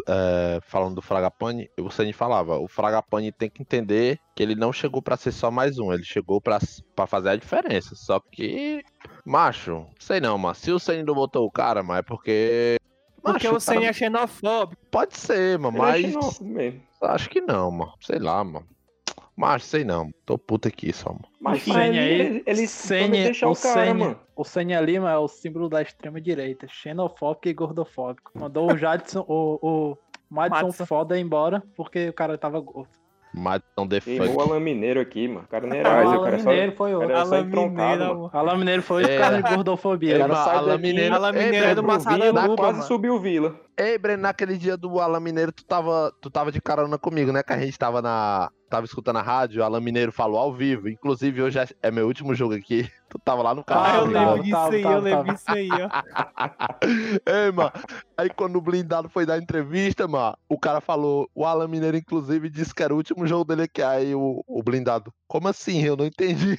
é, 0.08 0.60
falando 0.64 0.96
do 0.96 1.02
Fragapane, 1.02 1.70
o 1.80 1.90
Sandy 1.90 2.14
falava, 2.14 2.58
o 2.60 2.68
Fragapane 2.68 3.32
tem 3.32 3.50
que 3.50 3.62
entender 3.62 4.20
que 4.36 4.44
ele 4.44 4.56
não 4.56 4.74
chegou 4.74 5.02
pra 5.02 5.16
ser 5.18 5.32
só 5.32 5.50
mais 5.50 5.80
um, 5.80 5.94
ele 5.94 6.04
chegou 6.04 6.42
pra 6.42 6.60
fazer 7.08 7.30
a 7.30 7.36
diferença. 7.36 7.96
Só 7.96 8.20
que, 8.20 8.84
macho, 9.26 9.86
sei 10.00 10.20
não, 10.20 10.38
mas 10.38 10.58
se 10.58 10.72
o 10.72 10.80
Sandy 10.80 11.04
não 11.04 11.14
botou 11.16 11.46
o 11.46 11.52
cara, 11.52 11.82
mas 11.82 12.00
é 12.00 12.02
porque... 12.02 12.78
Porque 13.22 13.48
macho, 13.48 13.56
o 13.56 13.60
Senna 13.62 13.78
cara- 13.80 13.90
é 13.90 13.94
xenofóbico. 13.94 14.82
Pode 14.92 15.16
ser, 15.18 15.58
mano, 15.58 15.78
é 15.78 15.80
mas 15.80 16.40
mesmo. 16.42 16.82
acho 17.02 17.30
que 17.30 17.40
não, 17.40 17.72
mano. 17.72 17.94
Sei 18.02 18.20
lá, 18.20 18.44
mano. 18.44 18.68
Macho, 19.36 19.66
sei 19.66 19.84
não. 19.84 20.12
Tô 20.26 20.38
puto 20.38 20.68
aqui 20.68 20.94
só, 20.94 21.10
mano. 21.10 21.26
Mas 21.42 21.66
O 21.68 21.72
ele, 21.72 22.00
aí- 22.00 22.08
ele, 22.22 22.44
ele 22.46 22.68
Senna- 22.68 23.06
também 23.06 23.24
deixar 23.24 23.48
o, 23.48 23.52
o 23.52 23.56
cara, 23.56 23.86
Senna- 23.86 23.94
mano. 24.06 24.20
O 24.36 24.44
Senna 24.44 24.80
Lima 24.82 25.12
é 25.12 25.18
o 25.18 25.28
símbolo 25.28 25.68
da 25.70 25.82
extrema 25.82 26.22
direita, 26.22 26.68
xenofóbico 26.68 27.48
e 27.48 27.54
gordofóbico. 27.54 28.32
Mandou 28.36 28.72
o 28.72 28.78
Jadson, 28.78 29.26
o, 29.28 29.60
o 29.62 29.98
Madison 30.30 30.66
Madison. 30.68 30.86
foda 30.86 31.20
embora 31.20 31.64
porque 31.76 32.10
o 32.10 32.14
cara 32.14 32.38
tava 32.38 32.60
gordo. 32.60 32.90
Madison 33.36 33.88
The 33.88 34.00
Queimou 34.00 34.28
o 34.28 34.32
Fuck. 34.34 34.50
Alan 34.52 34.60
Mineiro 34.60 35.00
aqui, 35.00 35.28
mano. 35.28 35.46
O 35.46 35.48
cara 35.48 35.66
nem 35.66 35.80
era 35.80 35.90
o 35.90 35.94
mais, 35.94 36.08
o 36.08 36.12
Alan 36.12 36.24
cara 36.24 36.40
só... 36.40 36.50
Mineiro 36.52 36.72
foi 36.76 36.94
outro. 36.94 37.10
Era 37.10 37.26
só 37.26 37.36
Alan 37.36 37.44
Mineiro, 37.46 37.76
mano. 38.06 38.30
Alan 38.32 38.58
Mineiro 38.58 38.84
foi 38.84 39.04
É. 39.04 39.08
por 39.08 39.18
causa 39.20 39.42
de 39.44 39.56
gordofobia. 39.56 40.20
Cara 40.20 40.34
mano, 40.34 40.46
sai 40.46 40.56
Alan 40.58 40.68
daqui, 40.68 40.82
Mineiro. 40.84 41.16
Alan 41.16 41.34
Ei, 41.36 41.46
Mineiro 41.46 41.66
é 41.66 41.76
do 41.76 41.82
Breno, 41.82 41.88
Massaranduba, 41.98 42.56
Quase 42.56 42.74
mano. 42.74 42.84
subiu 42.84 43.16
o 43.16 43.20
Vila. 43.20 43.56
Ei, 43.76 43.98
Breno, 43.98 44.22
naquele 44.22 44.56
dia 44.56 44.78
do 44.78 45.00
Alan 45.00 45.20
Mineiro, 45.20 45.52
tu 45.52 45.66
tava, 45.66 46.14
tu 46.22 46.30
tava 46.30 46.52
de 46.52 46.62
carona 46.62 47.00
comigo, 47.00 47.32
né? 47.32 47.42
Que 47.42 47.54
a 47.54 47.60
gente 47.60 47.78
tava 47.78 48.04
na. 48.04 48.52
Tava 48.74 48.88
escutando 48.88 49.18
a 49.18 49.22
rádio, 49.22 49.62
o 49.62 49.64
Alan 49.64 49.80
Mineiro 49.80 50.12
falou 50.12 50.40
ao 50.40 50.52
vivo. 50.52 50.90
Inclusive, 50.90 51.44
hoje 51.44 51.60
é- 51.60 51.68
é 51.84 51.92
meu 51.92 52.08
último 52.08 52.34
jogo 52.34 52.56
aqui. 52.56 52.90
Tu 53.08 53.20
tava 53.20 53.44
lá 53.44 53.54
no 53.54 53.64
carro. 53.64 53.84
Ah, 53.86 53.96
eu 53.98 54.06
lembro 54.08 54.40
disso 54.42 54.50
tava, 54.56 54.74
aí, 54.74 54.82
tava, 54.82 54.96
eu 54.96 55.02
lembro 55.02 55.34
disso 55.36 55.52
aí, 55.52 55.70
ó. 55.70 55.90
Ei, 57.46 57.52
mano. 57.52 57.72
Aí 58.18 58.30
quando 58.32 58.56
o 58.56 58.62
blindado 58.62 59.08
foi 59.10 59.28
dar 59.28 59.38
entrevista, 59.38 60.08
mano, 60.08 60.36
o 60.50 60.58
cara 60.58 60.82
falou. 60.82 61.30
O 61.36 61.46
Alan 61.46 61.68
Mineiro, 61.68 61.96
inclusive, 61.96 62.50
disse 62.50 62.74
que 62.74 62.82
era 62.82 62.92
o 62.92 62.98
último 62.98 63.28
jogo 63.28 63.44
dele 63.46 63.62
aqui. 63.64 63.84
Aí 63.84 64.16
o, 64.16 64.44
o 64.48 64.64
blindado. 64.64 65.14
Como 65.28 65.48
assim? 65.48 65.84
Eu 65.84 65.96
não 65.96 66.08
entendi. 66.08 66.58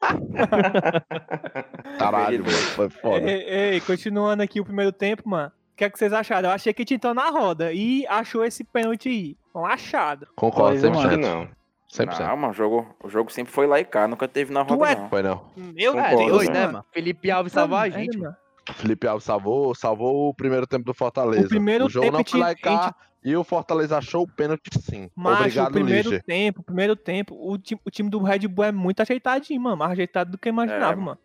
Caralho, 1.98 2.38
mano. 2.44 2.56
Foi 2.74 2.88
foda. 2.88 3.30
Ei, 3.30 3.74
ei, 3.74 3.80
continuando 3.82 4.42
aqui 4.42 4.60
o 4.60 4.64
primeiro 4.64 4.92
tempo, 4.92 5.28
mano. 5.28 5.48
O 5.74 5.76
que 5.76 5.84
é 5.84 5.90
que 5.90 5.98
vocês 5.98 6.12
acharam? 6.14 6.48
Eu 6.48 6.54
achei 6.54 6.72
que 6.72 6.84
tinha 6.86 6.96
então 6.96 7.12
na 7.12 7.28
roda 7.28 7.72
e 7.74 8.06
achou 8.06 8.42
esse 8.44 8.64
pênalti 8.64 9.08
aí. 9.10 9.36
Um 9.54 9.64
achado. 9.66 10.26
Concordo, 10.36 10.76
é, 10.76 10.80
que 10.90 10.96
100%. 10.96 11.16
não. 11.16 11.48
100%. 11.92 12.20
Não, 12.20 12.36
mano, 12.36 12.52
o 12.52 12.54
jogo, 12.56 12.96
o 13.02 13.08
jogo 13.08 13.32
sempre 13.32 13.52
foi 13.52 13.66
lá 13.66 13.80
e 13.80 13.84
cá, 13.84 14.06
nunca 14.06 14.28
teve 14.28 14.52
na 14.52 14.62
roda, 14.62 14.92
é- 14.92 14.94
não. 14.94 15.08
Foi 15.08 15.22
não. 15.22 15.44
Meu 15.56 15.92
Concordo, 15.92 16.16
Deus, 16.18 16.30
Doido, 16.32 16.52
né, 16.52 16.66
mano. 16.66 16.84
Felipe 16.92 17.30
Alves 17.30 17.52
salvou 17.52 17.78
a 17.78 17.88
gente, 17.88 18.16
É, 18.16 18.20
mano. 18.20 18.36
Felipe 18.74 19.06
Alves 19.08 19.24
salvou, 19.24 19.74
salvou 19.74 20.28
o 20.28 20.34
primeiro 20.34 20.66
tempo 20.66 20.84
do 20.84 20.94
Fortaleza. 20.94 21.46
O 21.46 21.48
primeiro 21.48 21.88
jogo 21.88 22.06
tempo 22.06 22.18
não 22.18 22.24
foi 22.24 22.40
lá 22.40 22.52
e 22.52 22.56
cá. 22.56 22.94
E 23.22 23.36
o 23.36 23.42
Fortaleza 23.44 23.98
achou 23.98 24.22
o 24.22 24.28
pênalti 24.28 24.70
sim. 24.80 25.10
Macho, 25.14 25.40
Obrigado, 25.42 25.68
o 25.68 25.72
primeiro 25.72 26.08
Liger. 26.10 26.24
tempo, 26.24 26.60
o 26.60 26.64
primeiro 26.64 26.96
tempo, 26.96 27.36
o 27.38 27.58
time, 27.58 27.80
o 27.84 27.90
time 27.90 28.08
do 28.08 28.22
Red 28.22 28.46
Bull 28.48 28.64
é 28.64 28.72
muito 28.72 29.00
ajeitadinho, 29.02 29.60
mano. 29.60 29.76
Mais 29.76 29.90
ajeitado 29.90 30.30
do 30.30 30.38
que 30.38 30.48
eu 30.48 30.52
imaginava, 30.52 30.92
É, 30.92 30.96
mano. 30.96 31.18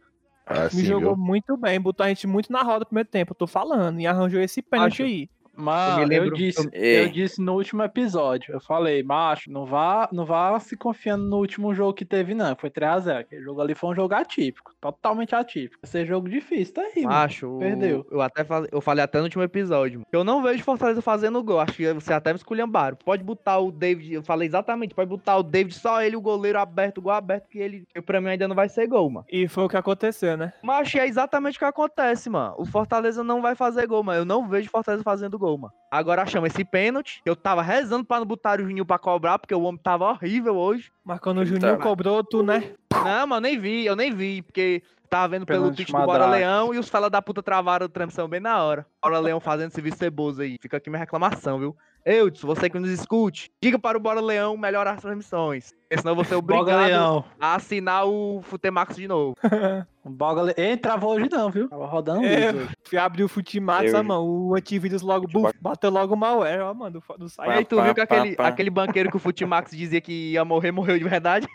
É, 0.47 0.63
Me 0.65 0.69
sim, 0.71 0.83
jogou 0.85 1.15
viu? 1.15 1.23
muito 1.23 1.55
bem, 1.55 1.79
botou 1.79 2.03
a 2.05 2.09
gente 2.09 2.27
muito 2.27 2.51
na 2.51 2.61
roda 2.63 2.79
no 2.79 2.85
primeiro 2.87 3.07
tempo, 3.09 3.31
eu 3.31 3.35
tô 3.35 3.47
falando. 3.47 3.99
E 4.01 4.05
arranjou 4.07 4.41
esse 4.41 4.61
pênalti 4.61 4.93
Acho. 4.93 5.03
aí. 5.03 5.29
Mano, 5.57 6.01
Eu 6.03 6.07
me 6.07 6.15
eu, 6.15 6.21
lembro- 6.23 6.37
disse, 6.37 6.69
Ei. 6.73 7.01
eu 7.05 7.09
disse 7.09 7.41
no 7.41 7.53
último 7.53 7.83
episódio, 7.83 8.53
eu 8.53 8.59
falei, 8.59 9.01
macho, 9.03 9.49
não 9.51 9.65
vá, 9.65 10.07
não 10.11 10.25
vá 10.25 10.59
se 10.59 10.75
confiando 10.77 11.23
no 11.25 11.37
último 11.37 11.73
jogo 11.73 11.93
que 11.93 12.05
teve, 12.05 12.33
não. 12.33 12.55
Foi 12.55 12.69
3x0. 12.69 13.19
Aquele 13.19 13.41
jogo 13.41 13.61
ali 13.61 13.73
foi 13.75 13.89
um 13.91 13.95
jogo 13.95 14.13
atípico, 14.13 14.73
totalmente 14.81 15.33
atípico. 15.35 15.79
Esse 15.83 16.01
é 16.01 16.05
jogo 16.05 16.27
difícil, 16.29 16.73
tá 16.73 16.81
aí, 16.81 17.03
mano. 17.03 17.07
Macho, 17.15 17.57
Perdeu. 17.59 18.05
Eu 18.11 18.21
até 18.21 18.43
falei, 18.43 18.69
eu 18.71 18.81
falei 18.81 19.03
até 19.03 19.17
no 19.19 19.23
último 19.25 19.43
episódio. 19.43 19.99
mano. 19.99 20.05
Eu 20.11 20.23
não 20.23 20.41
vejo 20.43 20.63
Fortaleza 20.63 21.01
fazendo 21.01 21.41
gol. 21.43 21.59
Acho 21.59 21.73
que 21.73 21.93
você 21.93 22.13
até 22.13 22.31
me 22.31 22.37
esculhambaram. 22.37 22.97
Pode 23.03 23.23
botar 23.23 23.59
o 23.59 23.71
David. 23.71 24.13
Eu 24.13 24.23
falei 24.23 24.47
exatamente. 24.47 24.93
Pode 24.95 25.09
botar 25.09 25.37
o 25.37 25.43
David 25.43 25.75
só 25.75 26.01
ele, 26.01 26.15
o 26.15 26.21
goleiro 26.21 26.59
aberto, 26.59 27.01
gol 27.01 27.11
aberto, 27.11 27.47
que 27.49 27.59
ele, 27.59 27.85
pra 28.05 28.19
mim 28.21 28.29
ainda 28.29 28.47
não 28.47 28.55
vai 28.55 28.69
ser 28.69 28.87
gol, 28.87 29.09
mano. 29.09 29.25
E 29.31 29.47
foi 29.47 29.63
o 29.65 29.69
que 29.69 29.77
aconteceu, 29.77 30.35
né? 30.37 30.53
Mas 30.63 30.93
é 30.95 31.05
exatamente 31.05 31.55
o 31.55 31.59
que 31.59 31.65
acontece, 31.65 32.29
mano. 32.29 32.55
O 32.57 32.65
Fortaleza 32.65 33.23
não 33.23 33.41
vai 33.41 33.55
fazer 33.55 33.85
gol, 33.87 34.03
mano. 34.03 34.21
Eu 34.21 34.25
não 34.25 34.47
vejo 34.47 34.69
Fortaleza 34.69 35.03
fazendo 35.03 35.37
gol, 35.37 35.44
mano. 35.57 35.73
Agora 35.91 36.25
chama 36.25 36.47
esse 36.47 36.65
pênalti. 36.65 37.21
Eu 37.25 37.35
tava 37.35 37.61
rezando 37.61 38.03
pra 38.03 38.19
não 38.19 38.25
botar 38.25 38.59
o 38.59 38.63
Juninho 38.63 38.85
pra 38.85 38.99
cobrar, 38.99 39.39
porque 39.39 39.55
o 39.55 39.61
homem 39.61 39.79
tava 39.81 40.09
horrível 40.09 40.55
hoje. 40.55 40.91
Mas 41.03 41.19
quando 41.19 41.39
o. 41.39 41.45
Juninho 41.45 41.77
cobrou, 41.79 42.23
tu, 42.23 42.43
né? 42.43 42.73
Não, 42.93 43.27
mano, 43.27 43.41
nem 43.41 43.57
vi, 43.57 43.85
eu 43.85 43.95
nem 43.95 44.13
vi, 44.13 44.41
porque 44.41 44.81
tava 45.15 45.27
vendo 45.29 45.45
pelo 45.45 45.71
tweet 45.73 45.91
do 45.91 45.97
Bora. 46.05 46.25
Leão 46.27 46.73
e 46.73 46.77
os 46.77 46.89
fela 46.89 47.09
da 47.09 47.21
puta 47.21 47.41
travaram 47.41 47.85
a 47.85 47.89
transmissão 47.89 48.27
bem 48.27 48.39
na 48.41 48.61
hora. 48.61 48.85
Bora 49.01 49.19
Leão 49.19 49.39
fazendo 49.39 49.71
serviço 49.71 49.97
ceboso 49.97 50.41
aí. 50.41 50.57
Fica 50.61 50.77
aqui 50.77 50.89
minha 50.89 50.99
reclamação, 50.99 51.57
viu? 51.59 51.75
Eudson, 52.05 52.45
você 52.45 52.69
que 52.69 52.77
nos 52.77 52.91
escute, 52.91 53.49
diga 53.59 53.79
para 53.79 53.97
o 53.97 54.01
Bora 54.01 54.21
Leão 54.21 54.55
melhorar 54.55 54.91
as 54.91 55.01
transmissões. 55.01 55.71
Porque 55.89 55.97
senão 55.97 56.11
eu 56.11 56.15
vou 56.15 56.23
ser 56.25 56.35
Boga 56.39 56.53
obrigado 56.61 56.85
Leão. 56.87 57.25
a 57.39 57.55
assinar 57.55 58.05
o 58.05 58.41
Futemax 58.43 58.95
de 58.95 59.07
novo. 59.07 59.35
Boga 60.07 60.43
Le... 60.43 60.53
Ei, 60.55 60.77
travou 60.77 61.15
hoje 61.15 61.27
não, 61.31 61.49
viu? 61.49 61.67
Tava 61.67 61.87
rodando 61.87 62.23
É. 62.23 62.51
hoje. 62.53 62.69
Fui 62.83 62.97
abrir 62.99 63.23
o 63.23 63.27
Futimax, 63.27 63.91
Eu- 63.91 64.03
mano. 64.03 64.23
O 64.23 64.55
antivírus 64.55 65.01
logo, 65.01 65.27
buf, 65.27 65.51
bateu 65.59 65.89
logo 65.89 66.13
o 66.13 66.17
malware, 66.17 66.61
ó, 66.61 66.71
mano, 66.75 67.01
do, 67.01 67.17
do 67.17 67.25
E 67.25 67.29
site. 67.29 67.49
aí 67.49 67.65
tu 67.65 67.77
pá, 67.77 67.83
viu 67.85 67.95
que 67.95 68.01
aquele, 68.01 68.35
pá. 68.35 68.47
aquele 68.49 68.69
banqueiro 68.69 69.09
que 69.09 69.17
o 69.17 69.19
Futimax 69.19 69.71
dizia 69.71 69.99
que 69.99 70.33
ia 70.33 70.45
morrer, 70.45 70.71
morreu 70.71 70.99
de 70.99 71.03
verdade? 71.03 71.47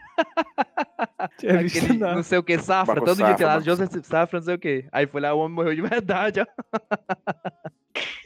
Tinha 1.39 1.59
visto, 1.63 1.95
não. 1.95 2.17
não 2.17 2.23
sei 2.25 2.39
o 2.39 2.43
que, 2.43 2.59
Safra, 2.59 3.01
todo 3.01 3.17
dia 3.17 3.35
tem 3.35 3.47
Safra, 3.59 3.65
Joseph 3.65 4.05
Safra, 4.05 4.39
não 4.39 4.45
sei 4.45 4.55
o 4.55 4.59
que. 4.59 4.85
Aí 4.93 5.07
foi 5.07 5.21
lá, 5.21 5.33
o 5.35 5.39
homem 5.39 5.55
morreu 5.55 5.75
de 5.75 5.83
verdade, 5.83 6.41
ó. 6.41 6.47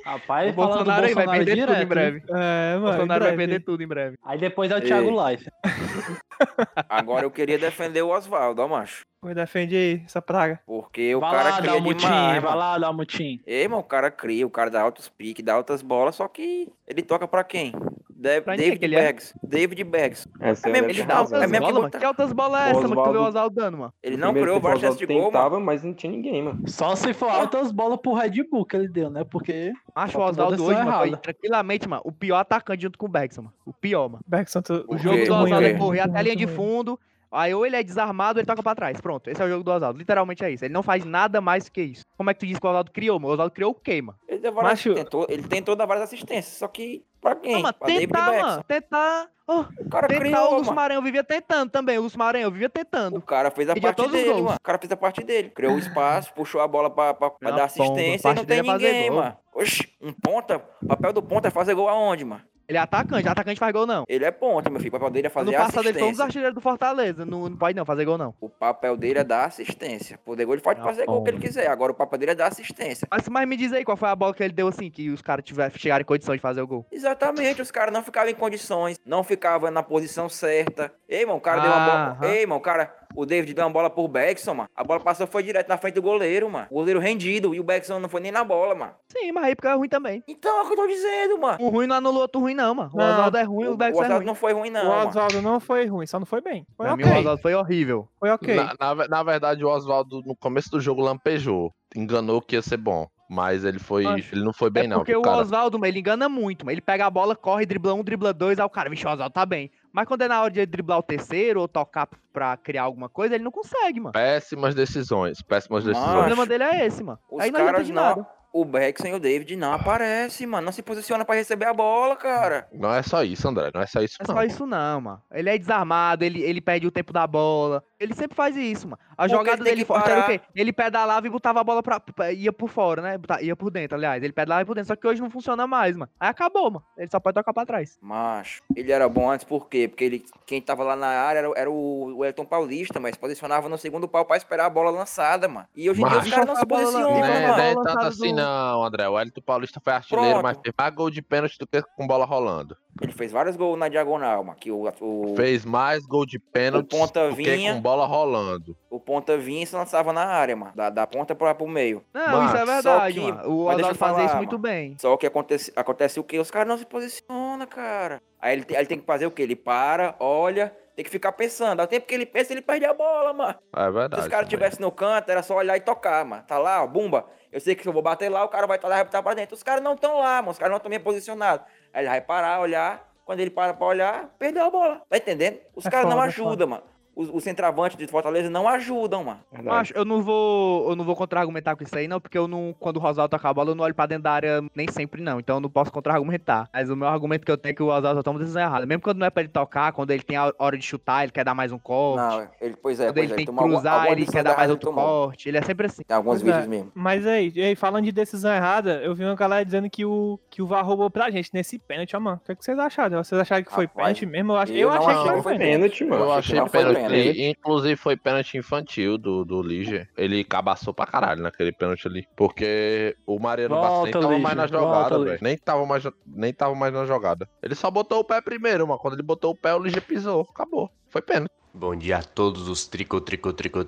Rapaz, 0.04 0.50
o 0.50 0.52
Bolsonaro 0.54 1.06
aí 1.06 1.14
vai 1.14 1.24
Bolsonaro 1.24 1.44
perder 1.46 1.60
tudo 1.66 1.72
em 1.72 1.74
direto, 1.74 1.88
breve. 1.88 2.22
É, 2.28 2.76
O 2.76 2.80
mano. 2.80 2.82
Bolsonaro 2.92 3.24
vai 3.24 3.36
perder 3.36 3.60
tudo 3.60 3.82
em 3.82 3.86
breve. 3.86 4.18
Aí 4.22 4.38
depois 4.38 4.70
é 4.70 4.76
o. 4.76 4.80
Thiago 4.82 5.28
Life. 5.28 5.50
Agora 6.88 7.24
eu 7.24 7.30
queria 7.30 7.58
defender 7.58 8.02
o 8.02 8.10
Oswaldo, 8.10 8.60
ó, 8.60 8.68
macho. 8.68 9.00
Pois 9.22 9.34
defende 9.34 9.74
aí 9.74 10.02
essa 10.04 10.20
praga. 10.20 10.60
Porque 10.66 11.14
o 11.14 11.20
vai 11.20 11.30
cara 11.30 11.50
lá, 11.50 11.56
cria 11.62 11.74
um 11.76 11.80
mutim, 11.80 12.04
demais, 12.04 12.42
vai 12.42 12.54
lá, 12.54 12.78
dá 12.78 12.90
um 12.90 12.94
mutim. 12.94 13.40
Ei, 13.46 13.66
mano, 13.66 13.80
o 13.80 13.84
cara 13.84 14.10
cria, 14.10 14.46
o 14.46 14.50
cara 14.50 14.70
dá 14.70 14.82
altos 14.82 15.08
piques, 15.08 15.42
dá 15.42 15.54
altas 15.54 15.80
bolas, 15.80 16.16
só 16.16 16.28
que 16.28 16.70
ele 16.86 17.00
toca 17.00 17.26
pra 17.26 17.42
quem? 17.42 17.72
Da- 18.16 18.40
Pra 18.42 18.54
quem 18.56 18.64
David 18.64 18.78
que 18.78 18.84
ele 18.84 18.96
é? 18.96 19.06
Beggs. 19.12 19.34
David 19.42 19.84
Beggs. 19.84 20.28
Essa 20.40 20.68
É 20.68 20.78
ele 20.78 21.04
dá- 21.04 21.14
é 21.14 21.16
Altas 21.16 21.50
bolas, 21.50 21.74
mano. 21.74 21.90
Que 21.90 22.04
altas 22.04 22.32
bolas 22.32 22.60
é 22.60 22.70
essa, 22.70 22.80
mano? 22.80 22.88
Que 22.88 22.94
tu 22.94 22.94
vê 22.94 23.18
o 23.18 23.20
Oswaldo- 23.20 23.28
Oswaldo 23.28 23.54
dando, 23.56 23.78
mano? 23.78 23.94
Ele 24.02 24.16
não 24.16 24.32
criou 24.32 24.60
várias 24.60 24.80
chances 24.80 24.98
de 24.98 25.06
gol, 25.06 25.16
mano. 25.16 25.26
tentava, 25.32 25.60
mas 25.60 25.82
não 25.82 25.92
tinha 25.94 26.12
ninguém, 26.12 26.42
mano. 26.42 26.62
Só 26.68 26.94
se 26.94 27.12
for 27.12 27.28
altas 27.28 27.72
bolas 27.72 27.98
pro 28.00 28.14
Red 28.14 28.42
Bull 28.50 28.64
que 28.64 28.76
ele 28.76 28.88
deu, 28.88 29.10
né? 29.10 29.24
Porque. 29.24 29.72
Acho 29.94 30.18
o 30.18 30.22
Oswaldo 30.22 30.56
decisão 30.56 30.74
hoje, 30.76 30.84
mano, 30.86 30.98
foi 30.98 31.16
tranquilamente, 31.16 31.88
mano, 31.88 32.02
o 32.04 32.12
pior 32.12 32.36
atacante 32.38 32.82
junto 32.82 32.98
com 32.98 33.06
o 33.06 33.08
Bergson, 33.10 33.42
mano. 33.42 33.54
O 33.66 33.72
pior, 33.72 34.08
mano. 34.08 34.22
Bergson, 34.26 34.62
tu- 34.62 34.84
O 34.88 34.96
jogo 34.96 35.16
do 35.24 35.34
Oswaldo 35.34 35.66
é 35.66 35.74
correr 35.74 36.00
até 36.00 36.18
a 36.18 36.22
linha 36.22 36.36
de 36.36 36.46
fundo. 36.46 36.98
Aí 37.36 37.52
ou 37.52 37.66
ele 37.66 37.74
é 37.74 37.82
desarmado 37.82 38.38
ou 38.38 38.40
ele 38.40 38.46
toca 38.46 38.62
pra 38.62 38.76
trás. 38.76 39.00
Pronto, 39.00 39.28
esse 39.28 39.42
é 39.42 39.44
o 39.44 39.48
jogo 39.48 39.64
do 39.64 39.72
Oswaldo. 39.72 39.98
Literalmente 39.98 40.44
é 40.44 40.52
isso. 40.52 40.64
Ele 40.64 40.72
não 40.72 40.84
faz 40.84 41.04
nada 41.04 41.40
mais 41.40 41.68
que 41.68 41.82
isso. 41.82 42.04
Como 42.16 42.30
é 42.30 42.34
que 42.34 42.38
tu 42.38 42.46
diz 42.46 42.60
que 42.60 42.64
o 42.64 42.68
Oswaldo 42.70 42.92
criou, 42.92 43.18
mano? 43.18 43.30
O 43.30 43.32
Oswaldo 43.32 43.52
criou 43.52 43.72
o 43.72 43.74
quê, 43.74 44.00
mano? 44.00 44.16
Ele, 44.28 44.38
deu 44.38 44.52
várias, 44.52 44.72
Macho- 44.72 44.94
tentou, 44.94 45.26
ele 45.28 45.42
tentou 45.42 45.74
dar 45.74 45.84
várias 45.84 46.04
assistências, 46.04 46.56
só 46.56 46.68
que 46.68 47.02
pra 47.24 47.34
quem? 47.36 47.62
Não, 47.62 47.72
pra 47.72 47.86
tentar, 47.86 48.32
mano. 48.32 48.64
Tentar. 48.64 49.28
Oh, 49.46 49.60
O 49.78 49.88
cara 49.90 50.08
tentar 50.08 50.20
criou, 50.20 50.52
o 50.52 50.56
Lúcio. 50.58 50.74
Maranhão 50.74 51.02
vivia 51.02 51.24
tentando 51.24 51.70
também. 51.70 51.98
O 51.98 52.02
Lúcio 52.02 52.18
Maranhão 52.18 52.50
vivia 52.50 52.66
O 52.66 52.70
tentando. 52.70 53.20
cara 53.22 53.50
fez 53.50 53.68
a 53.68 53.74
parte 53.76 54.08
dele, 54.08 54.32
mano. 54.42 54.56
O 54.56 54.60
cara 54.62 54.78
fez 54.78 54.92
a 54.92 54.96
parte 54.96 55.24
dele. 55.24 55.50
Criou 55.50 55.74
o 55.74 55.78
espaço, 55.78 56.32
puxou 56.34 56.60
a 56.60 56.68
bola 56.68 56.88
pra, 56.90 57.12
pra, 57.14 57.30
pra 57.30 57.50
dar 57.50 57.64
assistência 57.64 58.16
e 58.16 58.22
parte 58.22 58.38
não 58.38 58.44
tem 58.44 58.58
é 58.58 58.62
ninguém, 58.62 59.10
mano. 59.10 59.36
Oxi, 59.54 59.88
um 60.00 60.12
ponta. 60.12 60.62
O 60.82 60.86
papel 60.86 61.12
do 61.12 61.22
ponta 61.22 61.48
é 61.48 61.50
fazer 61.50 61.74
gol 61.74 61.88
aonde, 61.88 62.24
mano? 62.24 62.42
Ele 62.68 62.78
é 62.78 62.80
atacante. 62.80 63.28
Atacante 63.28 63.58
faz 63.60 63.72
gol, 63.72 63.86
não. 63.86 64.04
Ele 64.08 64.24
é 64.24 64.30
ponta, 64.30 64.70
meu 64.70 64.78
filho. 64.80 64.88
O 64.88 64.92
papel 64.98 65.10
dele 65.10 65.26
é 65.26 65.30
No 65.30 65.34
fazer 65.34 65.52
passado 65.52 65.86
ele 65.88 65.92
foi 65.98 66.02
um 66.08 66.10
dos 66.10 66.20
assistência. 66.20 66.24
artilheiros 66.24 66.54
do 66.54 66.60
Fortaleza. 66.60 67.24
Não, 67.24 67.48
não 67.48 67.56
pode 67.56 67.76
não 67.76 67.84
fazer 67.84 68.04
gol, 68.04 68.16
não. 68.18 68.34
O 68.40 68.48
papel 68.48 68.96
dele 68.96 69.18
é 69.18 69.24
dar 69.24 69.44
assistência. 69.46 70.18
Poder 70.24 70.44
gol 70.44 70.54
ele 70.54 70.62
pode 70.62 70.80
Ah, 70.80 70.84
fazer 70.84 71.06
gol 71.06 71.20
o 71.20 71.24
que 71.24 71.30
ele 71.30 71.38
quiser. 71.38 71.68
Agora 71.68 71.92
o 71.92 71.94
papel 71.94 72.18
dele 72.18 72.32
é 72.32 72.34
dar 72.34 72.46
assistência. 72.48 73.06
Mas, 73.10 73.28
mas 73.28 73.48
me 73.48 73.56
diz 73.56 73.72
aí 73.72 73.84
qual 73.84 73.96
foi 73.96 74.08
a 74.08 74.16
bola 74.16 74.32
que 74.34 74.42
ele 74.42 74.52
deu 74.52 74.68
assim, 74.68 74.90
que 74.90 75.10
os 75.10 75.20
caras 75.20 75.44
chegaram 75.76 76.02
em 76.02 76.06
condição 76.06 76.34
de 76.34 76.40
fazer 76.40 76.62
o 76.62 76.66
gol. 76.66 76.86
Exatamente, 76.90 77.60
os 77.60 77.70
caras 77.70 77.92
não 77.92 78.02
ficavam 78.02 78.30
em 78.30 78.34
condições, 78.34 78.98
não 79.04 79.22
ficavam 79.22 79.70
na 79.70 79.82
posição 79.82 80.28
certa. 80.28 80.92
Ei, 81.08 81.24
mano, 81.26 81.38
o 81.38 81.40
cara 81.40 81.60
deu 81.60 81.70
uma 81.70 81.84
bola. 81.86 82.18
Aham. 82.20 82.26
Ei, 82.26 82.46
mano, 82.46 82.58
o 82.60 82.62
cara. 82.62 82.94
O 83.14 83.24
David 83.24 83.54
deu 83.54 83.64
uma 83.64 83.70
bola 83.70 83.88
pro 83.88 84.08
Beckson, 84.08 84.54
mano. 84.54 84.68
A 84.74 84.82
bola 84.82 85.00
passou 85.00 85.26
foi 85.26 85.42
direto 85.42 85.68
na 85.68 85.76
frente 85.76 85.94
do 85.94 86.02
goleiro, 86.02 86.50
mano. 86.50 86.66
O 86.70 86.74
goleiro 86.74 86.98
rendido. 87.00 87.54
E 87.54 87.60
o 87.60 87.64
Beckson 87.64 87.98
não 87.98 88.08
foi 88.08 88.20
nem 88.20 88.32
na 88.32 88.42
bola, 88.44 88.74
mano. 88.74 88.92
Sim, 89.08 89.32
mas 89.32 89.44
aí 89.44 89.54
porque 89.54 89.68
é 89.68 89.74
ruim 89.74 89.88
também. 89.88 90.22
Então 90.26 90.58
é 90.58 90.62
o 90.62 90.66
que 90.66 90.72
eu 90.72 90.76
tô 90.76 90.86
dizendo, 90.86 91.38
mano. 91.38 91.58
Um 91.60 91.68
ruim 91.68 91.86
não 91.86 91.96
anula 91.96 92.16
o 92.18 92.20
outro 92.20 92.40
ruim, 92.40 92.54
não, 92.54 92.74
mano. 92.74 92.90
O 92.92 92.96
Não, 92.96 93.10
Oswaldo 93.12 93.36
é 93.36 93.42
ruim, 93.42 93.66
o, 93.66 93.72
O, 93.72 93.76
Bergson 93.76 94.00
é 94.00 94.04
Oswaldo 94.04 94.16
ruim. 94.16 94.26
não 94.26 94.34
foi 94.34 94.52
ruim, 94.52 94.70
não. 94.70 94.88
o. 94.88 95.08
Oswaldo 95.08 95.42
não 95.42 95.60
foi 95.60 95.86
ruim, 95.86 96.06
só 96.06 96.18
não 96.18 96.26
foi 96.26 96.40
bem. 96.40 96.66
Foi 96.76 96.86
Pra 96.86 96.96
mim, 96.96 97.04
o 97.04 97.18
Oswaldo 97.18 97.40
foi 97.42 97.54
horrível. 97.54 98.08
Foi 98.18 98.30
ok. 98.30 98.54
Na, 98.56 98.74
na, 98.78 99.08
na 99.08 99.22
verdade, 99.22 99.64
o 99.64 99.68
Oswaldo, 99.68 100.22
no 100.26 100.34
começo 100.36 100.70
do 100.70 100.80
jogo, 100.80 101.02
lampejou. 101.02 101.72
Enganou 101.94 102.40
que 102.42 102.56
ia 102.56 102.62
ser 102.62 102.76
bom. 102.76 103.06
Mas 103.30 103.64
ele 103.64 103.78
foi. 103.78 104.04
Acho. 104.04 104.34
Ele 104.34 104.44
não 104.44 104.52
foi 104.52 104.68
bem, 104.70 104.84
é 104.84 104.88
não. 104.88 104.98
porque 104.98 105.16
o 105.16 105.22
cara? 105.22 105.38
Oswaldo, 105.38 105.78
mano, 105.78 105.90
ele 105.90 106.00
engana 106.00 106.28
muito, 106.28 106.64
mano. 106.64 106.74
Ele 106.74 106.80
pega 106.82 107.06
a 107.06 107.10
bola, 107.10 107.34
corre, 107.34 107.64
dribla 107.64 107.94
um, 107.94 108.04
dribla 108.04 108.32
dois, 108.34 108.58
aí 108.58 108.64
o 108.64 108.68
cara, 108.70 108.90
vixe, 108.90 109.06
o 109.06 109.10
Oswaldo 109.10 109.32
tá 109.32 109.46
bem. 109.46 109.70
Mas 109.94 110.08
quando 110.08 110.22
é 110.22 110.28
na 110.28 110.42
hora 110.42 110.50
de 110.50 110.66
driblar 110.66 110.98
o 110.98 111.02
terceiro 111.04 111.60
ou 111.60 111.68
tocar 111.68 112.08
pra 112.32 112.56
criar 112.56 112.82
alguma 112.82 113.08
coisa, 113.08 113.36
ele 113.36 113.44
não 113.44 113.52
consegue, 113.52 114.00
mano. 114.00 114.12
Péssimas 114.12 114.74
decisões. 114.74 115.40
Péssimas 115.40 115.84
Mano, 115.84 115.96
O 115.96 116.00
decisões. 116.00 116.18
problema 116.18 116.46
dele 116.46 116.64
é 116.64 116.84
esse, 116.86 117.04
mano. 117.04 117.18
Os 117.30 117.40
aí 117.40 117.50
não 117.52 117.60
adianta 117.60 117.72
caras 117.72 117.86
de 117.86 117.92
não. 117.92 118.02
nada. 118.02 118.26
O 118.52 118.64
Beckson 118.64 119.08
e 119.08 119.12
o 119.14 119.18
David 119.20 119.56
não 119.56 119.72
aparecem, 119.72 120.46
mano. 120.46 120.64
Não 120.66 120.72
se 120.72 120.80
posiciona 120.82 121.24
pra 121.24 121.34
receber 121.34 121.66
a 121.66 121.74
bola, 121.74 122.14
cara. 122.16 122.68
Não 122.72 122.92
é 122.94 123.02
só 123.02 123.22
isso, 123.24 123.48
André. 123.48 123.70
Não 123.74 123.80
é 123.80 123.86
só 123.86 124.00
isso, 124.00 124.16
É 124.20 124.24
não. 124.26 124.34
só 124.34 124.42
isso 124.44 124.64
não, 124.66 125.00
mano. 125.00 125.22
Ele 125.32 125.50
é 125.50 125.58
desarmado, 125.58 126.24
ele, 126.24 126.40
ele 126.42 126.60
perde 126.60 126.86
o 126.86 126.90
tempo 126.92 127.12
da 127.12 127.26
bola. 127.26 127.82
Ele 127.98 128.12
sempre 128.14 128.34
faz 128.36 128.56
isso, 128.56 128.88
mano. 128.88 128.98
A 129.16 129.22
Porque 129.24 129.36
jogada 129.36 129.62
dele 129.64 129.84
forte 129.84 130.10
era 130.10 130.20
o 130.20 130.22
parar. 130.24 130.38
quê? 130.38 130.44
Ele 130.54 130.72
pedalava 130.72 131.26
e 131.26 131.30
botava 131.30 131.60
a 131.60 131.64
bola 131.64 131.82
pra, 131.82 132.00
ia 132.32 132.52
por 132.52 132.68
fora, 132.68 133.00
né? 133.00 133.18
Ia 133.40 133.54
por 133.54 133.70
dentro, 133.70 133.96
aliás. 133.96 134.22
Ele 134.22 134.32
pedalava 134.32 134.62
e 134.62 134.64
por 134.66 134.74
dentro. 134.74 134.88
Só 134.88 134.96
que 134.96 135.06
hoje 135.06 135.20
não 135.22 135.30
funciona 135.30 135.66
mais, 135.66 135.96
mano. 135.96 136.10
Aí 136.18 136.28
acabou, 136.28 136.70
mano. 136.70 136.84
Ele 136.98 137.08
só 137.08 137.20
pode 137.20 137.34
tocar 137.34 137.52
pra 137.52 137.64
trás. 137.64 137.96
Macho, 138.02 138.62
ele 138.74 138.90
era 138.90 139.08
bom 139.08 139.30
antes 139.30 139.44
por 139.44 139.68
quê? 139.68 139.86
Porque 139.88 140.04
ele, 140.04 140.24
quem 140.44 140.60
tava 140.60 140.82
lá 140.82 140.96
na 140.96 141.06
área 141.06 141.38
era, 141.40 141.52
era 141.56 141.70
o, 141.70 142.16
o 142.16 142.24
Elton 142.24 142.44
Paulista, 142.44 142.98
mas 142.98 143.16
posicionava 143.16 143.68
no 143.68 143.78
segundo 143.78 144.08
pau 144.08 144.24
pra 144.24 144.36
esperar 144.36 144.66
a 144.66 144.70
bola 144.70 144.90
lançada, 144.90 145.46
mano. 145.46 145.66
E 145.74 145.88
hoje 145.88 146.02
em 146.02 146.08
dia 146.08 146.18
os 146.18 146.30
caras 146.30 146.46
não 146.46 146.56
se 146.56 146.66
posicionam, 146.66 147.10
Não, 147.12 147.18
Não 147.20 147.24
é, 147.24 147.46
mano. 147.46 147.56
não 147.56 147.64
é 147.64 147.74
tanto 147.84 148.06
assim, 148.06 148.30
do- 148.34 148.36
não, 148.42 148.82
André. 148.84 149.08
O 149.08 149.18
Elton 149.20 149.40
Paulista 149.40 149.80
foi 149.82 149.92
artilheiro, 149.92 150.42
mas 150.42 150.54
Pronto. 150.54 150.62
fez 150.64 150.74
mais 150.76 150.94
gol 150.94 151.10
de 151.10 151.22
pênalti 151.22 151.58
do 151.58 151.66
que 151.66 151.80
com 151.96 152.06
bola 152.06 152.24
rolando. 152.24 152.76
Ele 153.00 153.12
fez 153.12 153.32
vários 153.32 153.56
gols 153.56 153.78
na 153.78 153.88
diagonal, 153.88 154.44
mano. 154.44 154.56
Que 154.58 154.70
o, 154.70 154.88
o, 155.00 155.34
Fez 155.36 155.64
mais 155.64 156.06
gol 156.06 156.24
de 156.24 156.38
pênalti 156.38 156.88
ponta 156.90 157.28
do 157.28 157.36
que 157.36 157.42
vinha. 157.42 157.74
com 157.74 157.80
bola 157.80 158.06
rolando. 158.06 158.76
o 158.88 159.00
ponta 159.00 159.36
vinha 159.36 159.64
e 159.64 159.66
se 159.66 159.74
lançava 159.74 160.12
na 160.12 160.24
área, 160.24 160.54
mano. 160.54 160.72
Da, 160.76 160.90
da 160.90 161.06
ponta 161.06 161.34
pra, 161.34 161.54
pro 161.54 161.66
meio. 161.66 162.04
Não, 162.14 162.26
Mano, 162.28 162.46
isso 162.46 162.56
é 162.56 162.64
verdade, 162.64 163.14
que- 163.14 163.20
mano. 163.20 163.50
O 163.50 163.64
mas 163.66 163.76
deixa 163.76 163.90
eu 163.90 163.94
Oswaldo 163.94 163.98
fazia 163.98 164.24
isso 164.26 164.36
muito 164.36 164.52
mano. 164.52 164.62
bem. 164.62 164.96
Só 164.98 165.16
que 165.16 165.26
acontece, 165.26 165.72
acontece 165.74 166.20
o 166.20 166.24
quê? 166.24 166.38
Os 166.38 166.50
caras 166.50 166.68
não 166.68 166.78
se 166.78 166.86
posicionam, 166.86 167.66
cara. 167.66 168.22
Aí 168.40 168.52
ele, 168.52 168.64
aí 168.70 168.76
ele 168.76 168.86
tem 168.86 168.98
que 169.00 169.06
fazer 169.06 169.26
o 169.26 169.30
quê? 169.30 169.42
Ele 169.42 169.56
para, 169.56 170.14
olha, 170.20 170.72
tem 170.94 171.04
que 171.04 171.10
ficar 171.10 171.32
pensando. 171.32 171.80
Ao 171.80 171.86
tempo 171.88 172.06
que 172.06 172.14
ele 172.14 172.26
pensa, 172.26 172.52
ele 172.52 172.62
perde 172.62 172.84
a 172.84 172.94
bola, 172.94 173.32
mano. 173.32 173.58
É 173.76 173.84
Se 173.86 173.90
verdade. 173.90 174.22
os 174.22 174.28
caras 174.28 174.46
estivessem 174.46 174.80
no 174.80 174.92
canto, 174.92 175.28
era 175.30 175.42
só 175.42 175.56
olhar 175.56 175.76
e 175.76 175.80
tocar, 175.80 176.24
mano. 176.24 176.44
Tá 176.46 176.58
lá, 176.58 176.82
ó, 176.82 176.86
bumba. 176.86 177.26
Eu 177.50 177.60
sei 177.60 177.74
que 177.74 177.82
se 177.82 177.88
eu 177.88 177.92
vou 177.92 178.02
bater 178.02 178.28
lá, 178.28 178.44
o 178.44 178.48
cara 178.48 178.66
vai 178.66 178.76
estar 178.76 178.88
lá 178.88 178.94
e 178.96 178.98
vai 178.98 179.04
botar 179.04 179.22
pra 179.22 179.34
dentro. 179.34 179.54
Os 179.54 179.62
caras 179.62 179.82
não 179.82 179.94
estão 179.94 180.18
lá, 180.18 180.36
mano. 180.42 180.50
Os 180.50 180.58
caras 180.58 180.70
não 180.70 180.76
estão 180.78 180.90
bem 180.90 180.98
posicionados. 181.00 181.64
Aí 181.94 182.02
ele 182.02 182.08
vai 182.08 182.20
parar, 182.20 182.60
olhar. 182.60 183.08
Quando 183.24 183.40
ele 183.40 183.50
para 183.50 183.72
pra 183.72 183.86
olhar, 183.86 184.28
perdeu 184.38 184.64
a 184.66 184.70
bola. 184.70 185.02
Tá 185.08 185.16
entendendo? 185.16 185.58
Os 185.74 185.86
É 185.86 185.90
caras 185.90 186.10
não 186.10 186.22
é 186.22 186.26
ajudam, 186.26 186.68
mano. 186.68 186.82
Os, 187.16 187.28
os 187.32 187.44
centravantes 187.44 187.96
de 187.96 188.06
Fortaleza 188.06 188.50
não 188.50 188.68
ajudam, 188.68 189.24
mano. 189.24 189.40
Macho, 189.62 189.92
eu 189.94 190.04
não 190.04 190.22
vou, 190.22 190.90
eu 190.90 190.96
não 190.96 191.04
vou 191.04 191.14
contra-argumentar 191.14 191.76
com 191.76 191.84
isso 191.84 191.96
aí, 191.96 192.08
não, 192.08 192.20
porque 192.20 192.36
eu 192.36 192.48
não, 192.48 192.74
quando 192.78 192.96
o 192.96 193.00
Rosal 193.00 193.28
toca 193.28 193.48
a 193.48 193.54
bola, 193.54 193.70
eu 193.70 193.74
não 193.74 193.84
olho 193.84 193.94
pra 193.94 194.06
dentro 194.06 194.24
da 194.24 194.32
área 194.32 194.62
nem 194.74 194.88
sempre, 194.90 195.22
não. 195.22 195.38
Então 195.38 195.56
eu 195.56 195.60
não 195.60 195.70
posso 195.70 195.92
contra-argumentar. 195.92 196.68
Mas 196.72 196.90
o 196.90 196.96
meu 196.96 197.08
argumento 197.08 197.44
que 197.44 197.52
eu 197.52 197.56
tenho 197.58 197.72
é 197.72 197.74
que 197.74 197.82
o 197.82 197.86
Rosal 197.86 198.14
só 198.14 198.22
toma 198.22 198.38
decisão 198.38 198.62
errada. 198.62 198.86
Mesmo 198.86 199.02
quando 199.02 199.18
não 199.18 199.26
é 199.26 199.30
pra 199.30 199.42
ele 199.42 199.50
tocar, 199.52 199.92
quando 199.92 200.10
ele 200.10 200.22
tem 200.22 200.36
a 200.36 200.52
hora 200.58 200.76
de 200.76 200.84
chutar, 200.84 201.22
ele 201.22 201.32
quer 201.32 201.44
dar 201.44 201.54
mais 201.54 201.72
um 201.72 201.78
corte. 201.78 202.36
Não, 202.36 202.48
ele, 202.60 202.76
pois 202.82 202.98
é, 203.00 203.06
quando 203.06 203.14
pois 203.14 203.24
ele 203.24 203.32
é. 203.32 203.36
tem 203.36 203.46
que 203.46 203.52
cruzar, 203.52 203.94
alguma 203.94 204.12
ele 204.12 204.26
quer 204.26 204.42
dar 204.42 204.56
mais 204.56 204.70
outro 204.70 204.90
tomou. 204.90 205.04
corte. 205.04 205.48
Ele 205.48 205.58
é 205.58 205.62
sempre 205.62 205.86
assim. 205.86 206.02
Tem 206.02 206.16
alguns 206.16 206.42
Pois 206.42 206.48
é. 206.48 206.52
vídeos 206.52 206.66
mesmo. 206.68 206.92
Mas 206.94 207.26
aí, 207.26 207.52
e 207.54 207.62
aí, 207.62 207.76
falando 207.76 208.04
de 208.04 208.12
decisão 208.12 208.52
errada, 208.52 209.00
eu 209.02 209.14
vi 209.14 209.24
uma 209.24 209.34
galera 209.34 209.64
dizendo 209.64 209.88
que 209.88 210.04
o, 210.04 210.38
que 210.50 210.60
o 210.62 210.66
VAR 210.66 210.84
roubou 210.84 211.10
pra 211.10 211.30
gente 211.30 211.50
nesse 211.54 211.78
pênalti, 211.78 212.16
ó, 212.16 212.20
mano. 212.20 212.40
O 212.42 212.46
que, 212.46 212.52
é 212.52 212.54
que 212.54 212.64
vocês 212.64 212.78
acharam? 212.78 213.22
Vocês 213.22 213.40
acharam 213.40 213.62
que 213.62 213.72
foi 213.72 213.86
Rapaz, 213.86 214.18
pênalti 214.18 214.26
mesmo? 214.26 214.52
Eu, 214.52 214.56
ach... 214.58 214.70
eu 214.70 214.76
eu 214.76 214.88
não 214.90 214.96
achei 214.96 215.14
que 215.14 215.28
achei 215.28 215.42
foi 215.42 215.58
pênalti. 215.58 215.72
Pênalti, 215.74 216.04
mano. 216.04 216.24
Eu 216.24 216.30
acho 216.32 216.38
achei 216.38 216.54
que 216.54 216.60
não 216.60 216.68
foi 216.68 216.84
pênalti. 217.08 217.22
pênalti. 217.22 217.42
Inclusive 217.42 217.96
foi 217.96 218.16
pênalti 218.16 218.58
infantil 218.58 219.18
do, 219.18 219.44
do 219.44 219.62
Lige. 219.62 220.08
Ele 220.16 220.44
cabaçou 220.44 220.92
pra 220.92 221.06
caralho 221.06 221.42
naquele 221.42 221.72
pênalti 221.72 222.06
ali. 222.06 222.26
Porque 222.36 223.16
o 223.26 223.38
Mariano 223.38 223.74
Bastos 223.74 224.02
nem 224.04 224.12
tava 224.12 224.28
Lige, 224.28 224.42
mais 224.42 224.56
na 224.56 224.66
jogada, 224.66 225.18
velho. 225.18 225.38
Nem 225.40 225.58
tava, 225.58 225.86
mais, 225.86 226.04
nem 226.26 226.52
tava 226.52 226.74
mais 226.74 226.92
na 226.92 227.06
jogada. 227.06 227.48
Ele 227.62 227.74
só 227.74 227.90
botou 227.90 228.20
o 228.20 228.24
pé 228.24 228.40
primeiro, 228.40 228.86
mas 228.86 228.98
quando 228.98 229.14
ele 229.14 229.22
botou 229.22 229.52
o 229.52 229.56
pé, 229.56 229.74
o 229.74 229.78
Lige 229.78 230.00
pisou. 230.00 230.48
Acabou. 230.50 230.90
Foi 231.08 231.22
pênalti. 231.22 231.52
Bom 231.76 231.96
dia 231.96 232.18
a 232.18 232.22
todos 232.22 232.68
os 232.68 232.86
trico, 232.86 233.20
trico, 233.20 233.52
trico, 233.52 233.80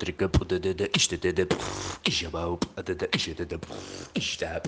ijabau, 2.04 2.58
ista, 3.14 4.60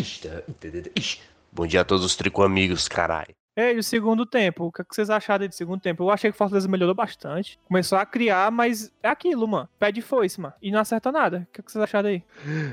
ista, 0.00 0.44
ish. 0.96 1.20
Bom 1.52 1.66
dia 1.66 1.82
a 1.82 1.84
todos 1.84 2.02
os 2.02 2.16
trico 2.16 2.42
amigos, 2.42 2.88
carai. 2.88 3.26
Ei, 3.54 3.76
o 3.76 3.82
segundo 3.82 4.24
tempo, 4.24 4.64
o 4.64 4.72
que, 4.72 4.80
é 4.80 4.84
vocês 4.88 5.10
acharam 5.10 5.42
aí 5.42 5.48
do 5.48 5.54
segundo 5.54 5.78
tempo? 5.78 6.02
Eu 6.02 6.10
achei 6.10 6.30
que 6.30 6.34
o 6.34 6.38
Fortaleza 6.38 6.66
melhorou 6.68 6.94
bastante. 6.94 7.58
Começou 7.68 7.98
a 7.98 8.06
criar, 8.06 8.50
mas 8.50 8.90
é 9.02 9.08
aquilo, 9.08 9.46
mano. 9.46 9.68
Pé 9.78 9.92
de 9.92 10.00
foice, 10.00 10.40
mano. 10.40 10.54
E 10.62 10.70
não 10.70 10.80
acerta 10.80 11.12
nada. 11.12 11.46
O 11.48 11.52
que, 11.52 11.60
é 11.60 11.62
que 11.64 11.70
vocês 11.70 11.84
acharam 11.84 12.08
aí? 12.08 12.22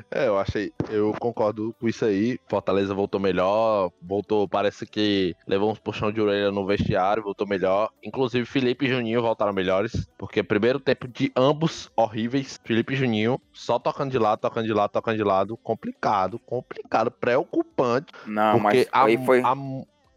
É, 0.10 0.28
eu 0.28 0.40
achei, 0.40 0.72
eu 0.90 1.14
concordo 1.20 1.76
com 1.78 1.88
isso 1.90 2.06
aí. 2.06 2.40
Fortaleza 2.48 2.94
voltou 2.94 3.20
melhor, 3.20 3.92
voltou, 4.02 4.48
parece 4.48 4.86
que 4.86 5.36
levou 5.46 5.70
uns 5.70 5.80
puxão 5.80 6.14
de 6.14 6.22
orelha 6.22 6.50
no 6.50 6.66
vestiário, 6.66 7.24
voltou 7.24 7.46
melhor. 7.46 7.90
Inclusive 8.02 8.46
Felipe 8.46 8.86
e 8.86 8.90
Juninho 8.90 9.22
voltaram 9.22 9.52
melhores, 9.52 10.10
porque 10.18 10.42
primeiro 10.42 10.80
tempo 10.80 11.10
de 11.10 11.30
ambos 11.36 11.92
horríveis. 11.94 12.58
Felipe 12.64 12.94
e 12.94 12.96
Juninho 12.96 13.42
só 13.52 13.78
tocando 13.78 14.12
de 14.12 14.18
lado, 14.18 14.40
tocando 14.40 14.66
de 14.66 14.74
lado, 14.74 14.92
tocando 14.92 15.18
de 15.18 15.24
lado, 15.26 15.58
complicado, 15.58 16.40
complicado, 16.40 17.12
preocupante, 17.12 18.14
Não, 18.26 18.54
porque 18.62 18.64
mas 18.64 18.88
aí 18.94 19.26
foi. 19.26 19.42
há, 19.42 19.54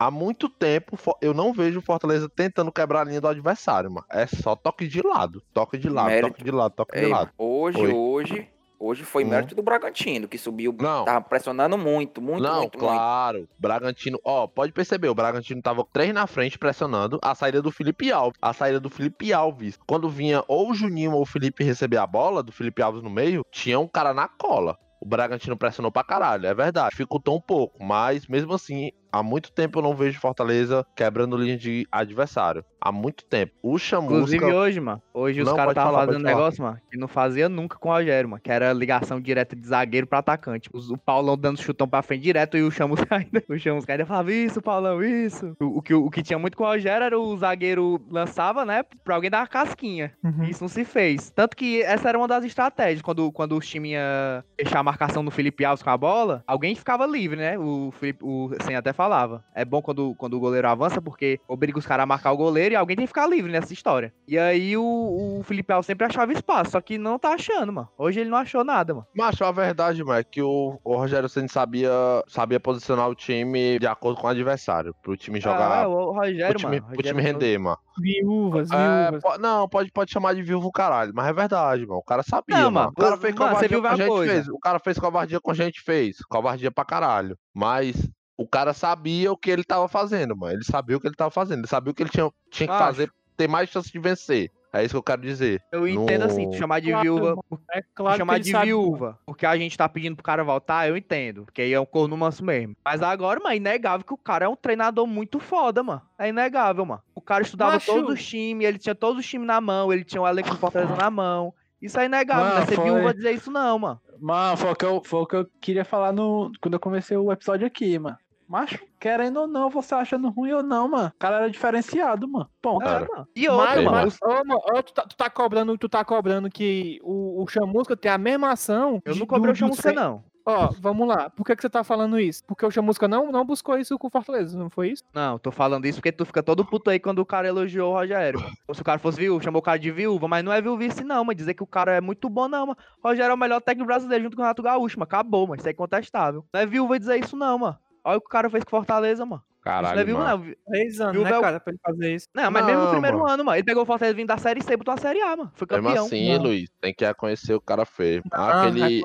há 0.07 0.11
muito 0.11 0.49
tempo 0.49 0.97
eu 1.21 1.33
não 1.35 1.53
vejo 1.53 1.79
o 1.79 1.83
Fortaleza 1.83 2.29
tentando 2.29 2.73
quebrar 2.73 3.01
a 3.03 3.05
linha 3.05 3.21
do 3.21 3.29
adversário, 3.29 3.91
mano. 3.91 4.07
É 4.11 4.27
só 4.27 4.55
toque 4.57 4.87
de 4.87 5.01
lado, 5.03 5.43
toque 5.53 5.79
de 5.79 5.89
lado, 5.89 6.07
Mérito. 6.09 6.29
toque 6.29 6.45
de 6.45 6.51
lado, 6.51 6.73
toque 6.75 6.97
de 6.99 7.05
Ei, 7.05 7.11
lado. 7.11 7.31
hoje, 7.39 7.79
Oi. 7.81 7.93
hoje, 7.93 8.49
hoje 8.79 9.05
foi 9.05 9.25
Hum. 9.25 9.29
mérito 9.29 9.55
do 9.55 9.63
Bragantino, 9.63 10.27
que 10.27 10.37
subiu, 10.37 10.75
Não. 10.81 11.05
tava 11.05 11.21
pressionando 11.21 11.79
muito, 11.79 12.21
muito, 12.21 12.43
não, 12.43 12.61
muito, 12.63 12.79
muito. 12.79 12.79
claro. 12.79 13.49
Bragantino, 13.59 14.19
ó, 14.25 14.47
pode 14.47 14.73
perceber, 14.73 15.09
o 15.09 15.15
Bragantino 15.15 15.63
tava 15.63 15.85
três 15.93 16.13
na 16.13 16.27
frente 16.27 16.59
pressionando 16.59 17.19
a 17.23 17.35
saída 17.35 17.63
do 17.63 17.71
Felipe 17.71 18.11
Alves. 18.11 18.37
A 18.43 18.53
saída 18.53 18.81
do 18.81 18.91
Felipe 18.91 19.33
Alves. 19.33 19.79
Quando 19.87 20.09
vinha 20.09 20.43
ou 20.49 20.71
o 20.71 20.75
Juninho 20.75 21.13
ou 21.13 21.23
o 21.23 21.27
Felipe 21.27 21.63
receber 21.65 21.99
a 21.99 22.07
bola, 22.07 22.43
do 22.43 22.51
Felipe 22.53 22.83
Alves 22.83 23.03
no 23.03 23.11
meio, 23.11 23.45
tinha 23.53 23.79
um 23.79 23.87
cara 23.89 24.13
na 24.13 24.27
cola. 24.29 24.77
O 25.01 25.07
Bragantino 25.07 25.57
pressionou 25.57 25.91
pra 25.91 26.05
caralho, 26.05 26.47
é 26.47 26.55
verdade. 26.55 26.91
Dificultou 26.91 27.37
um 27.37 27.41
pouco, 27.41 27.83
mas 27.85 28.27
mesmo 28.29 28.53
assim, 28.55 28.91
há 29.13 29.23
muito 29.23 29.53
tempo 29.53 29.79
eu 29.79 29.83
não 29.83 29.95
vejo 29.95 30.19
Fortaleza 30.19 30.85
quebrando 30.97 31.37
linha 31.37 31.57
de 31.57 31.87
adversário. 31.93 32.65
Há 32.85 32.91
muito 32.91 33.25
tempo. 33.25 33.53
O 33.63 33.79
Chamusca. 33.79 34.17
Inclusive 34.17 34.45
hoje, 34.45 34.81
mano. 34.81 35.01
Hoje 35.15 35.41
os 35.41 35.53
caras 35.53 35.71
estavam 35.71 35.93
falar, 35.93 36.07
fazendo 36.07 36.21
um 36.21 36.25
falar. 36.25 36.37
negócio, 36.37 36.65
mano, 36.65 36.81
que 36.91 36.97
não 36.97 37.07
fazia 37.07 37.49
nunca 37.49 37.79
com 37.79 37.89
o 37.89 37.93
Rogério, 37.93 38.29
mano. 38.29 38.43
Que 38.43 38.51
era 38.51 38.73
ligação 38.73 39.21
direta 39.21 39.55
de 39.55 39.65
zagueiro 39.65 40.05
pra 40.05 40.19
atacante. 40.19 40.69
O 40.73 40.99
Paulão 40.99 41.37
dando 41.39 41.63
chutão 41.63 41.87
pra 41.87 42.03
frente 42.03 42.23
direto 42.23 42.57
e 42.57 42.63
o 42.63 42.73
Chamusca 42.73 43.07
ainda. 43.15 43.45
O 43.49 43.57
Chamusca 43.57 43.93
ainda 43.93 44.05
falava 44.05 44.33
isso, 44.33 44.61
Paulão, 44.61 45.01
isso. 45.01 45.57
O, 45.61 45.79
o 45.79 45.83
que, 45.83 45.95
o 45.95 46.11
que 46.11 46.25
tinha 46.25 46.39
muito 46.41 46.57
com 46.57 46.65
o 46.65 46.67
Rogério 46.67 47.05
era 47.05 47.19
o 47.19 47.37
zagueiro 47.37 48.05
lançava, 48.11 48.65
né? 48.65 48.83
Pra 49.05 49.15
alguém 49.15 49.31
dar 49.31 49.43
uma 49.43 49.47
casquinha. 49.47 50.13
Uhum. 50.25 50.45
Isso 50.45 50.65
não 50.65 50.69
se 50.69 50.85
fez. 50.85 51.31
Tanto 51.31 51.57
que 51.57 51.83
essa 51.83 52.09
era 52.09 52.19
uma 52.19 52.27
das 52.27 52.45
estratégias. 52.45 53.01
Quando, 53.01 53.31
quando 53.31 53.57
os 53.57 53.69
times 53.69 53.93
ia 53.93 54.45
fechar 54.59 54.81
a 54.81 54.83
marcação 54.83 55.23
no 55.23 55.31
Felipe 55.31 55.65
Alves 55.65 55.85
com 55.85 55.91
a 55.91 55.97
bola, 55.97 56.43
alguém 56.49 56.75
ficava 56.75 57.07
livre, 57.07 57.39
né? 57.39 57.57
O 57.57 57.93
Felipe, 57.93 58.25
o 58.25 58.51
Sen 58.63 58.75
até 58.75 58.93
falava. 59.03 59.45
É 59.55 59.65
bom 59.65 59.83
quando, 59.83 60.15
quando 60.17 60.35
o 60.35 60.41
goleiro 60.41 60.69
avança, 60.69 61.01
porque 61.03 61.41
obriga 61.49 61.79
os 61.79 61.87
caras 61.87 62.05
a 62.05 62.07
marcar 62.07 62.33
o 62.33 62.37
goleiro 62.37 62.73
e 62.75 62.77
alguém 62.77 62.97
tem 62.97 63.05
que 63.05 63.09
ficar 63.09 63.27
livre 63.27 63.51
nessa 63.51 63.73
história. 63.73 64.13
E 64.29 64.39
aí 64.39 64.77
o, 64.77 65.39
o 65.39 65.43
Felipe 65.43 65.73
Alves 65.73 65.87
sempre 65.87 66.07
achava 66.07 66.33
espaço, 66.33 66.71
só 66.73 66.81
que 66.81 66.97
não 66.99 67.19
tá 67.19 67.31
achando, 67.35 67.73
mano. 67.73 67.89
Hoje 67.99 68.21
ele 68.21 68.31
não 68.31 68.39
achou 68.39 68.63
nada, 68.65 68.95
mano. 68.95 69.07
Macho, 69.15 69.45
a 69.45 69.51
verdade, 69.53 70.03
mano, 70.05 70.19
é 70.21 70.25
que 70.25 70.41
o, 70.43 70.79
o 70.85 70.97
Rogério 70.97 71.29
Ceni 71.29 71.49
sabia, 71.49 71.91
sabia 72.29 72.61
posicionar 72.61 73.09
o 73.09 73.15
time 73.15 73.79
de 73.79 73.87
acordo 73.87 74.21
com 74.21 74.27
o 74.27 74.31
adversário. 74.31 74.95
Pro 75.03 75.17
time 75.17 75.41
jogar. 75.41 75.81
Ah, 75.81 75.83
é, 75.83 75.87
o 75.87 76.13
Rogério, 76.13 76.47
pro 76.51 76.59
time, 76.59 76.81
mano. 76.81 76.93
pro 76.95 77.03
time 77.03 77.13
Rogério- 77.21 77.33
render, 77.41 77.59
mano. 77.59 77.79
Viúvas, 77.99 78.71
É, 78.71 79.11
viúvas. 79.11 79.39
não, 79.39 79.69
pode, 79.69 79.91
pode 79.93 80.11
chamar 80.11 80.35
de 80.35 80.43
viúvo 80.43 80.71
caralho, 80.73 81.13
mas 81.15 81.27
é 81.27 81.33
verdade, 81.33 81.87
mano. 81.87 81.99
O 82.01 82.03
cara 82.05 82.23
sabia, 82.23 82.57
Não, 82.59 82.71
mano. 82.71 82.89
O 82.91 82.95
cara 82.95 83.17
você- 83.17 83.21
fez 83.23 83.35
mano, 83.35 83.51
covardia 83.53 83.81
com 83.81 83.87
a 83.87 83.97
gente, 83.97 84.09
coisa. 84.09 84.33
fez. 84.33 84.49
O 84.49 84.59
cara 84.59 84.79
fez 84.79 84.99
covardia 84.99 85.41
com 85.41 85.51
a 85.51 85.55
gente, 85.55 85.81
fez. 85.83 86.17
Covardia 86.29 86.71
pra 86.71 86.85
caralho. 86.85 87.37
Mas 87.55 87.95
o 88.43 88.49
cara 88.49 88.73
sabia 88.73 89.31
o 89.33 89.37
que 89.37 89.51
ele 89.51 89.65
tava 89.65 89.89
fazendo, 89.89 90.37
mano. 90.37 90.55
Ele 90.55 90.65
sabia 90.65 90.97
o 90.97 91.01
que 91.01 91.07
ele 91.07 91.15
tava 91.17 91.31
fazendo. 91.31 91.61
Ele 91.61 91.69
sabia 91.69 91.91
o 91.91 91.95
que 91.95 92.03
ele 92.03 92.11
tinha, 92.11 92.31
tinha 92.51 92.67
que 92.67 92.73
Macho. 92.73 92.85
fazer, 92.85 93.11
ter 93.37 93.49
mais 93.49 93.69
chance 93.71 93.91
de 93.91 93.99
vencer. 93.99 94.51
É 94.75 94.83
isso 94.83 94.95
que 94.95 94.97
eu 94.99 95.03
quero 95.03 95.21
dizer. 95.21 95.63
Eu 95.71 95.87
entendo 95.87 96.25
assim, 96.25 96.45
tu 96.49 96.53
No- 96.53 96.59
chamar 96.59 96.81
de 96.81 96.89
Claro, 96.89 97.03
viúva. 97.03 97.37
É 97.75 97.83
claro 97.95 98.17
chamar 98.17 98.41
de 98.41 98.51
sabe. 98.51 98.67
viúva, 98.69 99.19
porque 99.27 99.45
a 99.45 99.55
gente 99.55 99.77
tá 99.77 99.87
pedindo 99.87 100.17
pro 100.17 100.25
cara 100.25 100.43
voltar, 100.43 100.89
eu 100.89 100.97
entendo. 100.97 101.45
Porque 101.45 101.61
aí 101.61 101.75
é 101.75 101.79
um 101.79 101.85
corno 101.85 102.17
manso 102.17 102.43
mesmo. 102.43 102.75
Mas 102.83 103.03
agora, 103.03 103.39
mano, 103.39 103.53
é 103.53 103.57
inegável 103.59 104.07
que 104.07 104.15
o 104.15 104.17
cara 104.17 104.47
é 104.47 104.49
um 104.49 104.57
treinador 104.57 105.07
muito 105.07 105.39
foda, 105.39 105.83
mano. 105.83 106.01
É 106.19 106.31
inegável, 106.31 106.87
mano. 106.87 107.03
O 107.15 107.21
cara 107.21 107.43
estudava 107.43 107.73
Macho. 107.73 107.93
todos 107.93 108.15
os 108.15 108.27
times, 108.27 108.67
ele 108.67 108.79
tinha 108.79 108.95
todos 108.95 109.19
os 109.21 109.29
times 109.29 109.47
na 109.47 109.61
mão, 109.61 109.93
ele 109.93 110.05
tinha 110.05 110.23
o 110.23 110.27
elenco 110.27 110.49
do 110.49 110.57
Fortaleza 110.57 110.97
na 110.97 111.11
mão. 111.11 111.53
Isso 111.81 112.01
é 112.01 112.07
inegável, 112.07 112.45
Mano, 112.45 112.55
não 112.57 112.63
é 112.63 112.67
ser 112.67 112.77
foi- 112.77 112.85
viúva 112.85 113.13
dizer 113.13 113.33
isso 113.33 113.51
não, 113.51 113.79
mano. 113.79 114.01
Mano, 114.21 114.57
foi 114.57 114.71
o, 114.71 114.75
que 114.77 114.85
eu, 114.87 115.03
foi 115.05 115.21
o 115.21 115.27
que 115.27 115.37
eu 115.37 115.47
queria 115.61 115.85
falar 115.85 116.13
no, 116.13 116.51
quando 116.63 116.75
eu 116.75 116.81
comecei 116.81 117.17
o 117.17 117.31
episódio 117.33 117.67
aqui, 117.67 117.99
mano. 117.99 118.17
Macho, 118.53 118.79
querendo 119.01 119.41
ou 119.41 119.47
não, 119.47 119.71
você 119.71 119.95
achando 119.95 120.29
ruim 120.29 120.53
ou 120.53 120.63
não, 120.63 120.87
mano. 120.87 121.09
O 121.09 121.19
cara 121.19 121.37
era 121.39 121.51
diferenciado, 121.51 122.29
mano. 122.29 122.51
Ponto. 122.61 122.85
Cara. 122.85 123.07
É, 123.07 123.09
mano. 123.09 123.29
E 123.35 123.49
outra, 123.49 123.67
Mas, 123.67 123.85
mano. 123.85 123.97
mas, 123.97 124.19
ô, 124.23 124.45
mano, 124.45 124.61
ô, 124.75 124.83
tu, 124.83 124.93
tá, 124.93 125.03
tu 125.09 125.17
tá 125.17 125.31
cobrando, 125.31 125.79
tu 125.79 125.89
tá 125.89 126.05
cobrando 126.05 126.51
que 126.51 127.01
o, 127.03 127.43
o 127.43 127.47
Chamusca 127.49 127.97
tem 127.97 128.11
a 128.13 128.19
mesma 128.19 128.53
ação. 128.53 129.01
Eu 129.07 129.15
de- 129.15 129.21
não 129.21 129.27
cobrei 129.27 129.53
o 129.53 129.57
chamusca, 129.57 129.89
Sen- 129.89 129.95
não. 129.97 130.23
Ó, 130.45 130.69
vamos 130.81 131.07
lá. 131.09 131.31
Por 131.31 131.47
que, 131.47 131.55
que 131.55 131.63
você 131.63 131.71
tá 131.71 131.85
falando 131.85 132.19
isso? 132.19 132.45
Porque 132.45 132.67
o 132.67 132.71
Chamusca 132.71 133.07
não, 133.07 133.31
não 133.31 133.45
buscou 133.45 133.79
isso 133.79 133.97
com 133.97 134.09
o 134.09 134.11
Fortaleza, 134.11 134.59
não 134.59 134.69
foi 134.69 134.91
isso? 134.91 135.05
Não, 135.15 135.39
tô 135.39 135.53
falando 135.53 135.87
isso 135.87 135.99
porque 135.99 136.11
tu 136.11 136.27
fica 136.27 136.43
todo 136.43 136.65
puto 136.65 136.91
aí 136.91 136.99
quando 136.99 137.21
o 137.21 137.25
cara 137.25 137.47
elogiou 137.47 137.93
o 137.93 137.95
Rogério. 137.97 138.41
Ou 138.67 138.75
se 138.75 138.83
o 138.83 138.85
cara 138.85 138.99
fosse 138.99 139.19
viúva, 139.21 139.41
chamou 139.43 139.61
o 139.61 139.65
cara 139.65 139.79
de 139.79 139.91
viúva, 139.93 140.27
mas 140.27 140.45
não 140.45 140.53
é 140.53 140.61
viúvice 140.61 141.05
não, 141.05 141.25
mas 141.25 141.37
dizer 141.37 141.55
que 141.55 141.63
o 141.63 141.67
cara 141.67 141.93
é 141.95 142.01
muito 142.01 142.29
bom 142.29 142.49
não, 142.49 142.67
mano. 142.67 142.79
Rogério 143.03 143.31
é 143.31 143.35
o 143.35 143.39
melhor 143.39 143.61
técnico 143.61 143.87
brasileiro 143.87 144.25
junto 144.25 144.35
com 144.37 144.43
o 144.43 144.45
Renato 144.45 144.63
Gaúcho, 144.65 144.99
mano. 144.99 145.05
Acabou, 145.05 145.47
mano. 145.47 145.61
Isso 145.61 145.69
é 145.69 145.71
incontestável. 145.73 146.45
Não 146.53 146.61
é 146.61 146.67
viúva 146.67 146.99
dizer 146.99 147.19
isso 147.25 147.37
não, 147.37 147.57
mano. 147.59 147.79
Olha 148.05 148.19
o 148.19 148.21
que 148.21 148.27
o 148.27 148.31
cara 148.31 148.51
fez 148.51 148.65
com 148.65 148.71
Fortaleza, 148.71 149.25
mano. 149.25 149.43
não 149.65 149.73
é 149.73 149.75
Caralho, 149.77 150.05
viúva 150.07 150.25
mano. 150.25 150.45
não. 150.47 150.55
Três 150.67 151.01
anos, 151.01 151.13
Viúva 151.15 151.31
né, 151.31 151.39
o- 151.39 151.41
cara, 151.41 151.61
pra 151.61 151.73
ele 151.73 151.81
fazer 151.85 152.15
isso. 152.15 152.29
Não, 152.35 152.51
mas 152.51 152.65
mesmo 152.67 152.79
no 152.81 152.85
Não, 152.87 152.93
primeiro 152.93 153.19
mano. 153.19 153.31
ano, 153.33 153.45
mano. 153.45 153.57
Ele 153.57 153.65
pegou 153.65 153.83
o 153.85 153.87
Fortaleza 153.87 154.17
vindo 154.17 154.27
da 154.29 154.39
Série 154.39 154.61
C 154.63 154.73
e 154.73 154.77
botou 154.77 154.95
a 154.95 154.97
Série 154.97 155.21
A, 155.23 155.37
mano. 155.37 155.53
Foi 155.55 155.67
Mesmo 155.71 155.87
campeão. 155.89 156.07
assim, 156.07 156.35
Não. 156.37 156.43
Luiz, 156.43 156.69
tem 156.81 156.93
que 156.93 157.05
reconhecer 157.05 157.55
o 157.55 157.59
que 157.61 157.65
o 157.65 157.67
cara 157.67 157.85
fez. 157.85 158.23
Ah, 158.33 158.63
Aquele 158.63 159.03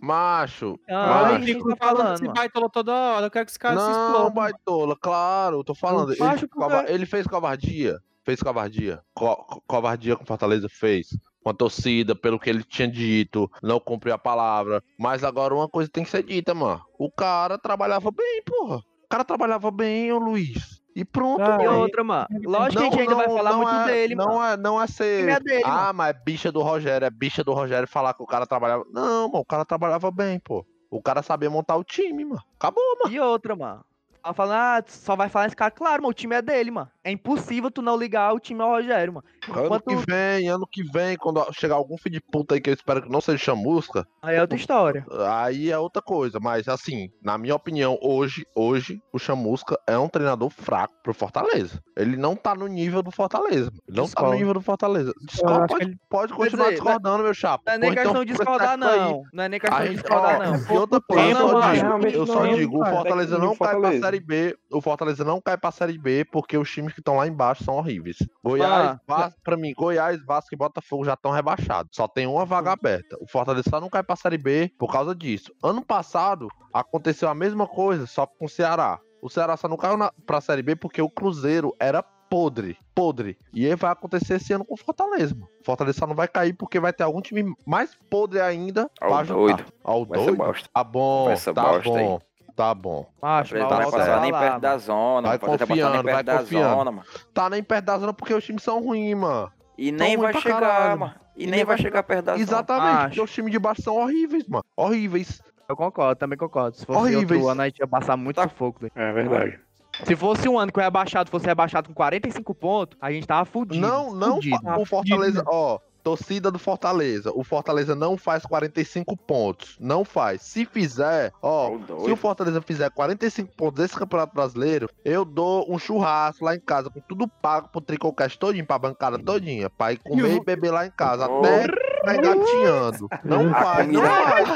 macho. 0.00 0.78
Ah, 0.88 1.32
macho. 1.32 1.44
Fico 1.44 1.68
tá 1.70 1.76
falando 1.76 1.96
falando, 1.96 2.14
esse 2.14 2.22
mano. 2.24 2.34
baitola 2.34 2.70
toda 2.70 2.92
hora, 2.92 3.26
eu 3.26 3.30
quero 3.30 3.44
que 3.46 3.50
esse 3.52 3.58
cara 3.58 3.78
se 3.80 3.86
Não, 3.86 4.06
exploda. 4.06 4.30
baitola, 4.30 4.96
claro, 5.00 5.56
eu 5.58 5.64
tô 5.64 5.74
falando. 5.74 6.12
Ele, 6.12 6.20
Macho, 6.20 6.48
cova- 6.48 6.84
ele 6.88 7.06
fez 7.06 7.26
covardia. 7.26 7.98
Fez 8.24 8.40
covardia. 8.42 9.00
Co- 9.14 9.36
co- 9.36 9.62
covardia 9.66 10.16
com 10.16 10.24
Fortaleza 10.24 10.66
fez. 10.70 11.08
Com 11.44 11.50
a 11.50 11.54
torcida, 11.54 12.16
pelo 12.16 12.40
que 12.40 12.48
ele 12.48 12.64
tinha 12.64 12.88
dito, 12.88 13.50
não 13.62 13.78
cumpriu 13.78 14.14
a 14.14 14.18
palavra. 14.18 14.82
Mas 14.98 15.22
agora 15.22 15.54
uma 15.54 15.68
coisa 15.68 15.90
tem 15.90 16.02
que 16.02 16.10
ser 16.10 16.22
dita, 16.22 16.54
mano. 16.54 16.80
O 16.98 17.10
cara 17.10 17.58
trabalhava 17.58 18.10
bem, 18.10 18.42
porra. 18.44 18.78
O 18.78 19.08
cara 19.10 19.22
trabalhava 19.24 19.70
bem, 19.70 20.10
ô 20.10 20.18
Luiz. 20.18 20.80
E 20.96 21.04
pronto, 21.04 21.42
Ah, 21.42 21.58
E 21.62 21.68
outra, 21.68 22.02
mano. 22.02 22.26
Lógico 22.44 22.80
que 22.80 22.88
a 22.88 22.90
gente 22.90 23.00
ainda 23.00 23.14
vai 23.14 23.28
falar 23.28 23.56
muito 23.56 23.68
é, 23.74 23.84
dele, 23.84 24.14
não 24.14 24.36
mano. 24.36 24.52
É, 24.54 24.56
não 24.56 24.80
é 24.80 24.84
O 24.84 24.86
time 24.86 24.96
ser. 24.96 25.28
é 25.28 25.40
dele, 25.40 25.62
ah, 25.66 25.70
mano. 25.70 25.94
mas 25.98 26.08
é 26.10 26.12
bicha 26.24 26.50
do 26.50 26.62
Rogério, 26.62 27.04
é 27.04 27.10
bicha 27.10 27.44
do 27.44 27.52
Rogério 27.52 27.86
falar 27.86 28.14
que 28.14 28.22
o 28.22 28.26
cara 28.26 28.46
trabalhava. 28.46 28.84
Não, 28.90 29.28
mano, 29.28 29.40
o 29.40 29.44
cara 29.44 29.66
trabalhava 29.66 30.10
bem, 30.10 30.38
pô. 30.38 30.64
O 30.90 31.02
cara 31.02 31.22
sabia 31.22 31.50
montar 31.50 31.76
o 31.76 31.84
time, 31.84 32.24
mano. 32.24 32.40
Acabou, 32.58 32.82
mano. 33.02 33.14
E 33.14 33.20
outra, 33.20 33.54
mano. 33.54 33.84
Ela 34.24 34.32
falando, 34.32 34.54
ah, 34.56 34.82
só 34.86 35.14
vai 35.14 35.28
falar 35.28 35.46
esse 35.48 35.56
cara. 35.56 35.70
Claro, 35.70 36.02
mano, 36.02 36.10
o 36.12 36.14
time 36.14 36.34
é 36.36 36.40
dele, 36.40 36.70
mano. 36.70 36.88
É 37.02 37.10
impossível 37.10 37.70
tu 37.70 37.82
não 37.82 37.94
ligar 37.94 38.32
o 38.32 38.40
time 38.40 38.62
ao 38.62 38.70
Rogério, 38.70 39.12
mano. 39.12 39.26
Ano 39.52 39.64
Enquanto- 39.66 39.84
que 39.84 39.96
vem, 40.10 40.48
ano 40.48 40.66
que 40.70 40.82
vem, 40.82 41.16
quando 41.16 41.44
chegar 41.52 41.74
algum 41.74 41.96
filho 41.98 42.14
de 42.14 42.20
puta 42.20 42.54
aí 42.54 42.60
que 42.60 42.70
eu 42.70 42.74
espero 42.74 43.02
que 43.02 43.10
não 43.10 43.20
seja 43.20 43.38
chamusca, 43.38 44.06
Aí 44.22 44.36
é 44.36 44.40
outra 44.40 44.56
história. 44.56 45.04
aí 45.28 45.70
é 45.70 45.78
outra 45.78 46.00
coisa. 46.02 46.38
Mas 46.40 46.68
assim, 46.68 47.10
na 47.22 47.36
minha 47.38 47.54
opinião, 47.54 47.98
hoje, 48.02 48.46
hoje, 48.54 49.00
o 49.12 49.18
chamusca 49.18 49.78
é 49.86 49.98
um 49.98 50.08
treinador 50.08 50.50
fraco 50.50 50.94
pro 51.02 51.12
Fortaleza. 51.14 51.82
Ele 51.96 52.16
não 52.16 52.34
tá 52.36 52.54
no 52.54 52.66
nível 52.66 53.02
do 53.02 53.10
Fortaleza. 53.10 53.70
Ele 53.88 53.96
não 53.96 54.04
tá 54.04 54.08
Discordo. 54.08 54.30
no 54.32 54.36
nível 54.38 54.54
do 54.54 54.60
Fortaleza. 54.60 55.12
Acho 55.28 55.66
pode, 55.68 55.84
ele- 55.84 55.96
pode 56.08 56.32
continuar 56.32 56.64
dizer, 56.70 56.74
discordando, 56.82 57.22
meu 57.24 57.34
chapa. 57.34 57.62
Não 57.66 57.74
é 57.74 57.78
nem 57.78 57.88
Ou 57.88 57.92
então 57.92 58.04
questão 58.04 58.24
de 58.24 58.32
fica 58.32 58.44
discordar, 58.44 58.78
quieto 58.78 58.90
aí. 58.90 58.98
não. 59.00 59.22
Não 59.32 59.44
é 59.44 59.48
nem 59.48 59.60
questão 59.60 59.78
A 59.78 59.84
de 59.84 59.94
discordar, 59.94 60.40
ó, 60.40 60.44
não. 60.44 60.74
e 60.74 60.78
outra 60.78 61.00
coisa, 61.00 61.22
eu 61.30 61.36
só 61.48 61.72
digo, 61.72 62.06
eu 62.08 62.26
só 62.26 62.44
não, 62.44 62.54
digo, 62.54 62.80
o. 62.82 62.84
Fortaleza 62.86 63.38
não 63.38 63.48
cai 63.48 63.56
pra 63.56 63.72
Fortaleza. 63.74 64.04
Série 64.04 64.20
B, 64.20 64.56
o 64.72 64.80
Fortaleza 64.80 65.24
não 65.24 65.40
cai 65.40 65.56
pra 65.56 65.70
Série 65.70 65.98
B 65.98 66.24
porque 66.30 66.56
os 66.56 66.70
times 66.70 66.92
que 66.92 67.00
estão 67.00 67.16
lá 67.16 67.26
embaixo 67.26 67.64
são 67.64 67.74
horríveis. 67.76 68.16
Goiás, 68.42 68.74
Ah, 68.96 69.00
Vasco, 69.06 69.33
pra 69.42 69.56
mim, 69.56 69.72
Goiás, 69.76 70.22
Vasco 70.24 70.54
e 70.54 70.56
Botafogo 70.56 71.04
já 71.04 71.14
estão 71.14 71.30
rebaixados. 71.30 71.90
Só 71.94 72.06
tem 72.06 72.26
uma 72.26 72.44
vaga 72.44 72.72
aberta. 72.72 73.16
O 73.20 73.26
Fortaleza 73.26 73.68
só 73.68 73.80
não 73.80 73.88
cai 73.90 74.02
pra 74.02 74.16
Série 74.16 74.38
B 74.38 74.70
por 74.78 74.92
causa 74.92 75.14
disso. 75.14 75.52
Ano 75.62 75.84
passado, 75.84 76.48
aconteceu 76.72 77.28
a 77.28 77.34
mesma 77.34 77.66
coisa, 77.66 78.06
só 78.06 78.26
com 78.26 78.44
o 78.44 78.48
Ceará. 78.48 78.98
O 79.22 79.30
Ceará 79.30 79.56
só 79.56 79.66
não 79.68 79.76
caiu 79.76 79.96
na, 79.96 80.12
pra 80.26 80.40
Série 80.40 80.62
B 80.62 80.76
porque 80.76 81.00
o 81.00 81.08
Cruzeiro 81.08 81.74
era 81.80 82.02
podre, 82.02 82.76
podre. 82.94 83.38
E 83.52 83.64
aí 83.64 83.76
vai 83.76 83.92
acontecer 83.92 84.34
esse 84.34 84.52
ano 84.52 84.64
com 84.64 84.74
o 84.74 84.76
Fortaleza, 84.76 85.34
mano. 85.34 85.48
O 85.60 85.64
Fortaleza 85.64 85.98
só 86.00 86.06
não 86.06 86.14
vai 86.16 86.26
cair 86.26 86.52
porque 86.52 86.80
vai 86.80 86.92
ter 86.92 87.04
algum 87.04 87.20
time 87.20 87.54
mais 87.64 87.96
podre 88.10 88.40
ainda 88.40 88.90
Ao 89.00 89.08
pra 89.10 89.22
doido. 89.22 89.64
Ao 89.84 90.04
Vai 90.04 90.18
doido? 90.18 90.36
bosta. 90.36 90.68
Tá 90.72 90.82
bom, 90.84 91.26
tá 91.26 91.52
bosta 91.52 91.90
bom, 91.90 92.20
tá 92.56 92.74
bom. 92.74 93.06
Macho, 93.20 93.54
Ele 93.54 93.62
mas 93.64 93.70
não 93.70 93.76
vai 93.78 93.86
a 93.86 93.90
passar 93.90 94.20
nem 94.20 94.32
perto 94.32 94.60
da 94.60 94.68
mano. 94.70 94.80
zona. 94.80 95.28
Vai 95.28 95.38
confiando, 95.38 96.02
vai 96.02 96.24
confiando. 96.24 96.74
zona, 96.76 96.90
mano. 96.92 97.06
Tá 97.32 97.50
nem 97.50 97.62
perto 97.62 97.84
da 97.84 97.98
zona 97.98 98.12
porque 98.12 98.34
os 98.34 98.44
times 98.44 98.62
são 98.62 98.82
ruins, 98.82 99.16
mano. 99.16 99.50
E 99.76 99.90
nem 99.90 100.16
ruim 100.16 100.22
vai 100.32 100.40
chegar, 100.40 100.60
caralho. 100.60 101.00
mano. 101.00 101.14
E 101.36 101.46
nem 101.46 101.64
vai 101.64 101.76
chegar 101.78 102.02
perto 102.04 102.24
da 102.26 102.32
zona. 102.32 102.42
Exatamente, 102.42 102.96
Acho. 102.96 103.06
porque 103.08 103.20
os 103.22 103.32
times 103.32 103.50
de 103.52 103.58
baixo 103.58 103.82
são 103.82 103.96
horríveis, 103.96 104.46
mano. 104.46 104.64
Horríveis. 104.76 105.42
Eu 105.68 105.74
concordo, 105.76 106.14
também 106.16 106.38
concordo. 106.38 106.76
Se 106.76 106.84
fosse 106.86 106.98
Horríveis. 106.98 107.30
outro 107.40 107.48
ano, 107.48 107.62
a 107.62 107.64
gente 107.64 107.78
ia 107.78 107.86
passar 107.86 108.16
muito 108.16 108.36
Tá. 108.36 108.42
sufoco, 108.48 108.80
velho. 108.80 108.92
É 108.94 109.12
verdade. 109.12 109.58
Se 110.04 110.14
fosse 110.14 110.48
um 110.48 110.58
ano 110.58 110.70
que 110.72 110.78
o 110.78 110.82
rebaixado 110.82 111.30
fosse 111.30 111.46
rebaixado 111.46 111.88
com 111.88 111.94
45 111.94 112.54
pontos, 112.54 112.98
a 113.00 113.10
gente 113.10 113.26
tava 113.26 113.44
fudido. 113.44 113.80
Não, 113.86 114.12
não, 114.14 114.34
fudido. 114.34 114.58
o 114.78 114.84
Fortaleza, 114.84 115.42
ó, 115.46 115.78
torcida 116.04 116.50
do 116.50 116.58
Fortaleza. 116.58 117.32
O 117.34 117.42
Fortaleza 117.42 117.94
não 117.96 118.16
faz 118.16 118.44
45 118.44 119.16
pontos. 119.16 119.76
Não 119.80 120.04
faz. 120.04 120.42
Se 120.42 120.64
fizer, 120.66 121.32
ó, 121.42 121.70
Ô, 121.70 122.04
se 122.04 122.12
o. 122.12 122.16
Fortaleza 122.16 122.60
fizer 122.62 122.90
45 122.90 123.52
pontos 123.56 123.82
desse 123.82 123.96
Campeonato 123.96 124.34
Brasileiro, 124.34 124.88
eu 125.04 125.24
dou 125.24 125.64
um 125.72 125.78
churrasco 125.78 126.44
lá 126.44 126.54
em 126.54 126.60
casa, 126.60 126.90
com 126.90 127.00
tudo 127.00 127.26
pago 127.26 127.68
pro 127.70 127.80
Tricocast 127.80 128.38
todinho, 128.38 128.66
pra 128.66 128.78
bancada 128.78 129.18
todinha, 129.18 129.68
pra 129.70 129.92
ir 129.92 129.98
comer 129.98 130.36
e 130.36 130.44
beber 130.44 130.70
lá 130.70 130.86
em 130.86 130.90
casa, 130.90 131.26
Ô. 131.28 131.38
até 131.40 131.66
tá 132.04 132.14
engatinhando. 132.16 133.08
Não 133.24 133.50
faz, 133.50 133.88
não 133.88 134.02
faz. 134.02 134.48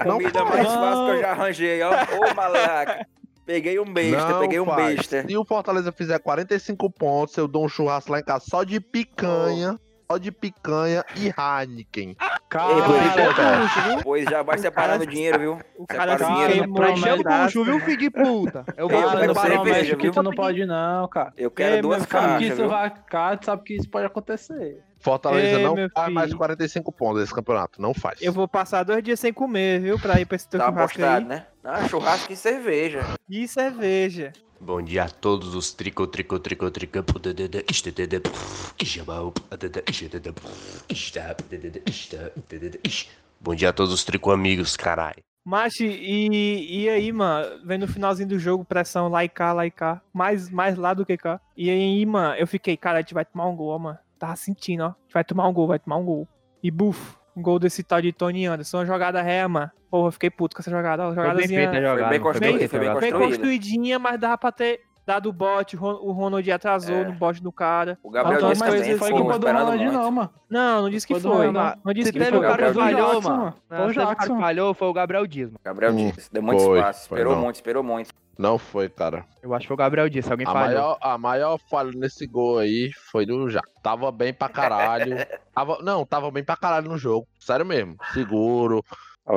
A 0.00 0.04
Não 0.04 0.18
comida 0.18 0.44
mais 0.44 0.66
fácil 0.68 1.04
que 1.06 1.10
eu 1.12 1.20
já 1.20 1.30
arranjei, 1.30 1.82
ó. 1.82 1.90
Ô, 1.90 2.34
malaca. 2.34 3.06
Peguei 3.46 3.80
um 3.80 3.92
besta, 3.92 4.28
Não 4.28 4.40
peguei 4.40 4.60
um 4.60 4.66
faz. 4.66 4.96
besta. 4.96 5.26
Se 5.26 5.36
o 5.36 5.44
Fortaleza 5.44 5.90
fizer 5.90 6.18
45 6.20 6.88
pontos, 6.90 7.36
eu 7.36 7.48
dou 7.48 7.64
um 7.64 7.68
churrasco 7.68 8.12
lá 8.12 8.20
em 8.20 8.24
casa 8.24 8.44
só 8.48 8.62
de 8.62 8.78
picanha. 8.80 9.76
Só 10.10 10.18
de 10.18 10.32
picanha 10.32 11.04
e 11.14 11.26
Heineken. 11.28 12.08
Ei, 12.08 12.16
Caralho, 12.48 14.02
Pois 14.02 14.24
já 14.24 14.42
vai 14.42 14.58
separando 14.58 15.04
o 15.04 15.06
dinheiro, 15.06 15.38
viu? 15.38 15.60
O 15.78 15.86
cara 15.86 16.18
Separa 16.18 16.24
o 16.24 16.26
se 16.26 16.32
dinheiro. 16.32 16.52
queimou 16.52 16.76
Pra 16.76 16.86
no 16.88 16.92
encher 16.94 17.12
o 17.14 17.16
pedaço. 17.18 17.44
bucho, 17.44 17.64
viu, 17.64 17.80
filho 17.80 17.96
de 17.96 18.10
puta? 18.10 18.64
Eu 18.76 18.88
vou 18.88 19.00
que 19.96 19.96
viu? 20.02 20.12
tu 20.12 20.22
não 20.24 20.32
pode 20.32 20.66
não, 20.66 21.06
cara. 21.06 21.32
Eu 21.36 21.48
quero 21.48 21.76
Ei, 21.76 21.82
duas 21.82 21.98
meu, 22.00 22.08
sabe 22.08 22.24
que 22.24 22.30
caixas, 22.40 22.58
isso 22.58 22.68
vai, 22.68 22.90
cara, 23.08 23.36
tu 23.36 23.46
sabe 23.46 23.62
que 23.62 23.76
isso 23.76 23.88
pode 23.88 24.06
acontecer. 24.06 24.82
Fortaleza 24.98 25.58
Ei, 25.58 25.64
não 25.64 25.76
faz 25.94 26.12
mais 26.12 26.26
de 26.26 26.30
filho. 26.32 26.38
45 26.38 26.92
pontos 26.92 27.20
nesse 27.20 27.32
campeonato. 27.34 27.80
Não 27.80 27.94
faz. 27.94 28.20
Eu 28.20 28.32
vou 28.32 28.48
passar 28.48 28.82
dois 28.82 29.04
dias 29.04 29.20
sem 29.20 29.32
comer, 29.32 29.80
viu? 29.80 29.96
Pra 29.96 30.20
ir 30.20 30.26
pra 30.26 30.34
esse 30.34 30.48
teu 30.48 30.58
Tá 30.58 30.66
churrasco 30.66 31.00
apostado, 31.00 31.22
aí. 31.22 31.28
né? 31.28 31.46
Ah, 31.62 31.86
churrasco 31.88 32.32
e 32.32 32.36
cerveja. 32.36 33.06
E 33.28 33.46
cerveja. 33.46 34.32
Bom 34.62 34.82
dia 34.82 35.04
a 35.04 35.08
todos 35.08 35.54
os 35.54 35.72
trico, 35.72 36.06
trico, 36.06 36.38
trico, 36.38 36.70
trico. 36.70 36.98
Bom 43.40 43.54
dia 43.54 43.70
a 43.70 43.72
todos 43.72 43.94
os 43.94 44.04
trico 44.04 44.30
amigos, 44.30 44.76
caralho. 44.76 45.22
Macho, 45.42 45.82
e, 45.84 46.82
e 46.82 46.88
aí, 46.90 47.10
mano, 47.10 47.60
vendo 47.64 47.86
no 47.86 47.92
finalzinho 47.92 48.28
do 48.28 48.38
jogo, 48.38 48.62
pressão 48.62 49.08
lá 49.08 49.24
e 49.24 49.30
cá, 49.30 49.54
lá 49.54 49.64
e 49.64 49.70
cá. 49.70 50.02
Mais, 50.12 50.50
mais 50.50 50.76
lá 50.76 50.92
do 50.92 51.06
que 51.06 51.16
cá. 51.16 51.40
E 51.56 51.70
aí, 51.70 52.04
mano, 52.04 52.34
eu 52.34 52.46
fiquei, 52.46 52.76
cara, 52.76 52.98
a 52.98 53.00
gente 53.00 53.14
vai 53.14 53.24
tomar 53.24 53.48
um 53.48 53.56
gol, 53.56 53.68
ó, 53.70 53.78
mano. 53.78 53.98
Tava 54.18 54.36
sentindo, 54.36 54.82
ó. 54.82 54.88
A 54.88 54.96
gente 55.04 55.14
vai 55.14 55.24
tomar 55.24 55.48
um 55.48 55.54
gol, 55.54 55.68
vai 55.68 55.78
tomar 55.78 55.96
um 55.96 56.04
gol. 56.04 56.28
E 56.62 56.70
buf, 56.70 57.00
um 57.00 57.19
gol 57.40 57.58
desse 57.58 57.82
tal 57.82 58.00
de 58.00 58.12
Tony 58.12 58.46
Anderson. 58.46 58.78
Uma 58.78 58.86
jogada 58.86 59.20
ré, 59.22 59.46
mano. 59.46 59.70
Porra, 59.90 60.08
eu 60.08 60.12
fiquei 60.12 60.30
puto 60.30 60.54
com 60.54 60.62
essa 60.62 60.70
jogada. 60.70 61.12
Foi 61.12 61.34
bem 61.34 61.48
feita 61.48 61.80
jogada. 61.80 62.08
bem 62.08 62.20
foi 62.20 62.32
construída, 62.32 62.78
bem 62.78 62.92
construída. 62.92 63.18
construidinha, 63.18 63.98
mas 63.98 64.20
dava 64.20 64.38
pra 64.38 64.52
ter 64.52 64.82
dado 65.12 65.28
o 65.28 65.32
bote. 65.32 65.76
O 65.76 65.78
Ron- 65.80 65.98
o 66.02 66.12
Ronald 66.12 66.50
atrasou 66.52 66.94
É. 66.96 67.04
no 67.04 67.12
bote 67.12 67.42
do 67.42 67.50
cara. 67.52 67.98
O 68.02 68.10
Gabriel 68.10 68.38
Então, 68.38 68.50
disse 68.50 68.60
mas 68.64 68.74
também, 68.74 68.98
foi 68.98 69.10
culpa 69.10 69.38
do 69.38 69.46
Ronald, 69.46 69.76
muito. 69.78 69.92
não, 69.92 70.10
mano. 70.10 70.30
Não, 70.48 70.82
não 70.82 70.90
disse 70.90 71.06
que 71.06 71.14
Foi 71.14 71.22
do 71.22 71.28
foi. 71.36 71.46
Ronaldo. 71.46 71.76
Não, 71.76 71.82
não 71.84 71.92
disse 71.94 72.06
Se 72.06 72.12
que 72.12 72.18
teve 72.18 72.30
foi. 72.30 72.38
o 72.38 72.42
cara 72.42 72.74
falhou, 72.74 73.12
Jackson, 73.12 73.30
mano. 73.30 73.44
Não, 73.44 73.52
Foi 73.78 73.86
o 73.86 73.88
se 73.88 73.94
teve 73.94 74.00
o 74.00 74.04
cara 74.06 74.14
que 74.16 74.20
Jackson. 74.22 74.40
falhou 74.40 74.74
foi 74.74 74.88
o 74.88 74.92
Gabriel 74.92 75.26
Dias, 75.26 75.48
mano. 75.50 75.60
Gabriel 75.64 75.92
Hum, 75.92 76.10
disse. 76.14 76.32
Deu 76.32 76.42
muito 76.42 76.62
foi, 76.62 76.78
espaço. 76.78 77.08
foi 77.08 77.18
Esperou 77.18 77.34
não. 77.36 77.42
muito, 77.42 77.54
esperou 77.56 77.82
muito. 77.82 78.10
Não 78.38 78.56
foi, 78.58 78.88
cara. 78.88 79.26
Eu 79.42 79.52
acho 79.52 79.62
que 79.64 79.66
foi 79.68 79.74
o 79.74 79.76
Gabriel 79.76 80.08
Dias, 80.08 80.24
se 80.24 80.30
alguém 80.32 80.46
A 80.46 80.52
falhou. 80.52 80.66
maior, 80.68 80.98
a 81.02 81.18
maior 81.18 81.58
falha 81.70 81.90
nesse 81.94 82.26
gol 82.26 82.58
aí 82.58 82.90
foi 83.10 83.26
do 83.26 83.48
Jack. 83.50 83.68
Tava 83.82 84.10
bem 84.10 84.32
pra 84.32 84.48
caralho. 84.48 85.14
Tava, 85.54 85.78
não, 85.82 86.06
tava 86.06 86.30
bem 86.30 86.42
pra 86.42 86.56
caralho 86.56 86.88
no 86.88 86.96
jogo. 86.96 87.26
Sério 87.38 87.66
mesmo. 87.66 87.96
Seguro. 88.14 88.82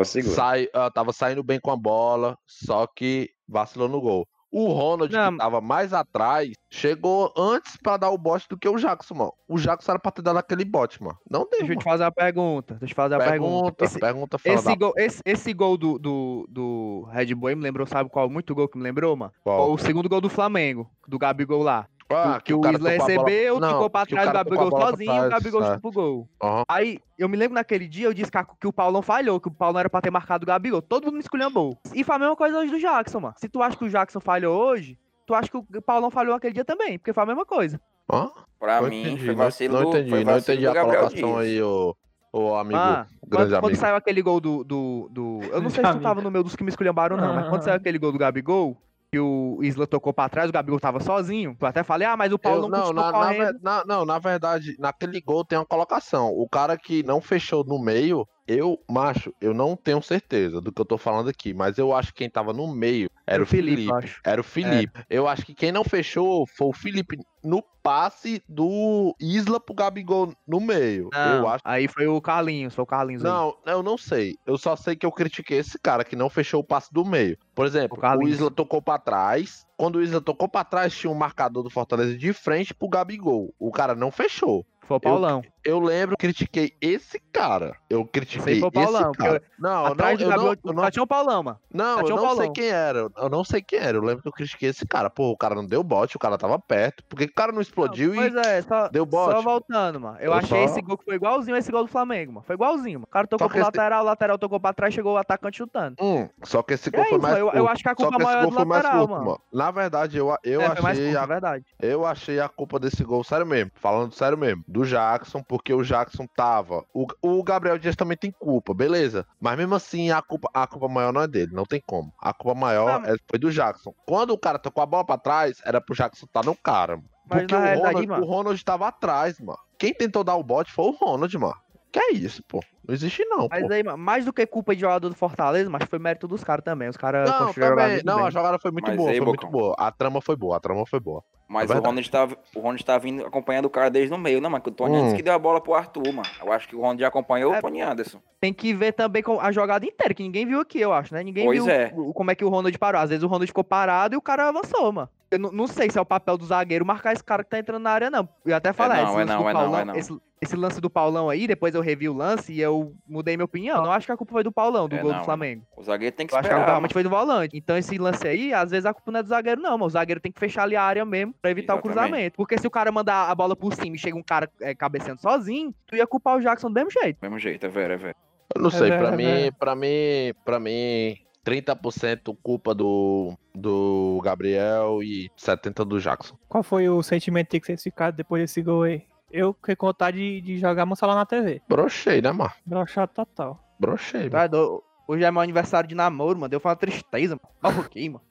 Segura. 0.06 0.36
Sai, 0.36 0.68
ah, 0.74 0.90
tava 0.90 1.12
saindo 1.12 1.44
bem 1.44 1.60
com 1.60 1.70
a 1.70 1.76
bola, 1.76 2.38
só 2.48 2.88
que 2.88 3.30
vacilou 3.48 3.90
no 3.90 4.00
gol. 4.00 4.26
O 4.56 4.68
Ronald, 4.72 5.12
Não. 5.12 5.32
que 5.32 5.38
tava 5.40 5.60
mais 5.60 5.92
atrás, 5.94 6.54
chegou 6.70 7.34
antes 7.36 7.76
pra 7.76 7.98
dar 7.98 8.12
o 8.12 8.18
bote 8.20 8.48
do 8.48 8.56
que 8.56 8.70
o 8.70 8.78
Jackson, 8.78 9.16
mano. 9.16 9.34
O 9.48 9.58
Jackson 9.58 9.92
era 9.94 10.00
pra 10.00 10.12
ter 10.12 10.22
dado 10.22 10.38
aquele 10.38 10.64
bote, 10.64 11.02
mano. 11.02 11.18
Não 11.28 11.40
deu, 11.42 11.60
Deixa 11.62 11.64
eu 11.74 11.80
te 11.80 11.86
mano. 11.86 11.90
fazer 11.90 12.04
uma 12.04 12.12
pergunta. 12.12 12.74
Deixa 12.76 12.84
eu 12.86 12.88
te 12.90 12.94
fazer 12.94 13.16
uma 13.16 13.24
pergunta. 13.24 13.74
Pergunta, 13.74 13.84
Esse, 13.86 14.00
pergunta 14.00 14.38
esse 14.46 14.66
da 14.66 14.76
gol, 14.76 14.94
esse, 14.96 15.22
esse 15.26 15.54
gol 15.54 15.76
do, 15.76 15.98
do, 15.98 16.46
do 16.50 17.08
Red 17.12 17.34
Bull 17.34 17.50
aí 17.50 17.56
me 17.56 17.64
lembrou, 17.64 17.88
sabe 17.88 18.10
qual? 18.12 18.30
Muito 18.30 18.54
gol 18.54 18.68
que 18.70 18.78
me 18.78 18.84
lembrou, 18.84 19.16
mano? 19.16 19.32
qual? 19.44 19.72
O 19.72 19.78
segundo 19.80 20.08
gol 20.08 20.22
do 20.22 20.30
Flamengo, 20.30 20.88
do 21.08 21.18
Gabigol 21.18 21.64
lá. 21.64 21.88
Ah, 22.10 22.40
que, 22.44 22.54
o 22.54 22.62
cara 22.62 22.76
Isla 22.78 22.90
bola- 22.98 23.08
recebeu, 23.08 23.60
Não, 23.60 23.70
ficou 23.70 23.90
pra 23.90 24.06
que 24.06 24.14
o 24.14 24.16
trás 24.16 24.30
do 24.30 24.34
Gabigol 24.34 24.70
sozinho 24.82 25.26
o 25.26 25.30
Gabigol 25.30 25.62
é. 25.64 25.66
chutou 25.74 25.80
pro 25.80 25.92
gol. 25.92 26.30
Aham. 26.42 26.64
Aí, 26.68 27.00
eu 27.18 27.28
me 27.30 27.38
lembro 27.38 27.56
naquele 27.56 27.88
dia, 27.88 28.06
eu 28.08 28.14
disse 28.14 28.32
que, 28.32 28.38
a- 28.38 28.46
que 28.46 28.68
o 28.68 28.74
Paulão 28.74 29.02
falhou, 29.02 29.40
que 29.40 29.48
o 29.48 29.52
Paulo 29.52 29.74
não 29.74 29.80
era 29.80 29.90
pra 29.90 30.02
ter 30.02 30.12
marcado 30.12 30.44
o 30.44 30.48
Gabigol. 30.48 30.82
Todo 30.82 31.06
mundo 31.06 31.16
me 31.16 31.20
esculhambou. 31.22 31.78
E 31.94 32.04
foi 32.04 32.16
a 32.16 32.20
mesma 32.20 32.36
coisa 32.36 32.60
hoje 32.60 32.72
do 32.72 32.80
Jackson, 32.80 33.20
mano. 33.20 33.34
Se 33.38 33.48
tu 33.50 33.62
acha 33.64 33.78
que 33.78 33.86
o 33.86 33.90
Jackson 33.90 34.20
falhou 34.20 34.56
hoje, 34.56 34.98
tu 35.26 35.34
acha 35.34 35.50
que 35.50 35.58
o 35.58 35.82
Paulão 35.82 36.12
falhou 36.12 36.36
aquele 36.36 36.54
dia 36.54 36.66
também, 36.66 36.98
porque 37.00 37.14
foi 37.14 37.24
a 37.24 37.28
mesma 37.28 37.46
coisa. 37.46 37.80
Hã? 38.12 38.30
Pra 38.60 38.82
Não 38.82 38.90
mim, 38.90 39.02
entendi, 39.02 39.26
foi 39.26 39.36
não- 39.36 39.44
vacilo 39.44 39.74
não 39.82 39.90
entendi, 39.90 40.10
foi 40.10 40.24
não 40.24 40.34
vacilo 40.34 40.58
entendi 40.60 40.68
a 40.78 40.82
colocação 40.82 41.38
aí, 41.38 41.62
ô, 41.62 41.96
ô 42.32 42.56
amigo, 42.56 42.78
Ah, 42.80 43.06
grande 43.26 43.50
quando, 43.50 43.50
quando 43.62 43.66
amigo. 43.66 43.80
saiu 43.80 43.96
aquele 43.96 44.22
gol 44.22 44.40
do, 44.40 44.64
do, 44.64 45.08
do- 45.12 45.40
Eu 45.52 45.62
não 45.62 45.70
sei 45.70 45.84
se 45.84 45.92
tu 45.94 46.00
tava 46.02 46.22
no 46.22 46.30
meio 46.32 46.44
dos 46.44 46.56
que 46.56 46.64
me 46.64 46.70
esculhambaram, 46.70 47.18
não, 47.18 47.34
mas 47.34 47.48
quando 47.50 47.62
saiu 47.64 47.76
aquele 47.78 47.98
gol 47.98 48.12
do 48.12 48.18
Gabigol, 48.18 48.78
que 49.14 49.20
o 49.20 49.60
Isla 49.62 49.86
tocou 49.86 50.12
pra 50.12 50.28
trás, 50.28 50.50
o 50.50 50.52
Gabigol 50.52 50.80
tava 50.80 51.00
sozinho. 51.00 51.56
Eu 51.62 51.68
até 51.68 51.84
falei, 51.84 52.08
ah, 52.08 52.18
mas 52.18 52.34
o 52.34 52.40
Paulo 52.40 52.66
Eu- 52.66 52.70
não, 52.70 52.86
não, 52.88 52.94
na, 52.94 53.12
na 53.12 53.12
correndo. 53.12 53.60
na- 53.62 53.84
não, 53.86 54.06
na 54.06 54.18
verdade, 54.18 54.76
naquele 54.80 55.22
gol 55.22 55.46
tem 55.46 55.56
uma 55.60 55.66
colocação. 55.66 56.30
O 56.30 56.50
cara 56.50 56.76
que 56.76 57.04
não 57.04 57.22
fechou 57.22 57.64
no 57.64 57.78
meio, 57.80 58.28
eu, 58.48 58.80
macho, 58.90 59.34
eu 59.40 59.54
não 59.54 59.76
tenho 59.76 60.02
certeza 60.02 60.60
do 60.60 60.72
que 60.72 60.82
eu 60.82 60.86
tô 60.86 60.98
falando 60.98 61.30
aqui, 61.30 61.54
mas 61.54 61.78
eu 61.78 61.94
acho 61.94 62.10
que 62.12 62.20
quem 62.20 62.30
tava 62.30 62.54
no 62.54 62.68
meio 62.74 63.10
era 63.26 63.42
o 63.42 63.46
Felipe. 63.46 63.86
eu 63.86 63.96
acho. 63.96 64.20
Era 64.24 64.42
o 64.42 64.44
Felipe. 64.44 65.00
Eu 65.10 65.28
acho 65.28 65.46
que 65.46 65.54
quem 65.54 65.72
não 65.72 65.84
fechou 65.84 66.46
foi 66.46 66.68
o 66.68 66.74
Felipe 66.74 67.18
no 67.44 67.62
passe 67.82 68.42
do 68.48 69.14
Isla 69.20 69.60
pro 69.60 69.76
Gabigol 69.76 70.34
no 70.48 70.60
meio. 70.62 71.10
eu 71.14 71.42
Não, 71.42 71.48
acho. 71.50 71.62
Aí 71.66 71.88
foi 71.88 72.08
o 72.08 72.22
Carlinhos, 72.22 72.74
foi 72.74 72.84
o 72.84 72.88
Carlinhos 72.88 73.24
aí. 73.24 73.32
Não, 73.32 73.56
eu 73.66 73.84
não 73.84 73.98
sei. 73.98 74.36
Eu 74.46 74.58
só 74.58 74.76
sei 74.76 74.96
que 74.96 75.06
eu 75.06 75.12
critiquei 75.12 75.58
esse 75.60 75.78
cara 75.78 76.04
que 76.06 76.16
não 76.16 76.30
fechou 76.30 76.62
o 76.62 76.64
passe 76.64 76.94
do 76.94 77.04
meio. 77.06 77.38
Por 77.54 77.66
exemplo, 77.66 77.98
O 78.02 78.24
o. 78.24 78.28
Isla 78.28 78.50
tocou 78.50 78.82
pra 78.82 78.98
trás. 78.98 79.66
Quando 79.76 79.98
o 79.98 80.02
Isla 80.02 80.22
tocou 80.22 80.48
pra 80.48 80.64
trás, 80.64 80.96
tinha 80.96 81.12
um 81.12 81.16
marcador 81.16 81.64
do 81.64 81.70
Fortaleza 81.70 82.18
de 82.18 82.32
frente 82.32 82.74
pro 82.74 82.88
Gabigol. 82.88 83.54
O 83.60 83.72
cara 83.72 83.94
não 83.96 84.12
fechou. 84.12 84.66
Foi 84.88 84.98
o 84.98 85.00
Paulão. 85.00 85.42
Eu 85.64 85.80
lembro, 85.80 86.18
critiquei 86.18 86.74
esse 86.82 87.18
cara. 87.32 87.74
Eu 87.90 88.06
critiquei 88.06 88.60
foi 88.60 88.68
o 88.68 88.72
Paulão, 88.72 89.12
esse 89.12 89.18
cara. 89.18 89.42
Não, 89.58 89.70
não, 89.70 89.86
Atrás 89.86 90.20
eu 90.20 90.28
não, 90.30 90.48
eu 90.52 90.58
não, 90.74 90.84
só 90.84 90.92
tinha 90.92 91.04
o 91.04 91.08
Paulão, 91.08 91.42
mano. 91.42 91.60
não, 91.74 92.00
eu 92.02 92.10
não 92.10 92.18
sei 92.18 92.28
Paulão. 92.28 92.54
quem 92.54 92.68
era. 92.68 93.00
Eu 93.18 93.30
não 93.30 93.44
sei 93.46 93.62
quem 93.62 93.80
era. 93.80 93.98
Eu 93.98 94.02
lembro 94.04 94.22
que 94.22 94.28
eu 94.28 94.32
critiquei 94.34 94.70
esse 94.70 94.86
cara. 94.86 95.10
Pô, 95.10 95.30
o 95.32 95.38
cara 95.38 95.56
não 95.56 95.66
deu 95.66 95.82
bote, 95.82 96.18
o 96.18 96.20
cara 96.20 96.38
tava 96.38 96.60
perto. 96.60 97.02
Por 97.06 97.18
que 97.18 97.24
o 97.24 97.34
cara 97.34 97.54
não 97.54 97.62
explodiu 97.62 98.14
Pois 98.14 98.34
e 98.34 98.38
é, 98.40 98.62
só, 98.62 98.90
deu 98.90 99.06
bote? 99.06 99.32
só 99.36 99.42
voltando, 99.42 100.02
mano. 100.02 100.18
Eu 100.20 100.26
Eu 100.26 100.34
achei 100.34 100.50
só- 100.60 100.66
esse 100.66 100.82
gol 100.82 100.98
que 100.98 101.06
foi 101.06 101.16
igualzinho 101.16 101.56
a 101.56 101.60
esse 101.60 101.72
gol 101.72 101.84
do 101.84 101.90
Flamengo, 101.90 102.34
mano. 102.34 102.46
Foi 102.46 102.56
igualzinho, 102.56 103.00
mano. 103.00 103.06
O 103.08 103.14
cara 103.14 103.26
tocou 103.26 103.48
pro 103.48 103.58
esse- 103.58 103.66
lateral, 103.66 104.02
o 104.04 104.06
lateral 104.06 104.38
tocou 104.38 104.60
pra 104.60 104.74
trás, 104.74 104.94
chegou 104.94 105.14
o 105.14 105.18
atacante 105.18 105.58
chutando. 105.60 105.96
Hum, 106.02 106.28
só 106.44 106.62
que 106.62 106.74
esse 106.74 106.92
gol 106.92 107.04
é 107.06 107.08
foi 107.08 107.18
isso, 107.20 107.22
mais 107.22 107.38
eu- 107.38 107.46
eu 107.48 107.52
curto. 107.54 107.68
acho 107.70 107.84
que 107.84 107.90
a 107.90 107.96
culpa 107.96 108.20
maior 108.20 108.44
é 108.44 108.48
do 108.48 108.68
lateral, 108.68 109.08
curto, 109.08 109.24
mano. 109.26 109.40
Na 109.54 109.72
verdade, 109.72 110.18
eu, 110.18 110.36
eu 110.44 110.62
é, 110.62 110.66
achei 110.66 111.06
curto, 111.06 111.18
a 111.20 111.26
verdade. 111.26 111.66
Eu 111.82 112.06
achei 112.06 112.40
a 112.42 112.50
culpa 112.50 112.78
desse 112.80 113.02
gol, 113.06 113.24
sério 113.24 113.46
mesmo, 113.46 113.72
falando 113.76 114.14
sério 114.14 114.38
mesmo, 114.38 114.62
do 114.74 114.84
Jackson, 114.86 115.42
porque 115.44 115.74
o 115.74 115.84
Jackson 115.84 116.26
tava. 116.36 116.84
O, 116.94 117.06
o 117.22 117.44
Gabriel 117.44 117.78
Dias 117.78 117.96
também 117.96 118.18
tem 118.18 118.32
culpa, 118.32 118.74
beleza. 118.74 119.26
Mas 119.40 119.58
mesmo 119.58 119.76
assim, 119.76 120.12
a 120.12 120.22
culpa, 120.22 120.50
a 120.54 120.68
culpa 120.68 120.88
maior 120.90 121.14
não 121.14 121.22
é 121.22 121.28
dele, 121.28 121.54
não 121.54 121.64
tem 121.64 121.82
como. 121.86 122.12
A 122.20 122.34
culpa 122.34 122.60
maior 122.60 123.02
é- 123.06 123.16
foi 123.30 123.40
do 123.40 123.52
Jackson. 123.52 123.94
Quando 124.06 124.32
o 124.32 124.38
cara 124.38 124.60
tocou 124.60 124.82
a 124.84 124.86
bola 124.86 125.06
pra 125.06 125.18
trás, 125.18 125.62
era 125.64 125.80
pro 125.80 125.96
Jackson 125.96 126.26
estar 126.26 126.44
no 126.44 126.56
cara, 126.56 127.00
Porque 127.28 127.56
o, 127.56 127.60
Ronald, 127.78 128.08
o 128.22 128.26
Ronald 128.26 128.66
tava 128.66 128.88
atrás, 128.88 129.40
mano. 129.40 129.58
Quem 129.78 129.94
tentou 129.94 130.24
dar 130.24 130.36
o 130.36 130.44
bote 130.44 130.72
foi 130.72 130.86
o 130.86 130.92
Ronald, 130.92 131.38
mano. 131.38 131.56
Que 131.94 132.00
é 132.00 132.12
isso, 132.14 132.44
pô. 132.48 132.60
Não 132.88 132.94
existe 132.94 133.24
não, 133.26 133.48
Mas 133.50 133.68
pô. 133.68 133.72
aí, 133.72 133.84
mano, 133.84 133.98
mais 134.00 134.26
do 134.26 134.34
que 134.34 134.46
culpa 134.48 134.74
de 134.74 134.82
jogador 134.82 135.08
do 135.08 135.16
Fortaleza, 135.16 135.70
mas 135.70 135.84
foi 135.88 136.00
mérito 136.00 136.28
dos 136.28 136.44
caras 136.44 136.66
também. 136.66 136.90
Os 136.90 136.98
caras 136.98 137.30
Não, 137.30 137.46
construíram 137.46 137.74
a 137.74 137.76
jogada 137.76 137.90
também, 137.92 138.04
não, 138.06 138.16
bem. 138.18 138.26
a 138.26 138.30
jogada 138.32 138.60
foi 138.60 138.72
muito 138.72 138.88
Mas 138.88 138.98
boa, 138.98 139.12
aí, 139.12 139.18
foi 139.18 139.28
muito 139.28 139.48
boa. 139.48 139.76
A 139.78 139.92
trama 139.92 140.20
foi 140.20 140.36
boa, 140.36 140.58
a 140.58 140.60
trama 140.60 140.84
foi 140.88 141.00
boa. 141.00 141.24
Mas 141.48 141.70
É 141.70 141.76
o. 141.76 141.82
Ronald 141.82 142.10
tava, 142.10 142.36
o 142.56 142.60
Ronald 142.60 142.84
tava 142.84 143.00
vindo 143.00 143.24
acompanhando 143.26 143.66
o 143.66 143.70
cara 143.70 143.92
desde 143.92 144.10
no 144.10 144.18
meio, 144.18 144.42
não, 144.42 144.50
mas 144.50 144.64
que 144.64 144.70
o 144.70 144.72
Tony 144.72 144.96
Hum. 144.96 145.00
Anderson 145.02 145.16
que 145.18 145.22
deu 145.22 145.34
a 145.34 145.38
bola 145.40 145.62
pro 145.62 145.76
Arthur, 145.76 146.12
mano. 146.12 146.28
Eu 146.44 146.52
acho 146.52 146.68
que 146.68 146.76
o 146.76 146.80
Ronald 146.80 147.00
já 147.00 147.08
acompanhou 147.10 147.54
É. 147.54 147.60
o 147.60 147.62
Tony 147.62 147.80
Anderson. 147.82 148.20
Tem 148.42 148.52
que 148.52 148.74
ver 148.74 148.94
também 148.94 149.24
a 149.40 149.52
jogada 149.52 149.86
inteira, 149.86 150.14
que 150.16 150.24
ninguém 150.24 150.46
viu 150.48 150.60
aqui, 150.60 150.80
eu 150.82 150.92
acho, 150.92 151.14
né? 151.14 151.22
Ninguém 151.24 151.46
Pois 151.46 151.64
viu 151.64 151.72
é. 151.72 151.92
o- 151.96 152.12
como 152.12 152.32
é 152.32 152.36
que 152.36 152.44
o 152.44 152.50
Ronald 152.50 152.76
parou. 152.80 153.00
Às 153.00 153.10
vezes 153.12 153.24
o 153.24 153.28
Ronald 153.28 153.46
ficou 153.48 153.64
parado 153.64 154.16
e 154.16 154.18
o 154.18 154.22
cara 154.22 154.50
avançou, 154.50 154.92
mano. 154.92 155.10
Eu 155.34 155.40
não, 155.40 155.52
não 155.52 155.68
sei 155.68 155.90
se 155.90 155.98
é 155.98 156.02
o 156.02 156.06
papel 156.06 156.38
do 156.38 156.46
zagueiro 156.46 156.86
marcar 156.86 157.14
esse 157.14 157.24
cara 157.24 157.44
que 157.44 157.50
tá 157.50 157.58
entrando 157.60 157.82
na 157.82 157.90
área, 157.92 158.10
não. 158.10 158.28
Eu 158.46 158.56
até 158.56 158.72
falei, 158.72 159.02
não, 159.02 159.06
esse, 159.06 159.14
é 159.14 159.18
lance 159.26 159.34
não, 159.34 159.42
do 159.44 159.50
é 159.50 159.54
não, 159.54 159.60
Paulão, 159.62 159.80
é 159.80 159.86
não. 159.86 159.96
Esse, 159.96 160.18
esse 160.42 160.56
lance 160.56 160.80
do 160.82 160.90
Paulão 160.90 161.30
aí, 161.30 161.48
depois 161.48 161.74
eu 161.74 161.82
revi 161.82 162.08
o 162.08 162.14
lance 162.14 162.54
e 162.54 162.60
eu 162.62 162.94
mudei 163.08 163.36
minha 163.36 163.46
opinião. 163.46 163.82
Não 163.84 163.92
acho 163.92 164.06
que 164.06 164.12
a 164.12 164.18
culpa 164.18 164.34
foi 164.34 164.44
do 164.44 164.52
Paulão, 164.52 164.88
do 164.88 164.96
É 164.96 165.00
gol 165.00 165.12
não, 165.12 165.20
do 165.20 165.22
é 165.22 165.26
Flamengo. 165.26 165.66
O 165.76 165.82
zagueiro 165.84 166.16
tem 166.16 166.28
que 166.28 166.34
Eu 166.34 166.38
acho 166.40 166.48
que 166.48 166.54
a 166.54 166.58
esperar. 166.58 166.60
culpa 166.60 166.66
mano. 166.66 166.72
realmente 166.74 166.94
foi 166.94 167.04
do 167.04 167.10
volante. 167.10 167.58
Então 167.58 167.78
esse 167.78 167.98
lance 167.98 168.28
aí, 168.28 168.54
às 168.54 168.70
vezes 168.72 168.86
a 168.86 168.94
culpa 168.94 169.12
não 169.12 169.20
é 169.20 169.24
do 169.24 169.30
zagueiro, 169.30 169.62
não, 169.62 169.72
mano. 169.72 169.86
O 169.86 169.90
zagueiro 169.90 170.22
tem 170.22 170.32
que 170.32 170.40
fechar 170.40 170.64
ali 170.64 170.76
a 170.76 170.84
área 170.84 171.04
mesmo 171.06 171.34
pra 171.42 171.50
evitar 171.50 171.74
Exatamente. 171.74 171.90
o 171.90 172.02
cruzamento. 172.04 172.36
Porque 172.38 172.58
se 172.58 172.68
o 172.68 172.72
cara 172.72 172.92
mandar 172.92 173.30
a 173.30 173.34
bola 173.36 173.56
por 173.56 173.74
cima 173.74 173.96
e 173.96 174.00
chega 174.00 174.18
um 174.18 174.24
cara 174.24 174.50
é, 174.62 174.76
cabeceando 174.76 175.22
sozinho, 175.22 175.74
tu 175.88 175.96
ia 175.96 176.06
culpar 176.06 176.38
o 176.38 176.42
Jackson 176.42 176.68
do 176.68 176.74
mesmo 176.74 176.92
jeito. 176.92 177.18
Mesmo 177.22 177.40
jeito, 177.40 177.66
é 177.66 177.70
velho, 177.70 177.94
é 177.94 177.98
velho. 177.98 178.16
Eu 178.56 178.62
não 178.62 178.70
sei, 178.70 178.92
É, 178.92 178.98
pra 178.98 179.08
é, 179.10 179.16
mim, 179.16 179.24
é. 179.48 179.52
pra 179.52 179.76
mim, 179.76 180.34
pra 180.46 180.60
mim, 180.60 181.16
30% 181.46 182.36
culpa 182.42 182.74
do, 182.74 183.38
do 183.54 184.20
Gabriel 184.24 185.02
e 185.04 185.30
70% 185.38 185.86
do 185.86 186.00
Jackson. 186.00 186.38
Qual 186.48 186.64
foi 186.64 186.90
o 186.90 187.02
sentimento 187.04 187.50
que 187.50 187.66
vocês 187.66 187.84
ficaram 187.84 188.16
depois 188.16 188.42
desse 188.44 188.62
gol 188.62 188.84
aí? 188.84 189.04
Eu 189.32 189.54
fiquei 189.54 189.76
com 189.76 189.88
vontade 189.88 190.18
de, 190.18 190.42
de 190.42 190.58
jogar 190.60 190.86
Monsalão 190.86 191.16
na 191.16 191.26
TV. 191.26 191.62
Brochei, 191.68 192.22
né, 192.22 192.32
mano? 192.32 192.52
Brochado 192.66 193.12
total. 193.14 193.60
Brochei, 193.80 194.28
é 194.28 194.30
doido? 194.30 194.84
Hoje 195.08 195.24
é 195.24 195.32
meu 195.32 195.42
aniversário 195.42 195.90
de 195.90 195.96
namoro, 195.96 196.40
mano. 196.40 196.50
Deu 196.50 196.62
uma 196.64 196.76
tristeza, 196.76 197.38
mano. 197.42 197.56
Olha 197.64 197.86
aqui, 197.86 198.10
mano. 198.10 198.24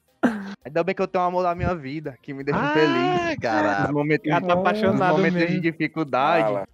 Ainda 0.65 0.81
bem 0.83 0.95
que 0.95 1.01
eu 1.01 1.07
tenho 1.07 1.23
um 1.23 1.27
amor 1.27 1.43
da 1.43 1.53
minha 1.53 1.75
vida, 1.75 2.17
que 2.21 2.33
me 2.33 2.43
deixa 2.43 2.69
feliz. 2.69 2.87
Ai, 3.21 3.35
caralho. 3.35 3.81
Nos 3.83 3.91
momentos, 3.91 4.27
Já 4.29 4.39
tá 4.39 4.47
nos 4.47 4.55
apaixonado 4.55 5.17
momentos 5.17 5.39
de 5.41 5.45
mesmo. 5.47 5.61
dificuldade. 5.61 6.45
Fala. 6.45 6.67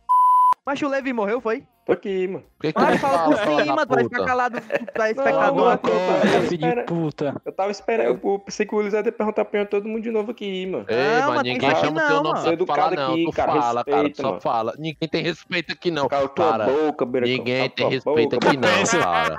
Mas 0.64 0.82
o 0.84 0.88
Levi 0.88 1.12
morreu, 1.12 1.42
foi? 1.42 1.66
Tô 1.90 1.94
aqui, 1.94 2.28
mano. 2.28 2.44
Por 2.60 2.62
que 2.68 2.74
que 2.74 2.80
Mas 2.80 3.02
fala 3.02 3.24
por 3.26 3.36
cima, 3.64 3.86
tu 3.88 3.96
vai 3.96 4.04
ficar 4.04 4.26
calado, 4.26 4.62
tu 4.62 4.68
Não, 5.00 5.06
espectador. 5.08 5.56
mano, 5.56 5.70
Acorda, 5.72 5.98
eu 5.98 6.08
tava 6.08 6.30
filho 6.30 6.48
de 6.48 6.56
esperando- 6.56 6.86
puta. 6.86 7.42
Eu 7.46 7.52
tava 7.52 7.72
esperando. 7.72 8.20
Eu 8.24 8.40
pensei 8.40 8.66
que 8.68 8.76
o 8.76 8.80
Luiz 8.80 8.94
ia 8.94 9.12
perguntar 9.12 9.46
pra 9.46 9.66
todo 9.66 9.88
mundo 9.88 10.02
de 10.04 10.12
novo 10.12 10.30
aqui, 10.30 10.68
mano. 10.68 10.86
Ei, 10.88 11.22
Não, 11.22 11.30
mas 11.34 11.44
ninguém 11.44 11.76
chama 11.78 11.92
não, 12.02 12.08
teu 12.08 12.24
nome 12.24 12.58
pra 12.58 12.76
falar, 12.76 12.92
não. 12.96 13.14
aqui, 13.14 13.26
Tu 13.26 13.32
cara, 13.32 13.52
fala, 13.54 13.84
cara, 13.84 13.98
respeita, 13.98 14.16
tu 14.16 14.22
só 14.22 14.28
mano. 14.30 14.42
fala. 14.42 14.74
Ninguém 14.78 15.10
tem 15.10 15.24
respeito 15.24 15.74
aqui, 15.74 15.90
não. 15.90 16.08
Cala 16.08 16.28
tua 16.30 16.52
Cara, 16.52 16.66
boca, 16.66 17.06
ninguém 17.06 17.70
tem 17.72 17.90
respeito 17.90 18.36
boca, 18.36 18.48
aqui, 18.50 18.58
não, 18.58 19.02
cara. 19.02 19.38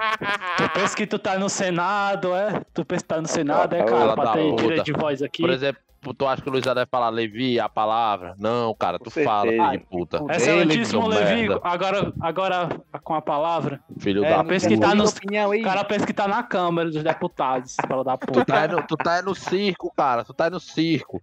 Tu 0.56 0.68
pensa 0.70 0.96
que 0.96 1.06
tu 1.06 1.18
tá 1.20 1.38
no 1.38 1.48
Senado, 1.48 2.34
é? 2.34 2.60
Tu 2.74 2.84
pensa 2.84 3.02
que 3.02 3.08
tá 3.08 3.20
no 3.20 3.28
Senado, 3.28 3.76
é, 3.76 3.84
cara, 3.84 4.14
pra 4.14 4.32
ter 4.32 4.54
direito 4.56 4.84
de 4.84 4.92
voz 4.92 5.22
aqui. 5.22 5.42
Por 5.42 5.50
exemplo, 5.50 5.80
tu 6.16 6.26
acha 6.26 6.40
que 6.42 6.48
o 6.48 6.52
Luiz 6.52 6.64
já 6.64 6.72
deve 6.74 6.86
falar 6.90 7.08
Levi, 7.10 7.60
a 7.60 7.68
palavra? 7.68 8.34
Não, 8.38 8.74
cara, 8.74 8.98
tu 8.98 9.10
Com 9.10 9.22
fala, 9.22 9.50
filho 9.50 9.70
de 9.70 9.78
puta. 9.78 10.24
Excelentíssimo 10.30 11.02
seu 11.02 11.06
Levi, 11.10 11.48
merda. 11.48 11.60
agora, 11.62 12.12
agora 12.20 12.68
com 13.04 13.14
a 13.14 13.20
palavra. 13.22 13.80
Filho 13.98 14.24
É, 14.24 14.30
da 14.30 14.38
não 14.38 14.46
pensa 14.46 14.68
puta. 14.68 14.80
que 14.80 14.86
tá 14.88 14.94
nos-. 14.94 15.12
O 15.14 15.62
cara 15.62 15.84
pensa 15.84 16.06
que 16.06 16.12
tá 16.14 16.26
na 16.26 16.42
Câmara 16.42 16.90
dos 16.90 17.02
Deputados, 17.02 17.76
fala 17.86 18.02
da 18.02 18.16
Tu 18.16 18.26
puta. 18.26 18.44
tá, 18.44 18.60
aí 18.62 18.68
no, 18.68 18.82
tu 18.86 18.96
tá 18.96 19.12
aí 19.16 19.22
no 19.22 19.34
circo, 19.34 19.92
cara. 19.96 20.24
Tu 20.24 20.32
tá 20.32 20.44
aí 20.44 20.50
no 20.50 20.60
circo. 20.60 21.20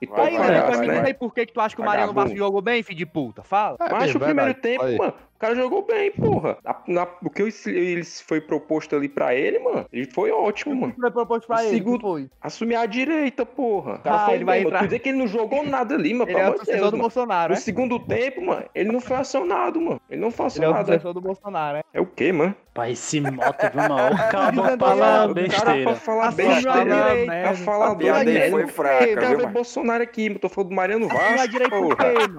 E 0.00 0.06
tu 0.06 0.14
Aí, 0.14 0.38
mas 0.38 0.78
me 0.78 0.86
vai. 0.86 0.96
diz 0.96 1.04
aí 1.06 1.14
por 1.14 1.34
que, 1.34 1.44
que 1.46 1.52
tu 1.52 1.60
acha 1.60 1.74
que 1.74 1.82
o 1.82 1.84
Mariano. 1.84 2.12
Vasco 2.12 2.36
jogou 2.36 2.62
bem, 2.62 2.84
filho 2.84 2.98
de 2.98 3.04
puta? 3.06 3.42
Fala. 3.42 3.76
É 3.80 3.92
Mas 3.92 4.14
o 4.14 4.20
primeiro 4.20 4.54
tempo, 4.54 4.84
Aí. 4.84 4.96
mano, 4.96 5.12
o 5.38 5.40
cara 5.40 5.54
jogou 5.54 5.82
bem, 5.86 6.10
porra. 6.10 6.58
A- 6.64 6.82
na- 6.88 7.06
o 7.22 7.30
que 7.30 7.42
ele, 7.42 7.54
ele 7.66 8.04
foi 8.04 8.40
proposto 8.40 8.96
ali 8.96 9.08
pra 9.08 9.32
ele, 9.34 9.60
mano, 9.60 9.86
ele 9.92 10.04
foi 10.12 10.32
ótimo, 10.32 10.74
mano. 10.74 10.94
Foi 11.00 11.10
proposto 11.12 11.46
pra 11.46 11.58
O 11.58 11.60
ele, 11.60 11.68
segundo- 11.70 12.00
foi? 12.00 12.28
Assumir 12.42 12.74
a 12.74 12.84
direita, 12.86 13.46
porra. 13.46 13.94
O 13.94 13.98
cara 14.00 14.16
Ah, 14.16 14.24
foi 14.26 14.34
ele 14.34 14.44
vai 14.44 14.58
mano. 14.58 14.68
entrar- 14.70 14.80
Tu 14.80 14.84
dizer 14.86 14.98
que 14.98 15.08
ele 15.10 15.18
não 15.18 15.28
jogou 15.28 15.64
nada 15.64 15.94
ali, 15.94 16.12
mano, 16.12 16.28
Ele 16.30 16.38
é 16.38 16.42
o 16.42 16.46
amor 16.48 16.58
de 16.58 16.66
Deus, 16.66 16.78
do 16.80 16.84
mano. 16.86 16.98
Bolsonaro, 16.98 17.52
No 17.52 17.56
é? 17.56 17.60
segundo 17.60 18.00
tempo, 18.00 18.44
mano, 18.44 18.64
ele 18.74 18.90
não 18.92 19.00
foi 19.00 19.16
acionado, 19.16 19.80
mano. 19.80 20.00
Ele 20.10 20.20
não 20.20 20.30
foi 20.32 20.46
Ele 20.46 20.64
é 20.64 20.68
o 20.68 20.70
acionado. 20.72 20.78
né? 20.90 20.94
torcedor 20.96 21.14
do 21.14 21.20
Bolsonaro, 21.20 21.76
é? 21.78 21.82
É 21.94 22.00
o 22.00 22.06
quê, 22.06 22.32
mano? 22.32 22.54
Pai, 22.74 22.92
esse 22.92 23.20
moto, 23.20 23.70
viu, 23.72 23.88
mano? 23.88 24.14
O 24.14 24.30
cara 24.30 24.50
dizendo 24.50 24.78
fala 24.84 25.06
aí, 25.06 25.28
ó, 25.28 25.30
O 25.30 25.34
cara 25.34 25.34
pra 25.34 25.34
besteira. 25.34 25.94
falar 25.96 26.30
besteira. 26.32 26.84
direita. 26.84 27.32
Pra 27.42 27.54
falar 27.54 27.94
besteira. 27.94 28.50
foi 28.50 28.62
Eu 28.64 28.68
fraca, 28.68 29.04
viu, 29.06 29.16
ver 29.20 29.36
mano? 29.38 29.48
Bolsonaro 29.48 30.02
aqui, 30.02 30.26
eu 30.26 30.38
tô 30.38 30.48
falando 30.48 30.70
do 30.70 30.74
Mariano 30.74 31.08
Vasco, 31.08 31.48
direita 31.48 31.76
por 31.76 31.96
porra. 31.96 32.12
quê, 32.12 32.18
mano? 32.28 32.38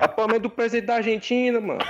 É 0.00 0.08
pelo 0.08 0.38
do 0.38 0.48
presidente 0.48 0.86
da 0.86 0.94
Argentina, 0.96 1.60
mano. 1.60 1.80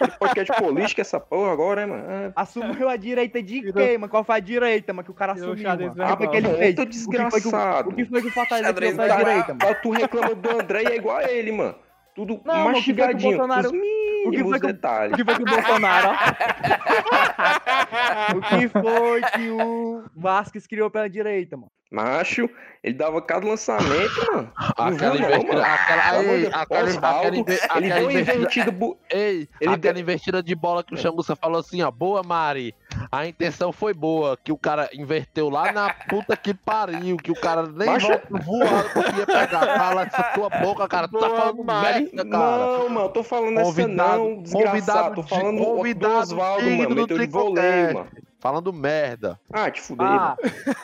É 0.00 0.06
podcast 0.06 0.52
político 0.62 1.00
essa 1.00 1.18
porra 1.20 1.52
agora, 1.52 1.86
né, 1.86 1.92
mano? 1.92 2.10
É. 2.10 2.32
Assumiu 2.36 2.88
a 2.88 2.96
direita 2.96 3.42
de 3.42 3.72
quê, 3.72 3.98
mano? 3.98 4.10
Qual 4.10 4.24
foi 4.24 4.36
a 4.36 4.40
direita, 4.40 4.92
mano, 4.92 5.04
que 5.04 5.10
o 5.10 5.14
cara 5.14 5.34
Tirou 5.34 5.52
assumiu, 5.52 5.68
mano? 5.68 5.92
O 5.92 6.06
que 6.06 6.16
foi 6.16 6.28
que 6.28 6.36
ele 6.36 6.48
fez? 6.54 6.74
Desgraçado. 6.74 7.90
O 7.90 7.94
que 7.94 8.04
foi 8.04 8.20
que 8.22 8.28
o 8.28 8.32
Fortaleza 8.32 8.72
tirou 8.74 8.94
pra 8.94 9.04
verbal. 9.06 9.24
direita, 9.24 9.54
mano? 9.54 9.70
Ah, 9.70 9.74
tu 9.74 9.90
reclama 9.90 10.34
do 10.34 10.50
André 10.60 10.82
e 10.82 10.86
é 10.86 10.96
igual 10.96 11.16
a 11.16 11.30
ele, 11.30 11.52
mano. 11.52 11.74
Tudo 12.14 12.40
Não, 12.44 12.54
mano, 12.64 12.78
o 12.78 12.82
que 12.82 12.92
foi 12.92 12.94
que 12.94 13.00
o 13.00 13.04
mastigadinho, 13.04 13.36
Bolsonaro- 13.38 13.66
os 13.68 13.72
que 13.72 13.78
mínimos 13.78 14.50
foi 14.50 14.60
que 14.60 14.66
o- 14.66 14.72
detalhes. 14.72 15.12
O 15.12 15.16
que 15.16 15.24
foi 15.24 15.34
que 15.36 15.42
o 15.42 15.46
Bolsonaro, 15.46 16.08
ó? 16.08 16.14
O 18.36 18.40
que 18.40 18.68
foi 18.68 19.20
que 19.22 19.50
o 19.50 20.02
Vasquez 20.16 20.66
criou 20.66 20.90
pela 20.90 21.08
direita, 21.08 21.56
mano? 21.56 21.70
Macho, 21.90 22.50
ele 22.84 22.92
dava 22.94 23.20
cada 23.22 23.46
lançamento, 23.46 24.26
mano. 24.30 24.52
Aquela 24.76 25.16
investida. 25.16 25.64
Aquela. 25.66 26.22
Ei, 26.22 26.46
aquela, 26.52 26.84
Osvaldo, 26.88 27.40
aquela, 27.40 27.78
Ele 27.78 27.88
deu 27.90 28.10
investida. 28.10 28.70
bu- 28.70 28.98
Ei, 29.10 29.48
Ele 29.60 29.74
aquela 29.74 29.76
deu- 29.94 30.02
investida 30.02 30.42
de 30.42 30.54
bola 30.54 30.84
que 30.84 30.92
o 30.94 30.98
Chamuça 30.98 31.34
falou 31.34 31.60
assim, 31.60 31.80
ó. 31.82 31.90
Boa, 31.90 32.22
Mari. 32.22 32.74
A 33.10 33.26
intenção 33.26 33.72
foi 33.72 33.94
boa, 33.94 34.36
que 34.42 34.52
o 34.52 34.58
cara 34.58 34.90
inverteu 34.92 35.48
lá 35.48 35.72
na 35.72 35.92
puta 35.92 36.36
que 36.36 36.52
pariu, 36.52 37.16
que 37.16 37.30
o 37.30 37.40
cara 37.40 37.62
nem 37.66 37.86
Macho- 37.86 38.20
voado 38.30 38.90
conseguia 38.92 39.26
pegar. 39.26 39.48
Cala 39.48 40.02
essa 40.02 40.22
tua 40.34 40.50
boca, 40.50 40.86
cara. 40.88 41.08
Tu 41.08 41.18
tá 41.18 41.26
Boa, 41.28 41.40
falando 41.40 41.64
Mari. 41.64 42.00
merda, 42.12 42.24
cara. 42.30 42.66
Não, 42.66 42.88
mano, 42.90 43.06
eu 43.06 43.08
tô 43.08 43.22
falando 43.22 43.58
essa 43.60 43.64
Convidado- 43.64 44.18
não, 44.18 44.42
desgraçado. 44.42 44.70
convidado 44.70 45.14
Tô 45.14 45.22
falando 45.22 45.56
do- 45.58 45.64
do 45.64 45.74
convidado 45.76 46.18
Osvaldo, 46.18 46.70
mano. 46.70 46.94
Meteu 46.94 47.18
de 47.18 47.26
voleio, 47.26 47.94
mano. 47.94 48.06
Falando 48.40 48.72
merda. 48.72 49.38
Ah, 49.52 49.68
te 49.68 49.80
fudei, 49.80 50.06
Ah, 50.06 50.36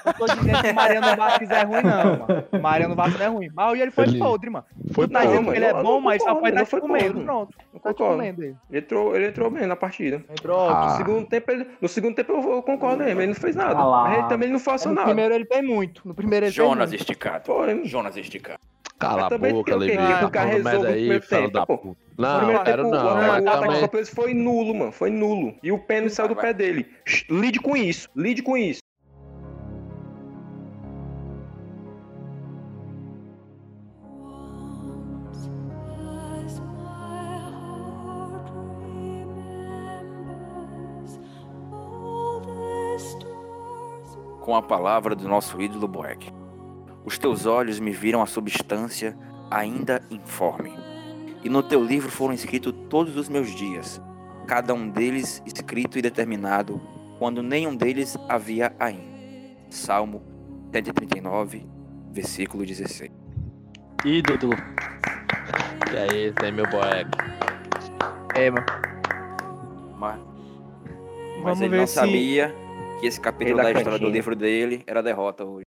não 0.04 0.12
tô 0.12 0.26
dizendo 0.26 0.60
que 0.62 0.70
o 0.70 0.74
Mariano 0.74 1.16
Vasquez 1.16 1.50
é 1.50 1.62
ruim, 1.62 1.82
não, 1.82 2.18
mano. 2.26 2.44
O 2.50 2.58
Mariano 2.58 2.94
Vasquez 2.96 3.20
é 3.20 3.26
ruim. 3.28 3.48
Mas 3.54 3.80
ele 3.80 3.90
foi 3.92 4.04
Ele- 4.04 4.18
podre, 4.18 4.50
mano. 4.50 4.64
Foi 4.92 5.06
tá 5.06 5.20
Não, 5.20 5.26
dizendo 5.26 5.42
mano, 5.42 5.52
que 5.52 5.58
ele 5.58 5.64
é 5.66 5.72
não 5.72 5.82
bom, 5.84 6.00
mas 6.00 6.20
só 6.22 6.34
dar 6.40 6.66
foi 6.66 6.80
comendo. 6.80 7.06
podre. 7.12 7.24
Pronto. 7.24 7.56
Não 7.72 7.80
Tá 7.80 7.90
concordo. 7.90 8.16
comendo 8.16 8.42
ele. 8.42 8.56
Ele 8.68 8.78
entrou, 8.80 9.14
ele 9.14 9.26
entrou 9.28 9.50
bem 9.50 9.66
na 9.66 9.76
partida. 9.76 10.24
Entrou. 10.28 10.68
Ah. 10.68 10.86
No 10.90 10.96
segundo 10.96 11.26
tempo, 11.28 11.50
ele, 11.52 11.66
no 11.80 11.88
segundo 11.88 12.14
tempo 12.16 12.32
eu, 12.32 12.62
concordo 12.62 13.04
mesmo, 13.04 13.20
ele 13.20 13.28
não 13.28 13.34
fez 13.40 13.54
nada. 13.54 13.78
Ah. 13.78 14.02
Mas 14.02 14.18
ele 14.18 14.28
também 14.28 14.48
não 14.50 14.58
foi 14.58 14.72
No 14.72 14.74
acionado. 14.76 15.04
primeiro 15.06 15.34
ele 15.34 15.44
fez 15.46 15.64
muito. 15.64 16.02
No 16.08 16.14
primeiro 16.14 16.46
ele 16.46 16.52
Jonas 16.52 16.92
esticado. 16.92 17.46
Foi. 17.46 17.84
Jonas 17.84 18.16
esticado. 18.16 18.58
Cala 19.08 19.26
a 19.26 19.28
também 19.28 19.52
boca? 19.52 19.76
Levi. 19.76 19.92
Que 19.92 19.98
Tá 19.98 20.26
o 20.26 20.30
cara 20.30 20.48
falando 20.50 20.64
merda 20.64 20.70
resolve 20.70 20.86
no 20.86 20.92
aí, 20.94 21.00
primeiro 21.00 21.24
filho 21.26 21.50
da 21.52 21.66
pô. 21.66 21.78
puta. 21.78 22.00
Não, 22.16 22.64
quero 22.64 22.82
tempo, 22.84 22.94
não. 22.94 23.02
o, 23.10 23.14
mas 23.14 23.26
o 23.26 23.48
ataque 23.48 23.58
também- 23.58 23.70
do 23.70 23.80
Fortaleza 23.80 24.12
foi 24.14 24.34
nulo, 24.34 24.74
mano. 24.74 24.92
Foi 24.92 25.10
nulo. 25.10 25.54
E 25.62 25.72
o 25.72 25.78
pé 25.78 26.00
não 26.00 26.08
saiu 26.08 26.28
do 26.28 26.36
pé 26.36 26.52
dele. 26.52 26.86
Lide 27.28 27.58
com 27.60 27.76
isso. 27.76 28.08
Lide 28.16 28.42
com 28.42 28.56
isso. 28.56 28.80
Com 44.40 44.54
a 44.54 44.62
palavra 44.62 45.14
do 45.16 45.26
nosso 45.26 45.60
ídolo 45.60 45.88
Boeck. 45.88 46.30
Os 47.04 47.18
teus 47.18 47.46
olhos 47.46 47.78
me 47.78 47.90
viram 47.92 48.22
a 48.22 48.26
substância 48.26 49.16
ainda 49.50 50.00
informe. 50.10 50.72
E 51.42 51.48
no 51.48 51.62
teu 51.62 51.82
livro 51.84 52.10
foram 52.10 52.32
escritos 52.32 52.72
todos 52.88 53.16
os 53.16 53.28
meus 53.28 53.50
dias, 53.54 54.00
cada 54.46 54.72
um 54.72 54.88
deles 54.88 55.42
escrito 55.44 55.98
e 55.98 56.02
determinado, 56.02 56.80
quando 57.18 57.42
nenhum 57.42 57.76
deles 57.76 58.16
havia 58.28 58.74
ainda. 58.80 59.14
Salmo 59.68 60.22
139, 60.72 61.66
versículo 62.12 62.64
16. 62.64 63.10
Ídolo. 64.04 64.54
Que 65.90 65.96
é 65.96 66.28
isso 66.28 66.36
aí, 66.42 66.52
meu 66.52 66.66
boeco. 66.70 67.10
É, 68.34 68.50
mano. 68.50 68.66
Mas, 69.98 70.18
mas 70.18 71.42
Vamos 71.42 71.60
ele 71.60 71.68
ver 71.70 71.78
não 71.80 71.86
se- 71.86 71.94
sabia 71.94 72.54
que 73.00 73.06
esse 73.06 73.20
capítulo 73.20 73.58
da 73.58 73.64
da 73.64 73.72
história 73.72 73.98
do 73.98 74.08
livro 74.08 74.34
dele 74.34 74.82
era 74.86 75.02
derrota 75.02 75.44
hoje. 75.44 75.64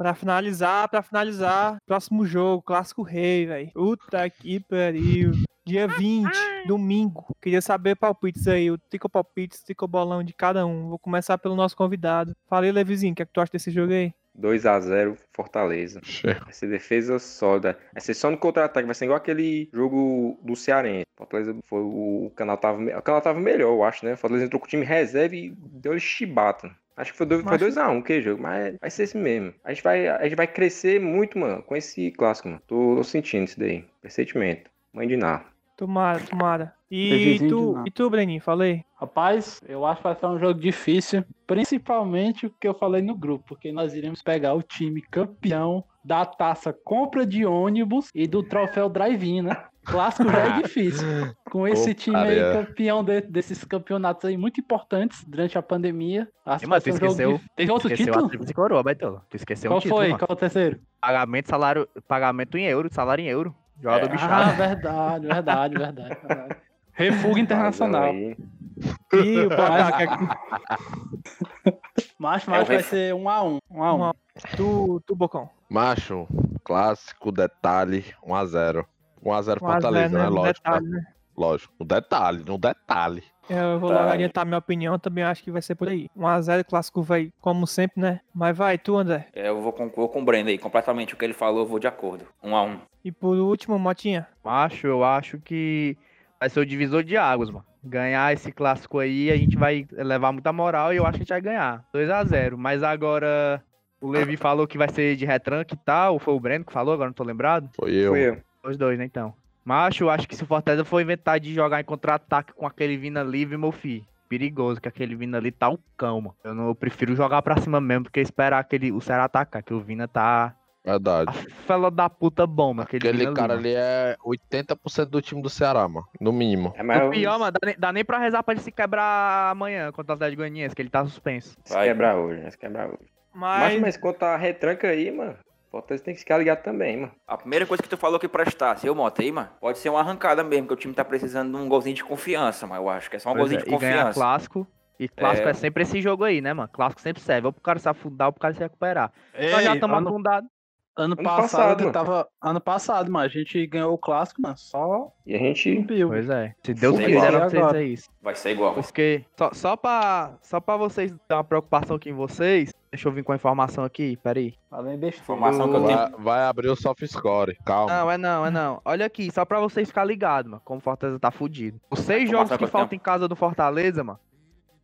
Pra 0.00 0.14
finalizar, 0.14 0.88
pra 0.88 1.02
finalizar, 1.02 1.76
próximo 1.86 2.24
jogo, 2.24 2.62
Clássico 2.62 3.02
Rei, 3.02 3.44
velho. 3.44 3.70
Puta 3.74 4.30
que 4.30 4.58
pariu. 4.60 5.32
Dia 5.66 5.86
20, 5.86 6.26
domingo. 6.66 7.26
Queria 7.38 7.60
saber 7.60 7.96
palpites 7.96 8.48
aí, 8.48 8.70
o 8.70 8.78
Tico 8.90 9.10
Palpites, 9.10 9.62
Tico 9.62 9.86
Bolão 9.86 10.24
de 10.24 10.32
cada 10.32 10.64
um. 10.64 10.88
Vou 10.88 10.98
começar 10.98 11.36
pelo 11.36 11.54
nosso 11.54 11.76
convidado. 11.76 12.34
Falei, 12.48 12.72
Levizinho, 12.72 13.12
o 13.12 13.14
que 13.14 13.20
é 13.22 13.26
que 13.26 13.32
tu 13.32 13.42
acha 13.42 13.52
desse 13.52 13.70
jogo 13.70 13.92
aí? 13.92 14.10
2x0 14.38 15.18
Fortaleza. 15.34 16.00
Vai 16.44 16.52
ser 16.54 16.68
defesa 16.68 17.18
sólida. 17.18 17.78
Vai 17.92 18.00
ser 18.00 18.14
só 18.14 18.30
no 18.30 18.38
contra-ataque. 18.38 18.86
Vai 18.86 18.94
ser 18.94 19.04
igual 19.04 19.18
aquele 19.18 19.68
jogo 19.70 20.40
do 20.42 20.56
Cearense. 20.56 21.04
Fortaleza 21.14 21.54
foi 21.64 21.80
o, 21.82 22.26
o 22.26 22.30
canal 22.30 22.56
tava, 22.56 22.78
me- 22.78 22.94
o 22.94 23.02
canal 23.02 23.20
tava 23.20 23.38
melhor, 23.38 23.68
eu 23.70 23.84
acho, 23.84 24.06
né? 24.06 24.16
Fortaleza 24.16 24.46
entrou 24.46 24.58
com 24.58 24.66
o 24.66 24.70
time 24.70 24.86
reserva 24.86 25.36
e 25.36 25.50
deu 25.54 25.92
ele 25.92 26.00
chibata. 26.00 26.74
Acho 26.96 27.12
que 27.12 27.18
foi 27.18 27.26
2x1 27.26 27.44
Mas- 27.44 27.60
dois 27.60 27.78
a 27.78 27.88
um, 27.88 28.02
que 28.02 28.20
jogo, 28.20 28.42
mas 28.42 28.76
vai 28.80 28.90
ser 28.90 29.04
esse 29.04 29.16
mesmo. 29.16 29.54
A 29.64 29.72
gente 29.72 29.82
vai, 29.82 30.06
a 30.08 30.22
gente 30.24 30.36
vai 30.36 30.46
crescer 30.46 31.00
muito, 31.00 31.38
mano, 31.38 31.62
com 31.62 31.74
esse 31.76 32.10
clássico, 32.12 32.48
mano. 32.48 32.60
Tô, 32.66 32.96
tô 32.96 33.04
sentindo 33.04 33.44
isso 33.44 33.58
daí. 33.58 33.84
Pressentimento. 34.02 34.70
Mãe 34.92 35.06
de 35.08 35.16
Ná. 35.16 35.44
Tomara, 35.76 36.20
tomara. 36.20 36.74
E 36.90 37.38
tu, 37.48 37.72
nada. 37.74 37.88
e 37.88 37.90
tu, 37.90 38.10
Breninho, 38.10 38.40
falei? 38.40 38.82
Rapaz, 38.96 39.60
eu 39.68 39.86
acho 39.86 39.98
que 40.02 40.08
vai 40.08 40.16
ser 40.16 40.26
um 40.26 40.38
jogo 40.38 40.58
difícil, 40.60 41.24
principalmente 41.46 42.46
o 42.46 42.50
que 42.50 42.66
eu 42.66 42.74
falei 42.74 43.00
no 43.00 43.16
grupo, 43.16 43.44
porque 43.48 43.70
nós 43.70 43.94
iremos 43.94 44.22
pegar 44.22 44.54
o 44.54 44.62
time 44.62 45.00
campeão 45.02 45.84
da 46.04 46.24
taça 46.26 46.72
compra 46.84 47.24
de 47.24 47.46
ônibus 47.46 48.08
e 48.14 48.26
do 48.26 48.42
troféu 48.42 48.88
drive-in, 48.88 49.42
né? 49.42 49.64
Clássico 49.84 50.30
já 50.30 50.38
é 50.38 50.50
difícil. 50.62 51.06
Com 51.50 51.66
esse 51.68 51.94
time 51.94 52.16
aí 52.16 52.52
campeão 52.52 53.02
de- 53.04 53.20
desses 53.22 53.64
campeonatos 53.64 54.24
aí 54.24 54.36
muito 54.36 54.60
importantes 54.60 55.24
durante 55.26 55.56
a 55.56 55.62
pandemia. 55.62 56.28
Acho 56.44 56.64
Ei, 56.64 56.66
que 56.66 56.70
mas 56.70 56.82
vai 56.82 56.82
tu 56.82 56.90
um 56.90 56.94
esqueceu- 57.06 57.32
difícil. 57.32 57.50
Teve 57.56 57.70
outro 57.72 57.88
Esqueceu 57.88 58.06
título? 58.12 58.24
a 58.24 58.28
tríplice 58.28 58.54
coroa, 58.54 58.82
Betolo. 58.82 59.22
Tu 59.30 59.36
esqueceu 59.36 59.70
Qual 59.70 59.78
um 59.78 59.80
título, 59.80 60.00
foi? 60.00 60.08
mano. 60.08 60.18
Qual 60.18 60.32
o 60.32 60.36
terceiro? 60.36 60.80
Pagamento, 61.00 61.48
salário, 61.48 61.88
pagamento 62.08 62.58
em 62.58 62.64
euro, 62.66 62.88
salário 62.92 63.22
em 63.22 63.28
euro. 63.28 63.54
Jogador 63.80 64.04
É. 64.04 64.08
Ah, 64.08 64.10
bichado. 64.12 64.56
verdade, 64.56 65.26
verdade, 65.26 65.78
verdade. 65.78 66.16
verdade. 66.26 66.56
Refuga 66.92 67.40
internacional. 67.40 68.12
E 68.14 69.40
o 69.40 69.48
placar, 69.48 69.96
que 69.96 70.02
é 70.02 70.06
que 70.06 71.78
Mas, 72.18 72.46
É 72.46 72.50
mas 72.50 72.62
o 72.62 72.66
vai 72.66 72.82
ser 72.82 73.14
um 73.14 73.28
a 73.28 73.42
um. 73.42 73.58
Um 73.70 73.82
a 73.82 73.94
um. 73.94 74.08
Um 74.08 74.12
tu, 74.56 75.02
tu, 75.06 75.14
Bocão. 75.14 75.48
Macho, 75.68 76.26
clássico, 76.64 77.30
detalhe, 77.32 78.04
1x0. 78.26 78.84
1x0 79.24 79.58
Fortaleza, 79.58 80.16
Um 80.16 80.20
a 80.20 80.22
zero, 80.22 80.22
né? 80.22 80.24
No 80.30 80.34
Lógico. 80.36 80.64
detalhe, 80.64 80.86
né? 80.88 80.96
né? 80.98 81.06
Lógico. 81.36 81.74
No 81.78 81.86
detalhe, 81.86 82.44
no 82.46 82.58
detalhe. 82.58 83.22
Eu 83.48 83.80
vou 83.80 83.90
Tá. 83.90 84.00
logo 84.02 84.12
adiantar 84.12 84.46
minha 84.46 84.58
opinião, 84.58 84.98
também 84.98 85.24
acho 85.24 85.42
que 85.42 85.50
vai 85.50 85.60
ser 85.60 85.74
por 85.74 85.88
aí. 85.88 86.08
1x0, 86.16 86.64
clássico 86.64 87.02
vai, 87.02 87.32
como 87.40 87.66
sempre, 87.66 88.00
né? 88.00 88.20
Mas 88.32 88.56
vai, 88.56 88.78
tu, 88.78 88.96
André. 88.96 89.26
É, 89.34 89.48
Eu 89.48 89.60
vou 89.60 89.72
concordar 89.72 90.12
com 90.12 90.20
o 90.22 90.24
Brenda 90.24 90.50
aí, 90.50 90.58
completamente 90.58 91.14
o 91.14 91.16
que 91.16 91.24
ele 91.24 91.34
falou, 91.34 91.60
eu 91.60 91.66
vou 91.66 91.78
de 91.78 91.86
acordo. 91.88 92.26
Um 92.42 92.54
a 92.54 92.62
um. 92.62 92.78
E 93.04 93.10
por 93.10 93.36
último, 93.36 93.78
Motinha. 93.78 94.26
Macho, 94.44 94.86
eu 94.86 95.02
acho 95.02 95.38
que 95.38 95.96
vai 96.40 96.48
ser 96.48 96.60
o 96.60 96.66
divisor 96.66 97.04
de 97.04 97.16
águas, 97.16 97.50
mano. 97.50 97.66
Ganhar 97.84 98.32
esse 98.32 98.50
clássico 98.50 98.98
aí, 98.98 99.30
a 99.30 99.36
gente 99.36 99.56
vai 99.56 99.86
levar 99.92 100.32
muita 100.32 100.52
moral 100.52 100.92
e 100.92 100.96
eu 100.96 101.04
acho 101.04 101.18
que 101.18 101.22
a 101.22 101.24
gente 101.24 101.28
vai 101.28 101.40
ganhar. 101.40 101.84
2x0. 101.94 102.56
Mas 102.56 102.82
agora 102.82 103.62
o 104.00 104.08
Levi 104.08 104.36
falou 104.36 104.66
que 104.66 104.78
vai 104.78 104.88
ser 104.88 105.16
de 105.16 105.26
retranque 105.26 105.74
e 105.74 105.78
tal. 105.78 106.14
Ou 106.14 106.18
foi 106.18 106.34
o 106.34 106.40
Breno 106.40 106.64
que 106.64 106.72
falou, 106.72 106.94
agora 106.94 107.10
não 107.10 107.14
tô 107.14 107.24
lembrado. 107.24 107.70
Foi 107.76 107.92
eu. 107.92 108.12
Fui 108.12 108.20
eu. 108.20 108.38
Os 108.64 108.76
dois, 108.76 108.98
né, 108.98 109.04
então. 109.04 109.34
Macho, 109.64 110.04
eu 110.04 110.10
acho 110.10 110.26
que 110.26 110.34
se 110.34 110.42
o 110.42 110.46
Fortaleza 110.46 110.84
for 110.84 111.00
inventar 111.00 111.38
de 111.38 111.54
jogar 111.54 111.80
em 111.80 111.84
contra-ataque 111.84 112.52
com 112.52 112.66
aquele 112.66 112.96
Vina 112.96 113.22
livre, 113.22 113.56
meu 113.56 113.72
filho, 113.72 114.04
perigoso, 114.28 114.80
que 114.80 114.88
aquele 114.88 115.14
Vina 115.14 115.38
ali 115.38 115.50
tá 115.50 115.68
o 115.68 115.78
cão, 115.96 116.20
mano. 116.20 116.36
Eu, 116.42 116.54
não, 116.54 116.68
eu 116.68 116.74
prefiro 116.74 117.14
jogar 117.14 117.42
pra 117.42 117.58
cima 117.58 117.80
mesmo 117.80 118.04
do 118.04 118.10
que 118.10 118.20
esperar 118.20 118.58
aquele, 118.58 118.90
o 118.90 119.00
Ceará 119.00 119.24
atacar, 119.24 119.62
que 119.62 119.74
o 119.74 119.80
Vina 119.80 120.08
tá. 120.08 120.54
Verdade. 120.84 121.30
A 121.30 121.32
fela 121.66 121.90
da 121.90 122.08
puta 122.08 122.46
bomba. 122.46 122.84
Aquele, 122.84 123.08
Aquele 123.08 123.24
cara 123.34 123.54
mano. 123.54 123.60
ali 123.60 123.74
é 123.74 124.16
80% 124.24 125.04
do 125.06 125.20
time 125.20 125.42
do 125.42 125.50
Ceará, 125.50 125.86
mano. 125.86 126.06
No 126.20 126.32
mínimo. 126.32 126.72
É, 126.76 126.82
mas 126.82 127.02
O 127.06 127.10
pior, 127.10 127.38
mano, 127.38 127.52
dá 127.52 127.66
nem, 127.66 127.76
dá 127.78 127.92
nem 127.92 128.04
pra 128.04 128.18
rezar 128.18 128.42
pra 128.42 128.54
ele 128.54 128.62
se 128.62 128.72
quebrar 128.72 129.50
amanhã 129.50 129.92
contra 129.92 130.12
o 130.12 130.14
Atlético 130.14 130.38
Goianiense, 130.40 130.74
que 130.74 130.82
ele 130.82 130.88
tá 130.90 131.04
suspenso. 131.04 131.54
se 131.64 131.74
quebrar 131.78 132.16
hoje, 132.16 132.40
né? 132.40 132.50
Se 132.50 132.58
quebrar 132.58 132.88
hoje. 132.88 133.10
Mas, 133.32 133.72
Mas, 133.74 133.80
mas 133.80 133.96
quanto 133.96 134.22
a 134.24 134.36
retranca 134.36 134.88
aí, 134.88 135.10
mano, 135.10 135.36
o 135.68 135.70
Fortaleza 135.70 136.02
tem 136.02 136.14
que 136.14 136.20
ficar 136.20 136.38
ligado 136.38 136.62
também, 136.62 136.96
mano. 136.96 137.12
A 137.28 137.36
primeira 137.36 137.66
coisa 137.66 137.82
que 137.82 137.88
tu 137.88 137.96
falou 137.96 138.18
que 138.18 138.26
prestasse, 138.26 138.86
eu 138.86 138.94
moto 138.94 139.20
aí, 139.20 139.30
mano, 139.30 139.50
pode 139.60 139.78
ser 139.78 139.88
uma 139.90 140.00
arrancada 140.00 140.42
mesmo, 140.42 140.66
que 140.66 140.72
o 140.72 140.76
time 140.76 140.94
tá 140.94 141.04
precisando 141.04 141.56
de 141.56 141.62
um 141.62 141.68
golzinho 141.68 141.94
de 141.94 142.02
confiança, 142.02 142.66
mas 142.66 142.78
eu 142.78 142.88
acho 142.88 143.08
que 143.10 143.16
é 143.16 143.18
só 143.18 143.30
um 143.30 143.34
Pois 143.34 143.42
golzinho 143.52 143.60
é, 143.60 143.64
de 143.64 143.68
e 143.68 143.78
ganhar 143.78 143.92
confiança. 143.98 144.18
clássico. 144.18 144.66
E 144.98 145.08
clássico 145.08 145.46
é. 145.48 145.50
É. 145.52 145.54
sempre 145.54 145.82
esse 145.84 146.00
jogo 146.02 146.24
aí, 146.24 146.40
né, 146.40 146.52
mano? 146.52 146.68
Clássico 146.72 147.00
sempre 147.00 147.22
serve. 147.22 147.46
Ou 147.46 147.52
pro 147.52 147.62
cara 147.62 147.78
se 147.78 147.88
afundar, 147.88 148.28
ou 148.28 148.32
pro 148.32 148.40
cara 148.40 148.52
se 148.54 148.60
recuperar. 148.60 149.12
Nós 149.32 149.42
Ei, 149.44 149.62
já 149.62 149.74
estamos 149.74 149.96
ano, 149.96 150.08
afundados. 150.08 150.50
Ano 150.96 151.14
Ano 151.14 151.16
passado, 151.16 151.40
passado, 151.42 151.80
mano. 151.80 151.92
tava. 151.92 152.28
Ano 152.42 152.60
passado, 152.60 153.10
mas 153.10 153.24
a 153.26 153.28
gente 153.28 153.66
ganhou 153.66 153.94
o 153.94 153.98
clássico, 153.98 154.42
mano. 154.42 154.56
Só 154.58 155.12
E 155.26 155.34
a 155.34 155.38
gente. 155.38 155.76
subiu. 155.80 156.08
Pois 156.08 156.28
é. 156.28 156.54
Se 156.64 156.74
Deus 156.74 156.96
quiser, 156.98 157.10
igual. 157.10 157.40
vai 157.40 157.50
ser 157.50 157.56
Agora. 157.58 157.82
isso. 157.82 158.08
Vai 158.22 158.34
ser 158.34 158.50
igual. 158.50 158.74
Porque, 158.74 159.24
só, 159.38 159.50
só, 159.52 159.76
pra, 159.76 160.38
só 160.42 160.60
pra 160.60 160.76
vocês 160.76 161.14
dar 161.28 161.36
uma 161.38 161.44
preocupação 161.44 161.96
aqui 161.96 162.10
em 162.10 162.14
vocês, 162.14 162.72
deixa 162.90 163.08
eu 163.08 163.12
vir 163.12 163.22
com 163.24 163.32
a 163.32 163.36
informação 163.36 163.84
aqui, 163.84 164.16
peraí. 164.22 164.54
Falei 164.68 164.96
besteira. 164.96 165.22
Informação 165.22 165.68
que 165.70 165.76
eu 165.76 165.84
tenho. 165.86 165.98
Vai, 165.98 166.10
vai 166.18 166.42
abrir 166.44 166.68
o 166.68 166.76
soft 166.76 167.04
score, 167.06 167.56
calma. 167.64 167.92
Não, 167.92 168.10
é 168.10 168.18
não, 168.18 168.46
é 168.46 168.50
não. 168.50 168.80
Olha 168.84 169.06
aqui, 169.06 169.30
só 169.32 169.44
pra 169.44 169.58
vocês 169.60 169.88
ficarem 169.88 170.08
ligados, 170.10 170.50
mano, 170.50 170.62
como 170.64 170.78
o 170.78 170.82
Fortaleza 170.82 171.18
tá 171.18 171.30
fudido. 171.30 171.80
Os 171.90 172.00
seis 172.00 172.28
jogos 172.30 172.56
que 172.56 172.66
faltam 172.66 172.96
em 172.96 173.00
casa 173.00 173.26
do 173.26 173.34
Fortaleza, 173.36 174.04
mano, 174.04 174.18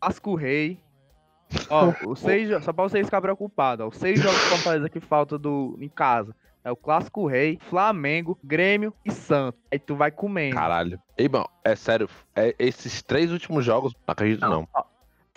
Vasco 0.02 0.34
Rei. 0.34 0.80
Ó, 1.68 1.92
os 2.08 2.20
seis, 2.20 2.48
só 2.64 2.72
pra 2.72 2.84
vocês 2.84 3.06
ficarem 3.06 3.22
preocupados, 3.22 3.84
ó, 3.84 3.88
os 3.88 3.96
seis 3.96 4.20
jogos 4.20 4.38
do 4.38 4.46
Fortaleza 4.46 4.88
que 4.88 5.00
faltam 5.00 5.38
do, 5.38 5.76
em 5.80 5.88
casa. 5.88 6.34
É 6.64 6.70
o 6.70 6.74
Clássico 6.76 7.28
Rei, 7.28 7.60
Flamengo, 7.70 8.36
Grêmio 8.42 8.92
e 9.04 9.12
Santos. 9.12 9.60
Aí 9.70 9.78
tu 9.78 9.94
vai 9.94 10.10
comendo. 10.10 10.56
Caralho. 10.56 10.98
Ei, 11.16 11.28
mano, 11.28 11.48
é 11.62 11.76
sério. 11.76 12.08
É, 12.34 12.56
esses 12.58 13.02
três 13.02 13.30
últimos 13.30 13.64
jogos, 13.64 13.92
não 13.92 14.12
acredito 14.12 14.40
não. 14.40 14.66
ó, 14.74 14.82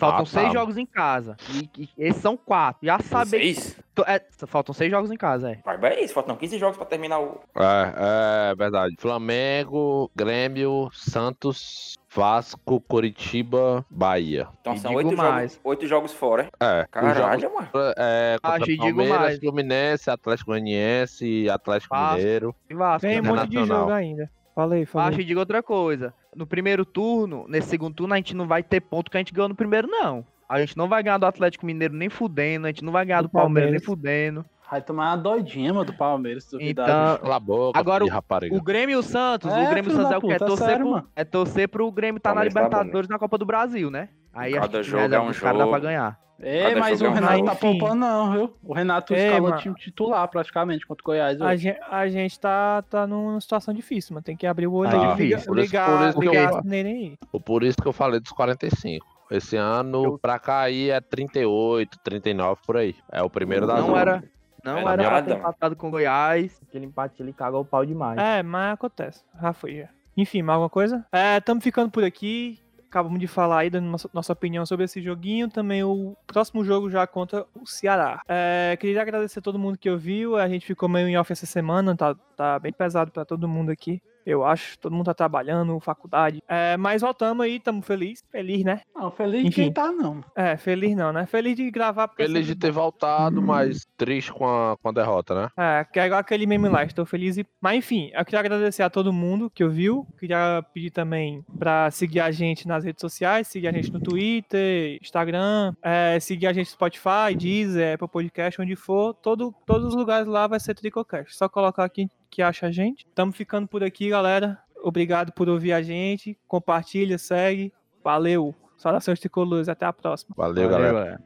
Faltam 0.00 0.22
Ah, 0.22 0.26
seis 0.26 0.46
tá. 0.46 0.52
jogos 0.52 0.76
em 0.78 0.86
casa. 0.86 1.36
E, 1.50 1.68
e 1.78 1.88
esses 1.98 2.22
são 2.22 2.34
quatro. 2.36 2.86
Já 2.86 2.98
sabe. 3.00 3.28
Seis? 3.30 3.78
Tu- 3.94 4.02
é, 4.06 4.18
faltam 4.46 4.72
seis 4.72 4.90
jogos 4.90 5.10
em 5.10 5.16
casa, 5.16 5.50
é. 5.52 6.02
Isso, 6.02 6.14
faltam 6.14 6.34
15 6.36 6.58
jogos 6.58 6.76
pra 6.78 6.86
terminar 6.86 7.20
o. 7.20 7.38
É, 7.56 8.50
é 8.52 8.54
verdade. 8.54 8.94
Flamengo, 8.98 10.10
Grêmio, 10.16 10.88
Santos, 10.92 11.98
Vasco, 12.14 12.80
Curitiba, 12.80 13.84
Bahia. 13.90 14.48
Então 14.62 14.72
E 14.74 14.78
são 14.78 14.94
oito 14.94 15.14
mais. 15.16 15.52
jogos, 15.52 15.60
oito 15.64 15.86
jogos 15.86 16.12
fora. 16.14 16.48
É. 16.58 16.86
Caralho, 16.90 17.40
jogos, 17.42 17.56
mano. 17.72 17.92
é, 17.98 18.38
Ah, 18.42 18.58
digo 18.58 18.82
Palmeiras, 18.82 19.18
mais. 19.20 19.38
Fluminense, 19.38 20.10
Atlético 20.10 20.50
Goianiense, 20.50 21.50
Atlético 21.50 21.94
Vasco. 21.94 22.16
Mineiro. 22.16 22.54
E 22.70 22.74
Vasco, 22.74 23.00
tem 23.06 23.20
um 23.20 23.24
monte 23.24 23.48
de 23.48 23.64
jogo 23.64 23.90
ainda. 23.92 24.30
Falei, 24.60 24.84
falei. 24.84 25.08
Acho 25.08 25.20
e 25.22 25.24
digo 25.24 25.40
outra 25.40 25.62
coisa. 25.62 26.12
No 26.36 26.46
primeiro 26.46 26.84
turno, 26.84 27.46
nesse 27.48 27.68
segundo 27.70 27.94
turno, 27.94 28.12
a 28.12 28.16
gente 28.18 28.36
não 28.36 28.46
vai 28.46 28.62
ter 28.62 28.80
ponto 28.80 29.10
que 29.10 29.16
a 29.16 29.20
gente 29.20 29.32
ganhou 29.32 29.48
no 29.48 29.54
primeiro, 29.54 29.88
não. 29.88 30.22
A 30.46 30.60
gente 30.60 30.76
não 30.76 30.86
vai 30.86 31.02
ganhar 31.02 31.16
do 31.16 31.24
Atlético 31.24 31.64
Mineiro 31.64 31.94
nem 31.94 32.10
fudendo, 32.10 32.66
a 32.66 32.68
gente 32.70 32.84
não 32.84 32.92
vai 32.92 33.06
ganhar 33.06 33.22
do, 33.22 33.28
Do 33.28 33.32
Palmeiras, 33.32 33.70
nem 33.70 33.80
Palmeiras. 33.80 33.86
fudendo. 33.86 34.44
Vai 34.70 34.82
tomar 34.82 35.10
uma 35.10 35.16
doidinha, 35.16 35.72
mano, 35.72 35.86
do 35.86 35.94
Palmeiras. 35.94 36.46
Então, 36.60 36.84
Cala 36.84 37.36
a 37.36 37.40
boca, 37.40 37.78
Agora, 37.78 38.04
rapariga. 38.06 38.54
O 38.54 38.60
Grêmio 38.62 38.92
e 38.92 38.96
o 38.96 39.02
Santos, 39.02 39.50
É, 39.50 39.66
o 39.66 39.70
Grêmio 39.70 39.90
e 39.90 39.94
o 39.94 39.96
Santos 39.96 40.12
é 40.12 40.18
o 40.18 40.20
quê? 40.20 40.32
É 40.34 40.38
torcer, 40.38 40.66
sério, 40.66 40.78
pro, 40.84 40.90
mano. 40.90 41.08
é 41.16 41.24
torcer 41.24 41.68
pro 41.68 41.90
Grêmio 41.90 42.20
tá 42.20 42.30
na 42.30 42.34
Palmeiras 42.34 42.54
tá 42.54 42.60
bom, 42.60 42.66
Libertadores 42.66 43.08
na 43.08 43.18
Copa 43.18 43.38
do 43.38 43.46
Brasil, 43.46 43.90
né? 43.90 44.10
Aí 44.32 44.52
Cada 44.54 44.64
acho 44.80 44.90
que 44.90 44.96
jogo 44.96 45.02
é 45.14 45.20
um 45.20 45.32
caras 45.32 45.40
dá 45.40 45.50
pra 45.50 45.56
jogo. 45.64 45.80
ganhar. 45.80 46.20
Ei, 46.42 46.62
Cada 46.62 46.80
mas 46.80 46.98
jogo 46.98 47.04
o 47.04 47.06
é 47.06 47.10
um 47.10 47.14
Renato 47.14 47.36
jogo. 47.38 47.46
tá 47.50 47.54
poupando, 47.56 47.94
não, 47.96 48.32
viu? 48.32 48.56
O 48.64 48.72
Renato 48.72 49.12
escalou 49.14 49.42
mano. 49.42 49.56
o 49.56 49.58
time 49.58 49.74
titular 49.74 50.26
praticamente 50.28 50.86
contra 50.86 51.02
o 51.02 51.04
Goiás. 51.04 51.40
A 51.42 51.46
hoje. 51.48 51.62
gente, 51.64 51.80
a 51.90 52.08
gente 52.08 52.40
tá, 52.40 52.82
tá 52.88 53.06
numa 53.06 53.38
situação 53.42 53.74
difícil, 53.74 54.14
mano. 54.14 54.24
Tem 54.24 54.34
que 54.36 54.46
abrir 54.46 54.66
o 54.66 54.72
olho 54.72 54.90
Tá 54.90 54.96
liga- 54.96 55.10
difícil. 55.16 55.46
Por 55.46 55.58
isso- 55.58 55.66
ligar, 55.66 55.86
por 55.98 56.08
isso 56.08 56.18
que 56.20 56.26
eu- 56.28 56.30
ligar 56.32 56.64
nele 56.64 56.88
aí. 56.88 57.40
Por 57.44 57.62
isso 57.62 57.76
que 57.76 57.86
eu 57.86 57.92
falei 57.92 58.20
dos 58.20 58.32
45. 58.32 59.06
Esse 59.30 59.56
ano, 59.56 60.18
pra 60.18 60.38
cair, 60.38 60.90
é 60.90 61.00
38, 61.00 61.98
39 62.02 62.60
por 62.66 62.76
aí. 62.78 62.94
É 63.12 63.22
o 63.22 63.28
primeiro 63.30 63.66
da 63.66 63.74
Não 63.76 63.86
zona. 63.88 64.00
era, 64.00 64.24
não 64.64 64.78
É 64.78 64.92
era 64.94 65.08
pra 65.08 65.22
ter 65.22 65.36
empatado 65.36 65.76
com 65.76 65.88
o 65.88 65.90
Goiás. 65.90 66.58
Aquele 66.66 66.86
empate 66.86 67.22
ele 67.22 67.32
cagou 67.34 67.60
o 67.60 67.64
pau 67.66 67.84
demais. 67.84 68.18
É, 68.18 68.42
mas 68.42 68.72
acontece. 68.74 69.22
Já 69.40 69.52
foi, 69.52 69.76
já. 69.76 69.88
Enfim, 70.16 70.40
mais 70.42 70.54
alguma 70.56 70.70
coisa? 70.70 71.04
É, 71.12 71.36
estamos 71.36 71.62
ficando 71.62 71.90
por 71.90 72.02
aqui. 72.02 72.58
Acabamos 72.90 73.20
de 73.20 73.28
falar 73.28 73.60
aí, 73.60 73.70
dando 73.70 73.86
nossa, 73.86 74.10
nossa 74.12 74.32
opinião 74.32 74.66
sobre 74.66 74.84
esse 74.84 75.00
joguinho. 75.00 75.48
Também 75.48 75.84
o 75.84 76.16
próximo 76.26 76.64
jogo 76.64 76.90
já 76.90 77.06
contra 77.06 77.46
o 77.54 77.64
Ceará. 77.64 78.20
É, 78.28 78.76
queria 78.80 79.00
agradecer 79.00 79.38
a 79.38 79.42
todo 79.42 79.60
mundo 79.60 79.78
que 79.78 79.88
ouviu. 79.88 80.36
A 80.36 80.48
gente 80.48 80.66
ficou 80.66 80.88
meio 80.88 81.06
em 81.06 81.16
off 81.16 81.32
essa 81.32 81.46
semana. 81.46 81.96
Tá, 81.96 82.16
tá 82.36 82.58
bem 82.58 82.72
pesado 82.72 83.12
pra 83.12 83.24
todo 83.24 83.46
mundo 83.46 83.70
aqui. 83.70 84.02
Eu 84.24 84.44
acho. 84.44 84.78
Todo 84.78 84.92
mundo 84.92 85.06
tá 85.06 85.14
trabalhando, 85.14 85.78
faculdade. 85.80 86.42
É, 86.48 86.76
mas 86.76 87.02
voltamos 87.02 87.44
aí, 87.44 87.56
estamos 87.56 87.86
felizes. 87.86 88.24
Feliz, 88.30 88.64
né? 88.64 88.80
Não, 88.94 89.10
feliz 89.10 89.40
Enfim. 89.40 89.50
quem 89.50 89.72
tá, 89.72 89.90
não. 89.90 90.22
É, 90.36 90.56
feliz 90.56 90.96
não, 90.96 91.12
né? 91.12 91.26
Feliz 91.26 91.56
de 91.56 91.70
gravar. 91.70 92.08
Feliz 92.16 92.46
de 92.46 92.54
ter 92.54 92.70
voltado, 92.70 93.40
mas 93.42 93.86
triste 93.96 94.32
com 94.32 94.46
a, 94.46 94.76
com 94.76 94.88
a 94.88 94.92
derrota, 94.92 95.34
né? 95.34 95.48
É, 95.56 95.84
que 95.84 95.98
é 95.98 96.06
igual 96.06 96.20
aquele 96.20 96.46
meme 96.46 96.68
lá, 96.68 96.84
estou 96.84 97.06
feliz 97.06 97.36
e... 97.36 97.46
Mas 97.60 97.78
enfim, 97.78 98.10
eu 98.14 98.24
queria 98.24 98.40
agradecer 98.40 98.82
a 98.82 98.90
todo 98.90 99.12
mundo 99.12 99.50
que 99.50 99.64
ouviu. 99.64 100.06
Queria 100.18 100.64
pedir 100.72 100.90
também 100.90 101.44
pra 101.58 101.90
seguir 101.90 102.20
a 102.20 102.30
gente 102.30 102.66
nas 102.66 102.84
redes 102.84 103.00
sociais, 103.00 103.48
seguir 103.48 103.68
a 103.68 103.72
gente 103.72 103.92
no 103.92 104.00
Twitter, 104.00 104.98
Instagram, 105.00 105.74
é, 105.82 106.18
seguir 106.20 106.46
a 106.46 106.52
gente 106.52 106.66
no 106.66 106.72
Spotify, 106.72 107.34
Deezer, 107.36 107.94
Apple 107.94 108.08
Podcast, 108.08 108.60
onde 108.60 108.76
for. 108.76 109.14
Todo, 109.14 109.54
todos 109.66 109.88
os 109.88 109.94
lugares 109.94 110.26
lá 110.26 110.46
vai 110.46 110.60
ser 110.60 110.74
Tricocast. 110.74 111.36
Só 111.36 111.48
colocar 111.48 111.84
aqui 111.84 112.08
que 112.30 112.42
acha 112.42 112.66
a 112.66 112.70
gente. 112.70 113.06
Estamos 113.06 113.36
ficando 113.36 113.66
por 113.66 113.82
aqui, 113.82 114.08
galera. 114.08 114.58
Obrigado 114.82 115.32
por 115.32 115.48
ouvir 115.48 115.72
a 115.72 115.82
gente. 115.82 116.38
Compartilha, 116.46 117.18
segue. 117.18 117.72
Valeu. 118.02 118.54
Saudações 118.78 119.20
tricolores. 119.20 119.68
Até 119.68 119.84
a 119.84 119.92
próxima. 119.92 120.34
Valeu, 120.36 120.68
galera. 120.68 121.20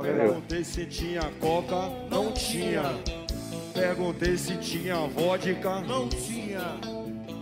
Perguntei 0.00 0.62
se 0.62 0.86
tinha 0.86 1.22
coca, 1.40 1.88
não 2.10 2.32
tinha. 2.32 2.82
Perguntei 3.72 4.36
se 4.36 4.56
tinha 4.58 4.96
vodka, 5.08 5.80
não 5.80 6.08
tinha. 6.08 6.60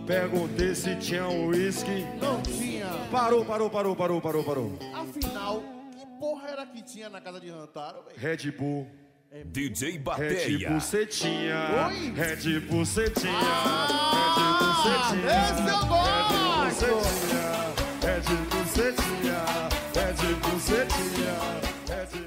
Perguntei 0.07 0.75
se 0.75 0.95
tinha 0.97 1.29
uísque, 1.29 2.07
não 2.21 2.41
tinha. 2.43 2.87
Parou, 3.11 3.45
parou, 3.45 3.69
parou, 3.69 3.97
parou, 3.97 4.21
parou, 4.21 4.45
parou. 4.45 4.73
Afinal, 4.95 5.63
que 5.99 6.07
porra 6.21 6.49
era 6.49 6.67
que 6.67 6.83
tinha 6.83 7.11
na 7.11 7.21
casa 7.21 7.41
de 7.41 7.51
Rantaro, 7.51 8.05
velho? 8.05 8.17
Red 8.17 8.51
Bull, 8.53 8.87
DJ 9.47 9.93
Red 9.93 9.99
Bateia. 9.99 10.69
Bull 10.71 10.81
você 10.81 11.07
tinha. 11.07 11.89
Oi? 11.89 12.11
Red 12.13 12.61
Bull 12.61 12.85
você 12.85 13.11
tinha. 13.11 13.33
Ah, 13.33 14.23
Red 14.23 14.59
Bull 14.59 14.75
você 14.77 14.95
tinha. 15.11 15.33
esse 15.43 15.69
eu 15.69 15.81
gosto! 15.89 16.87
Red 18.07 18.27
Bull 18.51 18.65
você 18.65 18.93
tinha. 18.93 19.41
Red 19.97 20.35
Bull 20.37 20.59
você 20.59 20.83
tinha. 20.87 21.07
Red 21.17 21.55
Bull 21.57 21.79
você 21.79 21.87
tinha. 21.87 21.97
Red 21.97 22.27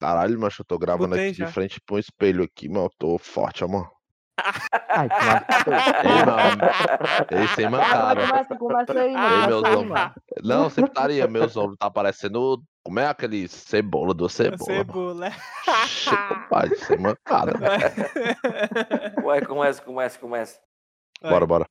Caralho, 0.00 0.38
mas 0.38 0.56
eu 0.58 0.64
tô 0.64 0.78
gravando 0.78 1.10
Botei 1.10 1.30
aqui 1.30 1.38
já. 1.38 1.46
de 1.46 1.52
frente 1.52 1.80
pra 1.84 1.96
um 1.96 1.98
espelho 1.98 2.44
aqui, 2.44 2.68
mano. 2.68 2.86
Eu 2.86 2.90
tô 2.98 3.18
forte, 3.18 3.64
ó, 3.64 3.68
mano. 3.68 3.90
Ai, 4.88 5.08
que 5.08 5.14
Ei, 6.08 6.24
mano. 6.24 6.62
Ei, 7.30 7.48
sem 7.48 7.68
mancada. 7.68 8.22
Ei, 8.94 9.46
meus 9.46 9.64
ombros. 9.64 10.10
Não, 10.42 10.70
sempre 10.70 10.90
estaria. 10.90 11.26
Meus 11.26 11.56
ombros 11.56 11.76
tá 11.78 11.90
parecendo. 11.90 12.62
Como 12.82 13.00
é 13.00 13.06
aquele 13.06 13.48
cebola 13.48 14.14
do 14.14 14.28
cebola? 14.28 14.58
Cebola. 14.64 15.32
Compadre, 16.28 16.76
sem 16.76 16.98
mancada. 16.98 17.52
Ué, 19.24 19.40
começa, 19.42 19.82
começa, 19.82 20.18
começa. 20.18 20.58
Bora, 21.20 21.46
bora. 21.46 21.68